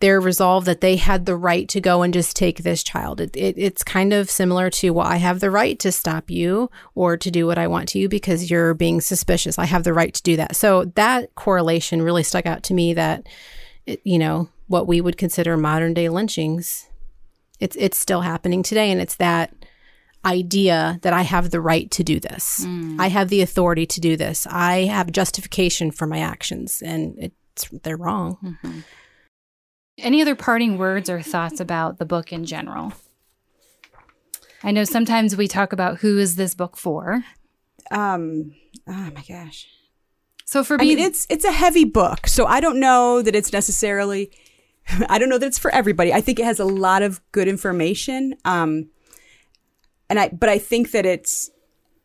their 0.00 0.20
resolve 0.20 0.64
that 0.64 0.80
they 0.80 0.96
had 0.96 1.26
the 1.26 1.36
right 1.36 1.68
to 1.68 1.80
go 1.80 2.02
and 2.02 2.14
just 2.14 2.34
take 2.34 2.62
this 2.62 2.82
child. 2.82 3.20
It, 3.20 3.36
it, 3.36 3.54
it's 3.56 3.84
kind 3.84 4.12
of 4.12 4.30
similar 4.30 4.70
to 4.70 4.90
well, 4.90 5.06
I 5.06 5.16
have 5.16 5.40
the 5.40 5.50
right 5.50 5.78
to 5.80 5.92
stop 5.92 6.30
you 6.30 6.70
or 6.94 7.16
to 7.16 7.30
do 7.30 7.46
what 7.46 7.58
I 7.58 7.66
want 7.68 7.88
to 7.90 7.98
you 7.98 8.08
because 8.08 8.50
you're 8.50 8.72
being 8.74 9.00
suspicious. 9.00 9.58
I 9.58 9.66
have 9.66 9.84
the 9.84 9.92
right 9.92 10.12
to 10.14 10.22
do 10.22 10.36
that. 10.36 10.56
So 10.56 10.86
that 10.96 11.34
correlation 11.34 12.00
really 12.02 12.22
stuck 12.22 12.46
out 12.46 12.62
to 12.64 12.74
me. 12.74 12.94
That 12.94 13.26
you 13.86 14.18
know 14.18 14.48
what 14.68 14.86
we 14.86 15.00
would 15.00 15.16
consider 15.18 15.56
modern 15.56 15.94
day 15.94 16.08
lynchings, 16.08 16.86
it's 17.60 17.76
it's 17.76 17.98
still 17.98 18.22
happening 18.22 18.62
today, 18.62 18.90
and 18.90 19.00
it's 19.00 19.16
that 19.16 19.54
idea 20.24 20.98
that 21.02 21.12
I 21.12 21.22
have 21.22 21.50
the 21.50 21.60
right 21.60 21.90
to 21.90 22.04
do 22.04 22.20
this. 22.20 22.64
I 22.98 23.08
have 23.08 23.28
the 23.28 23.42
authority 23.42 23.86
to 23.86 24.00
do 24.00 24.16
this. 24.16 24.46
I 24.48 24.84
have 24.84 25.10
justification 25.10 25.90
for 25.90 26.06
my 26.06 26.18
actions, 26.18 26.80
and 26.80 27.16
it's 27.18 27.68
they're 27.82 27.96
wrong. 27.96 28.56
Any 29.98 30.22
other 30.22 30.34
parting 30.36 30.78
words 30.78 31.10
or 31.10 31.20
thoughts 31.22 31.60
about 31.60 31.98
the 31.98 32.06
book 32.06 32.32
in 32.32 32.44
general? 32.44 32.92
I 34.64 34.70
know 34.70 34.84
sometimes 34.84 35.36
we 35.36 35.48
talk 35.48 35.72
about 35.72 35.98
who 35.98 36.18
is 36.18 36.36
this 36.36 36.54
book 36.54 36.76
for. 36.76 37.24
um, 37.90 38.54
oh 38.88 39.10
my 39.14 39.24
gosh. 39.28 39.66
So 40.52 40.62
for 40.62 40.76
me, 40.76 40.84
I 40.84 40.88
me, 40.88 40.96
mean, 40.96 41.06
it's 41.06 41.26
it's 41.30 41.46
a 41.46 41.50
heavy 41.50 41.86
book, 41.86 42.26
so 42.26 42.44
I 42.44 42.60
don't 42.60 42.78
know 42.78 43.22
that 43.22 43.34
it's 43.34 43.54
necessarily. 43.54 44.30
I 45.08 45.18
don't 45.18 45.30
know 45.30 45.38
that 45.38 45.46
it's 45.46 45.58
for 45.58 45.70
everybody. 45.70 46.12
I 46.12 46.20
think 46.20 46.38
it 46.38 46.44
has 46.44 46.60
a 46.60 46.66
lot 46.66 47.00
of 47.00 47.22
good 47.32 47.48
information. 47.48 48.34
Um, 48.44 48.90
and 50.10 50.20
I, 50.20 50.28
but 50.28 50.50
I 50.50 50.58
think 50.58 50.90
that 50.90 51.06
it's. 51.06 51.50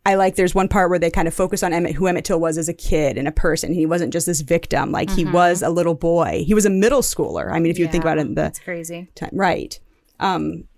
I 0.05 0.15
like. 0.15 0.37
There's 0.37 0.55
one 0.55 0.69
part 0.69 0.89
where 0.89 0.97
they 0.97 1.11
kind 1.11 1.27
of 1.27 1.33
focus 1.33 1.61
on 1.61 1.73
Emmett, 1.73 1.95
who 1.95 2.07
Emmett 2.07 2.23
Till 2.23 2.39
was 2.39 2.57
as 2.57 2.69
a 2.69 2.73
kid 2.73 3.17
and 3.17 3.27
a 3.27 3.33
person. 3.33 3.73
He 3.73 3.85
wasn't 3.85 4.13
just 4.13 4.27
this 4.27 4.39
victim. 4.39 4.93
Like 4.93 5.09
he 5.09 5.25
was 5.25 5.61
a 5.61 5.69
little 5.69 5.93
boy. 5.93 6.45
He 6.47 6.53
was 6.53 6.65
a 6.65 6.69
middle 6.69 7.01
schooler. 7.01 7.51
I 7.51 7.59
mean, 7.59 7.69
if 7.69 7.77
you 7.77 7.89
think 7.89 8.05
about 8.05 8.17
it, 8.17 8.21
in 8.21 8.35
the 8.35 8.43
that's 8.43 8.59
crazy. 8.59 9.09
time. 9.15 9.31
Right. 9.33 9.77
Um, 10.21 10.69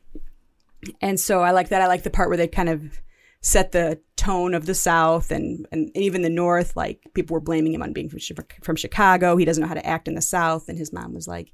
and 1.02 1.20
so 1.20 1.42
I 1.42 1.52
like 1.52 1.70
that. 1.70 1.84
I 1.84 1.88
like 1.88 2.02
the 2.02 2.10
part 2.10 2.30
where 2.30 2.38
they 2.38 2.48
kind 2.48 2.70
of 2.70 3.00
set 3.42 3.72
the 3.72 4.00
tone 4.16 4.54
of 4.54 4.66
the 4.66 4.76
South 4.76 5.32
and, 5.32 5.66
and 5.72 5.96
even 5.96 6.22
the 6.22 6.30
North. 6.30 6.76
Like 6.76 7.02
people 7.14 7.34
were 7.34 7.40
blaming 7.40 7.74
him 7.74 7.82
on 7.82 7.94
being 7.94 8.10
from, 8.10 8.20
from 8.62 8.76
Chicago. 8.76 9.38
He 9.38 9.46
doesn't 9.46 9.62
know 9.62 9.68
how 9.68 9.74
to 9.74 9.86
act 9.86 10.08
in 10.08 10.16
the 10.16 10.22
South. 10.22 10.68
And 10.68 10.78
his 10.78 10.92
mom 10.92 11.14
was 11.14 11.28
like, 11.28 11.54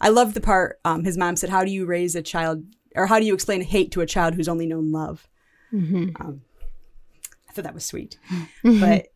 I 0.00 0.08
love 0.08 0.34
the 0.34 0.40
part. 0.40 0.80
Um, 0.84 1.04
his 1.04 1.18
mom 1.18 1.36
said, 1.36 1.50
"How 1.50 1.64
do 1.64 1.70
you 1.70 1.86
raise 1.86 2.14
a 2.14 2.22
child, 2.22 2.64
or 2.94 3.06
how 3.06 3.18
do 3.18 3.26
you 3.26 3.34
explain 3.34 3.62
hate 3.62 3.90
to 3.92 4.00
a 4.00 4.06
child 4.06 4.34
who's 4.34 4.48
only 4.48 4.66
known 4.66 4.92
love?" 4.92 5.28
Um, 6.20 6.42
I 7.48 7.52
thought 7.52 7.64
that 7.64 7.74
was 7.74 7.84
sweet. 7.84 8.18
but 8.62 9.08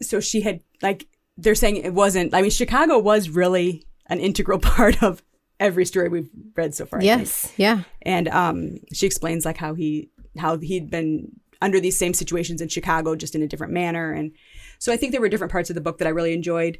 so 0.00 0.20
she 0.20 0.40
had 0.40 0.60
like 0.80 1.06
they're 1.36 1.54
saying 1.54 1.76
it 1.76 1.94
wasn't. 1.94 2.34
I 2.34 2.42
mean, 2.42 2.50
Chicago 2.50 2.98
was 2.98 3.28
really 3.28 3.84
an 4.06 4.20
integral 4.20 4.58
part 4.58 5.02
of 5.02 5.22
every 5.60 5.84
story 5.84 6.08
we've 6.08 6.30
read 6.56 6.74
so 6.74 6.86
far. 6.86 6.98
I 6.98 7.02
think. 7.02 7.20
Yes, 7.20 7.52
yeah, 7.56 7.82
and 8.02 8.28
um, 8.28 8.78
she 8.92 9.06
explains 9.06 9.44
like 9.44 9.58
how 9.58 9.74
he 9.74 10.10
how 10.38 10.56
he'd 10.56 10.88
been 10.90 11.40
under 11.62 11.80
these 11.80 11.96
same 11.96 12.12
situations 12.12 12.60
in 12.60 12.68
Chicago, 12.68 13.16
just 13.16 13.34
in 13.34 13.42
a 13.42 13.46
different 13.48 13.72
manner. 13.72 14.12
And 14.12 14.32
so 14.78 14.92
I 14.92 14.96
think 14.96 15.12
there 15.12 15.20
were 15.20 15.28
different 15.30 15.52
parts 15.52 15.70
of 15.70 15.74
the 15.74 15.80
book 15.80 15.98
that 15.98 16.08
I 16.08 16.10
really 16.10 16.34
enjoyed. 16.34 16.78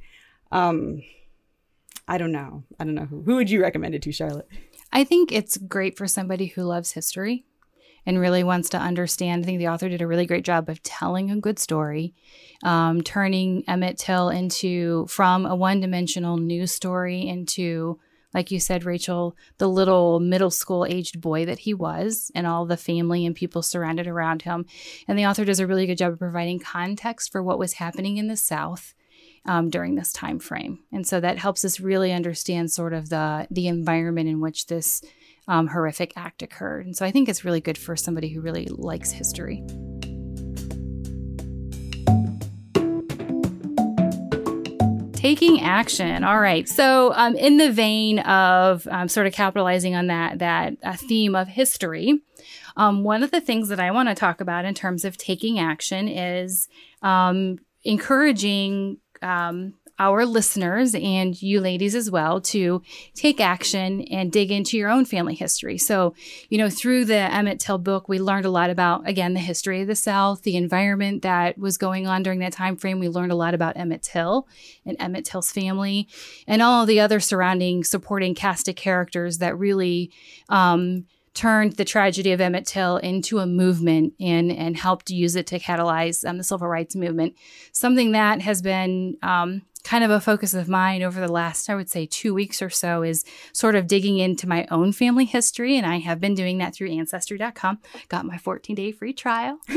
Um, 0.51 1.03
I 2.09 2.19
don't 2.19 2.33
know. 2.33 2.65
I 2.79 2.85
don't 2.85 2.97
know 2.97 3.07
who. 3.07 3.23
Who 3.23 3.37
would 3.37 3.49
you 3.49 3.63
recommend 3.63 3.95
it 3.95 4.03
to, 4.03 4.13
Charlotte? 4.13 4.49
I 4.93 5.05
think 5.05 5.33
it's 5.33 5.57
great 5.57 5.97
for 5.97 6.07
somebody 6.07 6.47
who 6.47 6.65
loves 6.65 6.93
history 6.93 7.45
and 8.05 8.19
really 8.19 8.43
wants 8.43 8.69
to 8.71 8.79
understand. 8.79 9.45
I 9.45 9.47
think 9.47 9.61
the 9.61 9.69
author 9.69 9.89
did 9.89 10.03
a 10.03 10.07
really 10.07 10.27
great 10.27 10.45
job 10.45 10.69
of 10.69 10.83
telling 10.83 11.31
a 11.31 11.41
good 11.41 11.61
story, 11.61 12.13
um, 12.65 13.01
turning 13.03 13.63
Emmett 13.69 13.97
Till 13.99 14.29
into 14.29 15.07
from 15.07 15.47
a 15.47 15.55
one-dimensional 15.55 16.37
news 16.37 16.73
story 16.73 17.27
into, 17.27 18.01
like 18.35 18.51
you 18.51 18.61
said, 18.61 18.85
Rachel, 18.85 19.37
the 19.59 19.69
little 19.69 20.21
middle 20.21 20.51
school 20.51 20.87
aged 20.87 21.21
boy 21.21 21.45
that 21.47 21.61
he 21.61 21.75
was, 21.75 22.31
and 22.35 22.47
all 22.47 22.67
the 22.67 22.77
family 22.77 23.27
and 23.27 23.35
people 23.35 23.63
surrounded 23.63 24.07
around 24.07 24.43
him. 24.43 24.67
And 25.07 25.19
the 25.19 25.27
author 25.27 25.45
does 25.45 25.61
a 25.61 25.67
really 25.67 25.87
good 25.87 25.99
job 25.99 26.13
of 26.13 26.19
providing 26.19 26.59
context 26.59 27.31
for 27.31 27.43
what 27.43 27.59
was 27.59 27.75
happening 27.75 28.17
in 28.17 28.29
the 28.29 28.37
South 28.37 28.95
um, 29.45 29.71
during 29.71 29.95
this 29.95 30.13
time 30.13 30.39
frame, 30.39 30.81
and 30.93 31.07
so 31.07 31.19
that 31.21 31.39
helps 31.39 31.65
us 31.65 31.81
really 31.81 32.13
understand 32.13 32.71
sort 32.71 32.93
of 32.93 33.09
the 33.09 33.47
the 33.51 33.67
environment 33.67 34.29
in 34.29 34.41
which 34.41 34.67
this 34.67 35.03
um, 35.49 35.67
horrific 35.69 36.13
act 36.17 36.43
occurred. 36.43 36.87
And 36.87 36.97
so 36.97 37.05
I 37.05 37.11
think 37.11 37.29
it's 37.29 37.45
really 37.45 37.61
good 37.61 37.79
for 37.79 37.97
somebody 37.97 38.29
who 38.29 38.41
really 38.41 38.67
likes 38.67 39.11
history. 39.11 39.65
Taking 45.23 45.61
action. 45.61 46.25
All 46.25 46.41
right. 46.41 46.69
So, 46.69 47.13
um, 47.15 47.37
in 47.37 47.57
the 47.57 47.71
vein 47.71 48.19
of 48.19 48.89
um, 48.91 49.07
sort 49.07 49.29
of 49.29 49.33
capitalizing 49.33 49.95
on 49.95 50.09
that 50.09 50.41
that 50.41 50.77
uh, 50.83 50.95
theme 50.97 51.37
of 51.37 51.47
history, 51.47 52.21
um, 52.77 53.05
one 53.05 53.23
of 53.23 53.31
the 53.31 53.41
things 53.41 53.69
that 53.69 53.79
I 53.79 53.93
want 53.93 54.09
to 54.09 54.17
talk 54.17 54.41
about 54.41 54.65
in 54.65 54.75
terms 54.75 55.05
of 55.05 55.17
taking 55.17 55.61
action 55.61 56.09
is 56.09 56.67
um, 57.03 57.59
encouraging 57.85 58.99
um, 59.23 59.75
our 60.03 60.27
listeners 60.27 60.97
and 60.97 61.41
you 61.41 61.61
ladies 61.61 61.95
as 61.95 62.11
well 62.11 62.41
to 62.41 62.83
take 63.15 63.41
action 63.41 64.03
and 64.11 64.33
dig 64.33 64.51
into 64.51 64.77
your 64.77 64.91
own 64.91 65.05
family 65.05 65.35
history. 65.35 65.79
So, 65.79 66.15
you 66.49 66.59
know, 66.59 66.69
through 66.69 67.05
the 67.05 67.15
Emmett 67.15 67.61
Till 67.61 67.79
book, 67.79 68.09
we 68.09 68.19
learned 68.19 68.45
a 68.45 68.51
lot 68.51 68.69
about 68.69 69.09
again 69.09 69.35
the 69.35 69.41
history 69.41 69.81
of 69.81 69.87
the 69.87 69.95
South, 69.95 70.43
the 70.43 70.57
environment 70.57 71.23
that 71.23 71.57
was 71.57 71.79
going 71.79 72.09
on 72.09 72.25
during 72.25 72.41
that 72.41 72.53
time 72.53 72.77
frame. 72.77 72.99
We 72.99 73.09
learned 73.09 73.31
a 73.31 73.37
lot 73.37 73.55
about 73.55 73.77
Emmett 73.77 74.03
Till 74.03 74.49
and 74.85 74.97
Emmett 74.99 75.25
Till's 75.25 75.53
family, 75.53 76.09
and 76.49 76.63
all 76.63 76.85
the 76.85 76.99
other 76.99 77.21
surrounding 77.21 77.85
supporting 77.85 78.35
cast 78.35 78.67
of 78.69 78.75
characters 78.75 79.39
that 79.39 79.57
really. 79.57 80.11
Um, 80.49 81.07
turned 81.35 81.75
the 81.75 81.85
tragedy 81.85 82.33
of 82.33 82.41
Emmett 82.41 82.67
Till 82.67 82.97
into 82.99 83.39
a 83.39 83.47
movement 83.47 84.15
and 84.21 84.53
and 84.53 84.77
helped 84.77 85.11
use 85.11 85.37
it 85.37 85.47
to 85.49 85.59
catalyze 85.59 86.29
um, 86.29 86.39
the 86.39 86.45
civil 86.45 86.69
rights 86.69 86.95
movement. 86.95 87.35
Something 87.73 88.13
that 88.13 88.43
has 88.43 88.63
been 88.63 89.17
um, 89.23 89.63
kind 89.85 90.05
of 90.05 90.11
a 90.11 90.21
focus 90.21 90.55
of 90.55 90.69
mine 90.69 91.03
over 91.03 91.21
the 91.21 91.33
last, 91.33 91.69
I 91.69 91.75
would 91.75 91.91
say, 91.91 92.07
two 92.07 92.33
weeks 92.35 92.63
or 92.63 92.71
so 92.71 93.03
is 93.03 93.25
sort 93.53 93.75
of 93.75 93.87
digging 93.87 94.19
into 94.19 94.49
my 94.49 94.67
own 94.71 94.93
family 94.93 95.25
history, 95.25 95.77
and 95.77 95.87
I 95.87 95.99
have 95.99 96.21
been 96.21 96.35
doing 96.35 96.59
that 96.59 96.75
through 96.75 96.91
Ancestry.com. 96.91 97.79
Got 98.09 98.27
my 98.27 98.39
14 98.39 98.77
day 98.77 98.93
free 98.93 99.13
trial. 99.13 99.59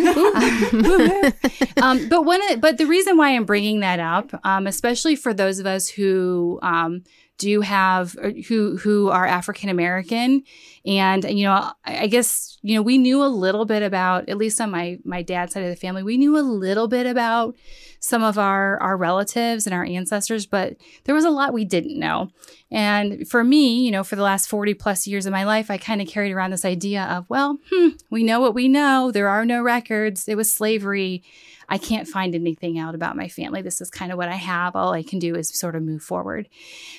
um, 1.81 2.07
but 2.09 2.23
one, 2.23 2.59
but 2.59 2.77
the 2.77 2.85
reason 2.87 3.17
why 3.17 3.29
I'm 3.29 3.45
bringing 3.45 3.79
that 3.79 3.99
up, 3.99 4.39
um, 4.43 4.67
especially 4.67 5.15
for 5.15 5.33
those 5.33 5.59
of 5.59 5.65
us 5.65 5.87
who 5.89 6.59
um, 6.61 7.03
do 7.38 7.62
have 7.62 8.13
who 8.48 8.78
who 8.78 9.10
are 9.10 9.25
African 9.25 9.69
American 9.69 10.44
And 10.86 11.23
you 11.23 11.46
know, 11.46 11.71
I, 11.83 12.08
guess 12.08 12.58
you 12.62 12.75
know 12.75 12.81
we 12.81 12.98
knew 12.98 13.23
a 13.23 13.27
little 13.27 13.65
bit 13.65 13.83
about, 13.83 14.29
at 14.29 14.38
least 14.38 14.62
on 14.62 14.71
my 14.71 15.00
my 15.04 15.21
dad's 15.21 15.54
side 15.54 15.63
of 15.63 15.69
the 15.69 15.75
family, 15.75 16.04
we 16.04 16.17
knew 16.17 16.38
a 16.38 16.42
little 16.42 16.88
bit 16.88 17.06
about 17.06 17.56
some 18.00 18.23
of 18.23 18.38
our 18.38 18.79
our 18.81 18.96
relatives 18.96 19.65
and 19.65 19.73
our 19.73 19.83
ancestors, 19.83 20.46
but 20.46 20.77
there 21.04 21.15
was 21.15 21.25
a 21.25 21.29
lot 21.29 21.54
we 21.54 21.65
didn't 21.65 22.00
know. 22.00 22.29
And 22.71 23.27
for 23.27 23.44
me, 23.44 23.86
you 23.86 23.92
know, 23.92 24.04
for 24.04 24.15
the 24.15 24.23
last 24.23 24.50
40 24.50 24.73
plus 24.73 25.08
years 25.08 25.25
of 25.25 25.31
my 25.31 25.44
life, 25.44 25.69
I 25.69 25.77
kind 25.77 26.02
of 26.02 26.08
carried 26.08 26.31
around 26.31 26.52
this 26.52 26.65
idea 26.65 27.04
of, 27.04 27.25
well, 27.29 27.58
hmm, 27.71 27.90
we 28.10 28.23
know 28.23 28.40
what 28.40 28.56
we 28.56 28.67
know. 28.67 29.12
There 29.12 29.29
are 29.29 29.46
no 29.46 29.62
records. 29.62 30.27
It 30.27 30.36
was 30.36 30.52
slavery. 30.52 31.23
I 31.69 31.77
can't 31.77 32.07
find 32.07 32.35
anything 32.35 32.77
out 32.77 32.95
about 32.95 33.15
my 33.15 33.27
family. 33.27 33.61
This 33.61 33.81
is 33.81 33.89
kind 33.89 34.11
of 34.11 34.17
what 34.17 34.29
I 34.29 34.35
have. 34.35 34.75
All 34.75 34.93
I 34.93 35.03
can 35.03 35.19
do 35.19 35.35
is 35.35 35.57
sort 35.57 35.75
of 35.75 35.83
move 35.83 36.01
forward. 36.01 36.49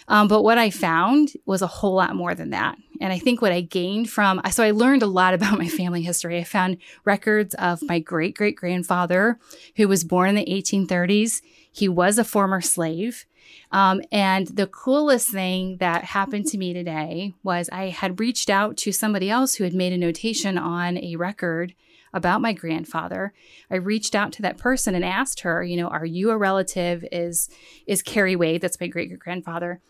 Um, 0.08 0.28
but 0.28 0.42
what 0.42 0.58
I 0.58 0.70
found 0.70 1.32
was 1.46 1.62
a 1.62 1.66
whole 1.66 1.94
lot 1.94 2.16
more 2.16 2.34
than 2.34 2.50
that. 2.50 2.76
And 3.00 3.12
I 3.12 3.18
think 3.18 3.42
what 3.42 3.52
I 3.52 3.60
gained 3.60 4.10
from, 4.10 4.40
so 4.50 4.62
I 4.62 4.70
learned 4.70 5.02
a 5.02 5.06
lot 5.06 5.34
about 5.36 5.58
my 5.58 5.68
family 5.68 6.02
history. 6.02 6.38
I 6.38 6.44
found 6.44 6.78
records 7.04 7.54
of 7.54 7.82
my 7.82 7.98
great 7.98 8.36
great 8.36 8.56
grandfather 8.56 9.38
who 9.76 9.88
was 9.88 10.04
born 10.04 10.30
in 10.30 10.34
the 10.36 10.46
1830s. 10.46 11.42
He 11.70 11.88
was 11.88 12.18
a 12.18 12.24
former 12.24 12.60
slave. 12.60 13.26
Um, 13.70 14.00
and 14.10 14.46
the 14.48 14.66
coolest 14.66 15.28
thing 15.28 15.76
that 15.78 16.04
happened 16.04 16.46
to 16.46 16.58
me 16.58 16.72
today 16.72 17.34
was 17.42 17.68
I 17.70 17.88
had 17.88 18.20
reached 18.20 18.50
out 18.50 18.76
to 18.78 18.92
somebody 18.92 19.30
else 19.30 19.54
who 19.54 19.64
had 19.64 19.74
made 19.74 19.92
a 19.92 19.98
notation 19.98 20.56
on 20.58 20.98
a 20.98 21.16
record 21.16 21.74
about 22.12 22.40
my 22.40 22.52
grandfather. 22.52 23.32
I 23.70 23.76
reached 23.76 24.14
out 24.14 24.32
to 24.32 24.42
that 24.42 24.58
person 24.58 24.94
and 24.94 25.04
asked 25.04 25.40
her, 25.40 25.62
you 25.62 25.76
know, 25.76 25.88
are 25.88 26.06
you 26.06 26.30
a 26.30 26.38
relative? 26.38 27.04
Is 27.12 27.48
is 27.86 28.02
Carrie 28.02 28.36
Wade, 28.36 28.60
that's 28.60 28.80
my 28.80 28.86
great 28.86 29.08
great 29.08 29.20
grandfather, 29.20 29.80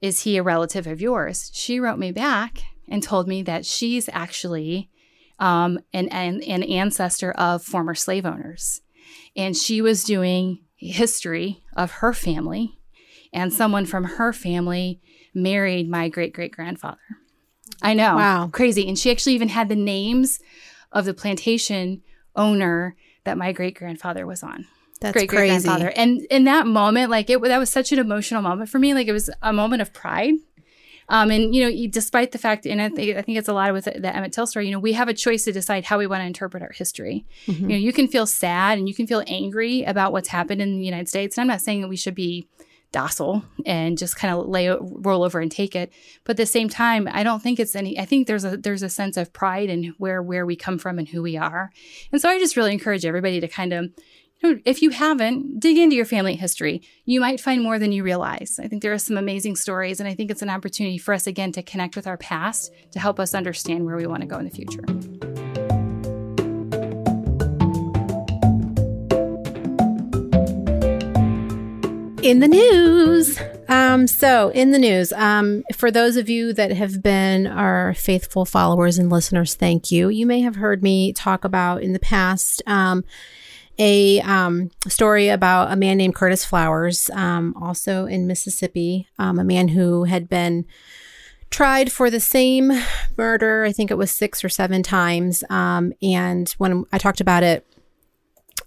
is 0.00 0.20
he 0.20 0.36
a 0.36 0.42
relative 0.42 0.86
of 0.86 1.00
yours? 1.00 1.50
She 1.54 1.80
wrote 1.80 1.98
me 1.98 2.12
back 2.12 2.62
and 2.88 3.02
told 3.02 3.28
me 3.28 3.42
that 3.42 3.64
she's 3.64 4.08
actually 4.12 4.90
um, 5.38 5.78
an, 5.92 6.08
an, 6.08 6.42
an 6.42 6.62
ancestor 6.62 7.32
of 7.32 7.62
former 7.62 7.94
slave 7.94 8.26
owners. 8.26 8.82
And 9.36 9.56
she 9.56 9.80
was 9.80 10.04
doing 10.04 10.60
history 10.76 11.62
of 11.76 11.90
her 11.92 12.12
family, 12.12 12.78
and 13.32 13.52
someone 13.52 13.86
from 13.86 14.04
her 14.04 14.32
family 14.32 15.00
married 15.34 15.88
my 15.88 16.08
great 16.08 16.32
great 16.32 16.52
grandfather. 16.52 16.98
I 17.82 17.94
know. 17.94 18.16
Wow. 18.16 18.48
Crazy. 18.52 18.88
And 18.88 18.98
she 18.98 19.10
actually 19.10 19.34
even 19.34 19.48
had 19.48 19.68
the 19.68 19.76
names 19.76 20.38
of 20.94 21.04
the 21.04 21.12
plantation 21.12 22.00
owner 22.34 22.96
that 23.24 23.36
my 23.36 23.52
great 23.52 23.76
grandfather 23.76 24.26
was 24.26 24.42
on. 24.42 24.66
That's 25.00 25.12
great 25.12 25.28
great 25.28 25.48
grandfather. 25.48 25.92
And 25.94 26.22
in 26.30 26.44
that 26.44 26.66
moment, 26.66 27.10
like 27.10 27.28
it 27.28 27.42
that 27.42 27.58
was 27.58 27.68
such 27.68 27.92
an 27.92 27.98
emotional 27.98 28.40
moment 28.40 28.70
for 28.70 28.78
me. 28.78 28.94
Like 28.94 29.08
it 29.08 29.12
was 29.12 29.28
a 29.42 29.52
moment 29.52 29.82
of 29.82 29.92
pride. 29.92 30.34
Um, 31.10 31.30
and 31.30 31.54
you 31.54 31.62
know, 31.62 31.88
despite 31.90 32.32
the 32.32 32.38
fact, 32.38 32.64
and 32.64 32.80
I 32.80 32.88
think, 32.88 33.14
I 33.14 33.20
think 33.20 33.36
it's 33.36 33.48
a 33.48 33.52
lot 33.52 33.70
with 33.74 33.84
the, 33.84 34.00
the 34.00 34.16
Emmett 34.16 34.32
Till 34.32 34.46
story. 34.46 34.66
You 34.66 34.72
know, 34.72 34.78
we 34.78 34.94
have 34.94 35.08
a 35.08 35.12
choice 35.12 35.44
to 35.44 35.52
decide 35.52 35.84
how 35.84 35.98
we 35.98 36.06
want 36.06 36.22
to 36.22 36.26
interpret 36.26 36.62
our 36.62 36.72
history. 36.72 37.26
Mhm. 37.46 37.60
You 37.60 37.68
know, 37.68 37.76
you 37.76 37.92
can 37.92 38.08
feel 38.08 38.26
sad 38.26 38.78
and 38.78 38.88
you 38.88 38.94
can 38.94 39.06
feel 39.06 39.22
angry 39.26 39.82
about 39.82 40.12
what's 40.12 40.28
happened 40.28 40.62
in 40.62 40.78
the 40.78 40.84
United 40.84 41.08
States. 41.08 41.36
And 41.36 41.42
I'm 41.42 41.48
not 41.48 41.60
saying 41.60 41.82
that 41.82 41.88
we 41.88 41.96
should 41.96 42.14
be 42.14 42.48
docile 42.94 43.44
and 43.66 43.98
just 43.98 44.16
kind 44.16 44.32
of 44.32 44.46
lay 44.46 44.68
roll 44.68 45.24
over 45.24 45.40
and 45.40 45.50
take 45.50 45.74
it. 45.74 45.92
But 46.22 46.32
at 46.32 46.36
the 46.36 46.46
same 46.46 46.68
time, 46.68 47.08
I 47.10 47.24
don't 47.24 47.42
think 47.42 47.58
it's 47.58 47.74
any. 47.74 47.98
I 47.98 48.04
think 48.04 48.26
there's 48.26 48.44
a 48.44 48.56
there's 48.56 48.84
a 48.84 48.88
sense 48.88 49.16
of 49.16 49.32
pride 49.32 49.68
in 49.68 49.94
where 49.98 50.22
where 50.22 50.46
we 50.46 50.56
come 50.56 50.78
from 50.78 50.98
and 50.98 51.08
who 51.08 51.20
we 51.20 51.36
are. 51.36 51.72
And 52.12 52.20
so 52.22 52.28
I 52.28 52.38
just 52.38 52.56
really 52.56 52.72
encourage 52.72 53.04
everybody 53.04 53.40
to 53.40 53.48
kind 53.48 53.72
of. 53.72 53.90
If 54.66 54.82
you 54.82 54.90
haven't, 54.90 55.58
dig 55.58 55.78
into 55.78 55.96
your 55.96 56.04
family 56.04 56.36
history. 56.36 56.82
You 57.06 57.18
might 57.18 57.40
find 57.40 57.62
more 57.62 57.78
than 57.78 57.92
you 57.92 58.02
realize. 58.02 58.60
I 58.62 58.68
think 58.68 58.82
there 58.82 58.92
are 58.92 58.98
some 58.98 59.16
amazing 59.16 59.56
stories, 59.56 60.00
and 60.00 60.08
I 60.08 60.14
think 60.14 60.30
it's 60.30 60.42
an 60.42 60.50
opportunity 60.50 60.98
for 60.98 61.14
us 61.14 61.26
again 61.26 61.50
to 61.52 61.62
connect 61.62 61.96
with 61.96 62.06
our 62.06 62.18
past 62.18 62.70
to 62.92 62.98
help 62.98 63.18
us 63.18 63.34
understand 63.34 63.86
where 63.86 63.96
we 63.96 64.06
want 64.06 64.20
to 64.20 64.28
go 64.28 64.36
in 64.36 64.44
the 64.44 64.50
future. 64.50 65.43
In 72.24 72.40
the 72.40 72.48
news. 72.48 73.38
Um, 73.68 74.06
so, 74.06 74.48
in 74.48 74.70
the 74.70 74.78
news, 74.78 75.12
um, 75.12 75.62
for 75.74 75.90
those 75.90 76.16
of 76.16 76.30
you 76.30 76.54
that 76.54 76.72
have 76.72 77.02
been 77.02 77.46
our 77.46 77.92
faithful 77.92 78.46
followers 78.46 78.96
and 78.96 79.10
listeners, 79.10 79.54
thank 79.54 79.92
you. 79.92 80.08
You 80.08 80.24
may 80.24 80.40
have 80.40 80.56
heard 80.56 80.82
me 80.82 81.12
talk 81.12 81.44
about 81.44 81.82
in 81.82 81.92
the 81.92 81.98
past 81.98 82.62
um, 82.66 83.04
a 83.78 84.22
um, 84.22 84.70
story 84.88 85.28
about 85.28 85.70
a 85.70 85.76
man 85.76 85.98
named 85.98 86.14
Curtis 86.14 86.46
Flowers, 86.46 87.10
um, 87.10 87.54
also 87.60 88.06
in 88.06 88.26
Mississippi, 88.26 89.06
um, 89.18 89.38
a 89.38 89.44
man 89.44 89.68
who 89.68 90.04
had 90.04 90.26
been 90.26 90.64
tried 91.50 91.92
for 91.92 92.08
the 92.08 92.20
same 92.20 92.72
murder. 93.18 93.64
I 93.64 93.72
think 93.72 93.90
it 93.90 93.98
was 93.98 94.10
six 94.10 94.42
or 94.42 94.48
seven 94.48 94.82
times. 94.82 95.44
And 95.50 96.48
when 96.56 96.84
I 96.90 96.96
talked 96.96 97.20
about 97.20 97.42
it 97.42 97.66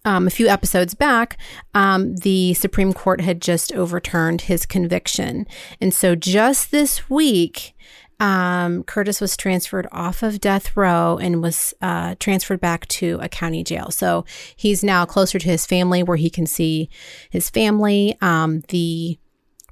um, 0.07 0.25
a 0.25 0.29
few 0.29 0.47
episodes 0.47 0.93
back, 0.93 1.37
um, 1.73 2.15
the 2.15 2.53
Supreme 2.53 2.93
Court 2.93 3.19
had 3.19 3.41
just 3.41 3.73
overturned 3.73 4.41
his 4.41 4.65
conviction. 4.65 5.45
And 5.81 5.93
so 5.93 6.15
just 6.15 6.71
this 6.71 7.09
week, 7.09 7.75
um, 8.21 8.83
Curtis 8.83 9.19
was 9.19 9.35
transferred 9.35 9.85
off 9.91 10.23
of 10.23 10.39
death 10.39 10.77
row 10.77 11.17
and 11.21 11.41
was 11.43 11.73
uh, 11.81 12.15
transferred 12.21 12.61
back 12.61 12.87
to 12.87 13.19
a 13.21 13.27
county 13.27 13.65
jail. 13.65 13.91
So 13.91 14.23
he's 14.55 14.81
now 14.81 15.05
closer 15.05 15.39
to 15.39 15.47
his 15.47 15.65
family 15.65 16.03
where 16.03 16.17
he 16.17 16.29
can 16.29 16.47
see 16.47 16.89
his 17.29 17.49
family. 17.49 18.15
Um, 18.21 18.61
the 18.69 19.19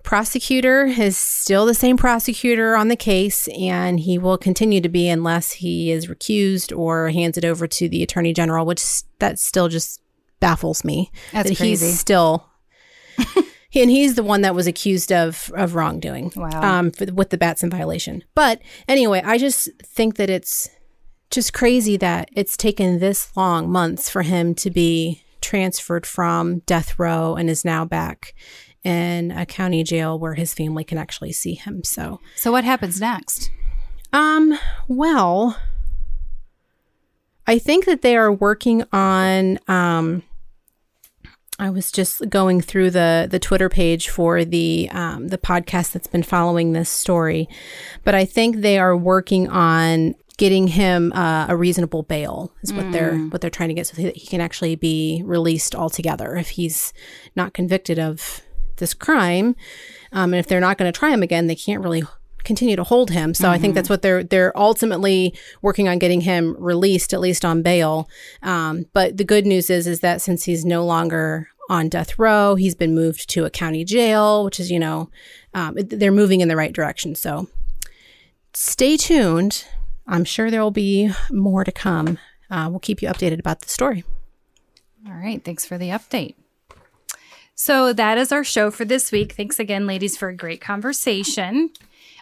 prosecutor 0.03 0.83
is 0.83 1.17
still 1.17 1.65
the 1.65 1.73
same 1.73 1.95
prosecutor 1.95 2.75
on 2.75 2.89
the 2.89 2.97
case, 2.97 3.47
and 3.57 4.01
he 4.01 4.17
will 4.17 4.37
continue 4.37 4.81
to 4.81 4.89
be 4.89 5.07
unless 5.07 5.53
he 5.53 5.91
is 5.91 6.07
recused 6.07 6.77
or 6.77 7.09
hands 7.09 7.37
it 7.37 7.45
over 7.45 7.67
to 7.67 7.87
the 7.87 8.03
attorney 8.03 8.33
general, 8.33 8.65
which 8.65 8.83
that 9.19 9.39
still 9.39 9.69
just 9.69 10.01
baffles 10.39 10.83
me. 10.83 11.11
That's 11.31 11.49
that 11.49 11.57
crazy. 11.57 11.85
he's 11.87 11.99
still. 11.99 12.49
And 13.77 13.91
he's 13.91 14.15
the 14.15 14.23
one 14.23 14.39
that 14.43 14.55
was 14.55 14.67
accused 14.67 15.11
of 15.11 15.51
of 15.53 15.75
wrongdoing, 15.75 16.31
Wow. 16.33 16.49
um, 16.79 16.91
for, 16.91 17.07
with 17.11 17.29
the 17.29 17.37
Batson 17.37 17.69
violation. 17.69 18.23
But 18.33 18.61
anyway, 18.87 19.21
I 19.25 19.37
just 19.37 19.67
think 19.83 20.15
that 20.15 20.29
it's 20.29 20.69
just 21.29 21.51
crazy 21.51 21.97
that 21.97 22.29
it's 22.33 22.55
taken 22.55 22.99
this 22.99 23.35
long, 23.35 23.69
months, 23.69 24.09
for 24.09 24.21
him 24.21 24.55
to 24.55 24.69
be 24.71 25.21
transferred 25.41 26.05
from 26.05 26.59
death 26.59 26.97
row 26.97 27.35
and 27.35 27.49
is 27.49 27.65
now 27.65 27.83
back 27.83 28.33
in 28.85 29.31
a 29.31 29.45
county 29.45 29.83
jail 29.83 30.17
where 30.17 30.35
his 30.35 30.53
family 30.53 30.85
can 30.85 30.97
actually 30.97 31.33
see 31.33 31.55
him. 31.55 31.83
So, 31.83 32.21
So 32.37 32.53
what 32.53 32.63
happens 32.63 33.01
next? 33.01 33.51
um, 34.13 34.57
well, 34.87 35.59
I 37.47 37.59
think 37.59 37.85
that 37.85 38.01
they 38.01 38.17
are 38.17 38.31
working 38.31 38.83
on. 38.91 39.59
Um, 39.67 40.23
I 41.57 41.69
was 41.69 41.89
just 41.89 42.29
going 42.29 42.59
through 42.61 42.91
the 42.91 43.27
the 43.29 43.39
Twitter 43.39 43.69
page 43.69 44.09
for 44.09 44.43
the 44.43 44.89
um, 44.91 45.29
the 45.29 45.37
podcast 45.37 45.93
that's 45.93 46.07
been 46.07 46.23
following 46.23 46.73
this 46.73 46.89
story, 46.89 47.47
but 48.03 48.13
I 48.13 48.25
think 48.25 48.57
they 48.57 48.77
are 48.77 48.95
working 48.95 49.47
on 49.47 50.15
getting 50.37 50.67
him 50.67 51.13
uh, 51.13 51.45
a 51.47 51.55
reasonable 51.55 52.03
bail 52.03 52.53
is 52.61 52.73
what 52.73 52.91
they're 52.91 53.17
what 53.17 53.39
they're 53.39 53.49
trying 53.49 53.69
to 53.69 53.75
get 53.75 53.87
so 53.87 54.01
that 54.01 54.17
he 54.17 54.27
can 54.27 54.41
actually 54.41 54.75
be 54.75 55.21
released 55.25 55.73
altogether 55.73 56.35
if 56.35 56.49
he's 56.49 56.91
not 57.37 57.53
convicted 57.53 57.97
of 57.97 58.41
this 58.77 58.93
crime, 58.93 59.55
um, 60.11 60.33
and 60.33 60.39
if 60.39 60.47
they're 60.47 60.59
not 60.59 60.77
going 60.77 60.91
to 60.91 60.97
try 60.97 61.09
him 61.09 61.23
again, 61.23 61.47
they 61.47 61.55
can't 61.55 61.81
really 61.81 62.03
continue 62.45 62.75
to 62.75 62.83
hold 62.83 63.11
him. 63.11 63.33
So 63.33 63.49
I 63.49 63.57
think 63.57 63.75
that's 63.75 63.89
what 63.89 64.01
they're 64.01 64.23
they're 64.23 64.57
ultimately 64.57 65.33
working 65.61 65.87
on 65.87 65.99
getting 65.99 66.21
him 66.21 66.55
released 66.57 67.13
at 67.13 67.19
least 67.19 67.43
on 67.43 67.61
bail. 67.61 68.09
Um, 68.41 68.85
but 68.93 69.17
the 69.17 69.23
good 69.23 69.45
news 69.45 69.69
is 69.69 69.87
is 69.87 69.99
that 69.99 70.21
since 70.21 70.43
he's 70.43 70.63
no 70.63 70.85
longer 70.85 71.49
on 71.69 71.89
death 71.89 72.19
row, 72.19 72.55
he's 72.55 72.75
been 72.75 72.93
moved 72.95 73.29
to 73.31 73.45
a 73.45 73.49
county 73.49 73.83
jail, 73.83 74.45
which 74.45 74.59
is 74.59 74.71
you 74.71 74.79
know 74.79 75.09
um, 75.53 75.75
they're 75.75 76.11
moving 76.11 76.41
in 76.41 76.47
the 76.47 76.55
right 76.55 76.73
direction. 76.73 77.15
So 77.15 77.47
stay 78.53 78.97
tuned. 78.97 79.65
I'm 80.07 80.23
sure 80.23 80.51
there 80.51 80.61
will 80.61 80.71
be 80.71 81.11
more 81.31 81.63
to 81.63 81.71
come. 81.71 82.19
Uh, 82.49 82.67
we'll 82.69 82.79
keep 82.79 83.01
you 83.01 83.09
updated 83.09 83.39
about 83.39 83.61
the 83.61 83.69
story. 83.69 84.03
All 85.07 85.13
right. 85.13 85.43
Thanks 85.43 85.65
for 85.65 85.77
the 85.77 85.89
update. 85.89 86.35
So 87.55 87.93
that 87.93 88.17
is 88.17 88.31
our 88.31 88.43
show 88.43 88.69
for 88.69 88.83
this 88.83 89.11
week. 89.11 89.33
Thanks 89.33 89.59
again, 89.59 89.87
ladies, 89.87 90.17
for 90.17 90.27
a 90.27 90.35
great 90.35 90.59
conversation. 90.59 91.69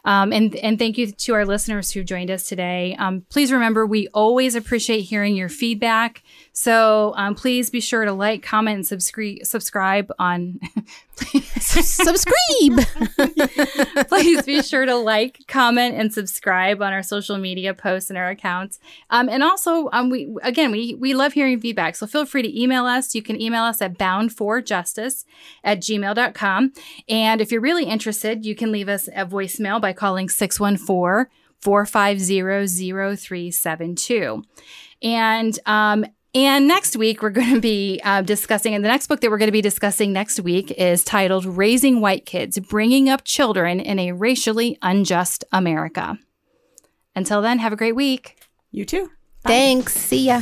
Um, 0.06 0.34
and, 0.34 0.56
and 0.58 0.78
thank 0.78 0.97
you 0.97 1.12
to 1.12 1.34
our 1.34 1.45
listeners 1.45 1.91
who 1.91 2.04
joined 2.04 2.30
us 2.30 2.47
today. 2.47 2.95
Um, 2.99 3.26
please 3.30 3.51
remember, 3.51 3.86
we 3.86 4.08
always 4.10 4.56
appreciate 4.56 5.01
hearing 5.01 5.36
your 5.36 5.49
feedback. 5.49 6.24
So 6.56 7.14
um, 7.18 7.34
please 7.34 7.72
be 7.72 7.82
sure 7.82 8.06
to 8.06 8.14
like, 8.14 8.43
comment, 8.43 8.76
and 8.76 8.86
subscribe 8.86 9.39
subscribe 9.43 10.12
on. 10.20 10.60
Subscribe. 11.16 12.86
please 14.08 14.43
be 14.43 14.62
sure 14.62 14.86
to 14.86 14.95
like, 14.95 15.39
comment, 15.47 15.95
and 15.95 16.14
subscribe 16.14 16.82
on 16.82 16.93
our 16.93 17.01
social 17.01 17.38
media 17.38 17.74
posts 17.74 18.10
and 18.10 18.18
our 18.18 18.30
accounts. 18.30 18.80
Um, 19.10 19.30
and 19.30 19.41
also, 19.41 19.89
um, 19.93 20.10
we 20.10 20.36
again, 20.43 20.72
we 20.72 20.95
we 20.95 21.16
love 21.16 21.34
hearing 21.34 21.60
feedback. 21.60 21.95
So 21.95 22.06
feel 22.06 22.26
free 22.26 22.43
to 22.43 22.62
email 22.62 22.86
us. 22.86 23.16
You 23.16 23.24
can 23.24 23.41
email 23.41 23.64
us 23.64 23.82
at 23.82 23.97
boundforjustice 23.97 25.26
at 25.64 25.80
gmail.com. 25.80 26.74
And 27.10 27.41
if 27.41 27.51
you're 27.51 27.62
really 27.62 27.86
interested, 27.86 28.45
you 28.45 28.56
can 28.56 28.72
leave 28.72 28.89
us 28.89 29.08
a 29.08 29.26
voicemail 29.26 29.82
by 29.82 29.93
calling 29.93 30.30
614 30.30 31.32
450-0372. 31.64 34.43
And 35.01 35.60
um, 35.66 36.06
and 36.36 36.68
next 36.68 36.96
week, 36.96 37.22
we're 37.22 37.30
going 37.30 37.54
to 37.54 37.62
be 37.62 38.02
uh, 38.04 38.22
discussing, 38.22 38.74
and 38.74 38.84
the 38.84 38.90
next 38.90 39.08
book 39.08 39.22
that 39.22 39.30
we're 39.30 39.38
going 39.38 39.48
to 39.48 39.52
be 39.54 39.62
discussing 39.62 40.12
next 40.14 40.40
week 40.40 40.72
is 40.72 41.04
titled 41.04 41.46
Raising 41.46 42.02
White 42.02 42.26
Kids 42.26 42.60
Bringing 42.60 43.10
Up 43.10 43.24
Children 43.24 43.80
in 43.80 44.00
a 44.00 44.12
Racially 44.14 44.78
Unjust 44.82 45.44
America. 45.52 46.18
Until 47.16 47.42
then, 47.42 47.60
have 47.60 47.74
a 47.74 47.76
great 47.76 47.96
week. 47.96 48.40
You 48.72 48.86
too. 48.86 49.12
Thanks. 49.44 49.94
See 49.94 50.26
ya. 50.26 50.42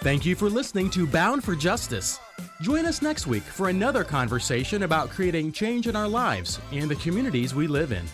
Thank 0.00 0.24
you 0.24 0.34
for 0.34 0.48
listening 0.48 0.90
to 0.90 1.06
Bound 1.06 1.44
for 1.44 1.54
Justice. 1.54 2.18
Join 2.62 2.86
us 2.86 3.02
next 3.02 3.26
week 3.26 3.42
for 3.42 3.68
another 3.68 4.04
conversation 4.04 4.84
about 4.84 5.10
creating 5.10 5.52
change 5.52 5.86
in 5.86 5.94
our 5.94 6.08
lives 6.08 6.60
and 6.72 6.90
the 6.90 6.96
communities 6.96 7.54
we 7.54 7.66
live 7.66 7.92
in. 7.92 8.04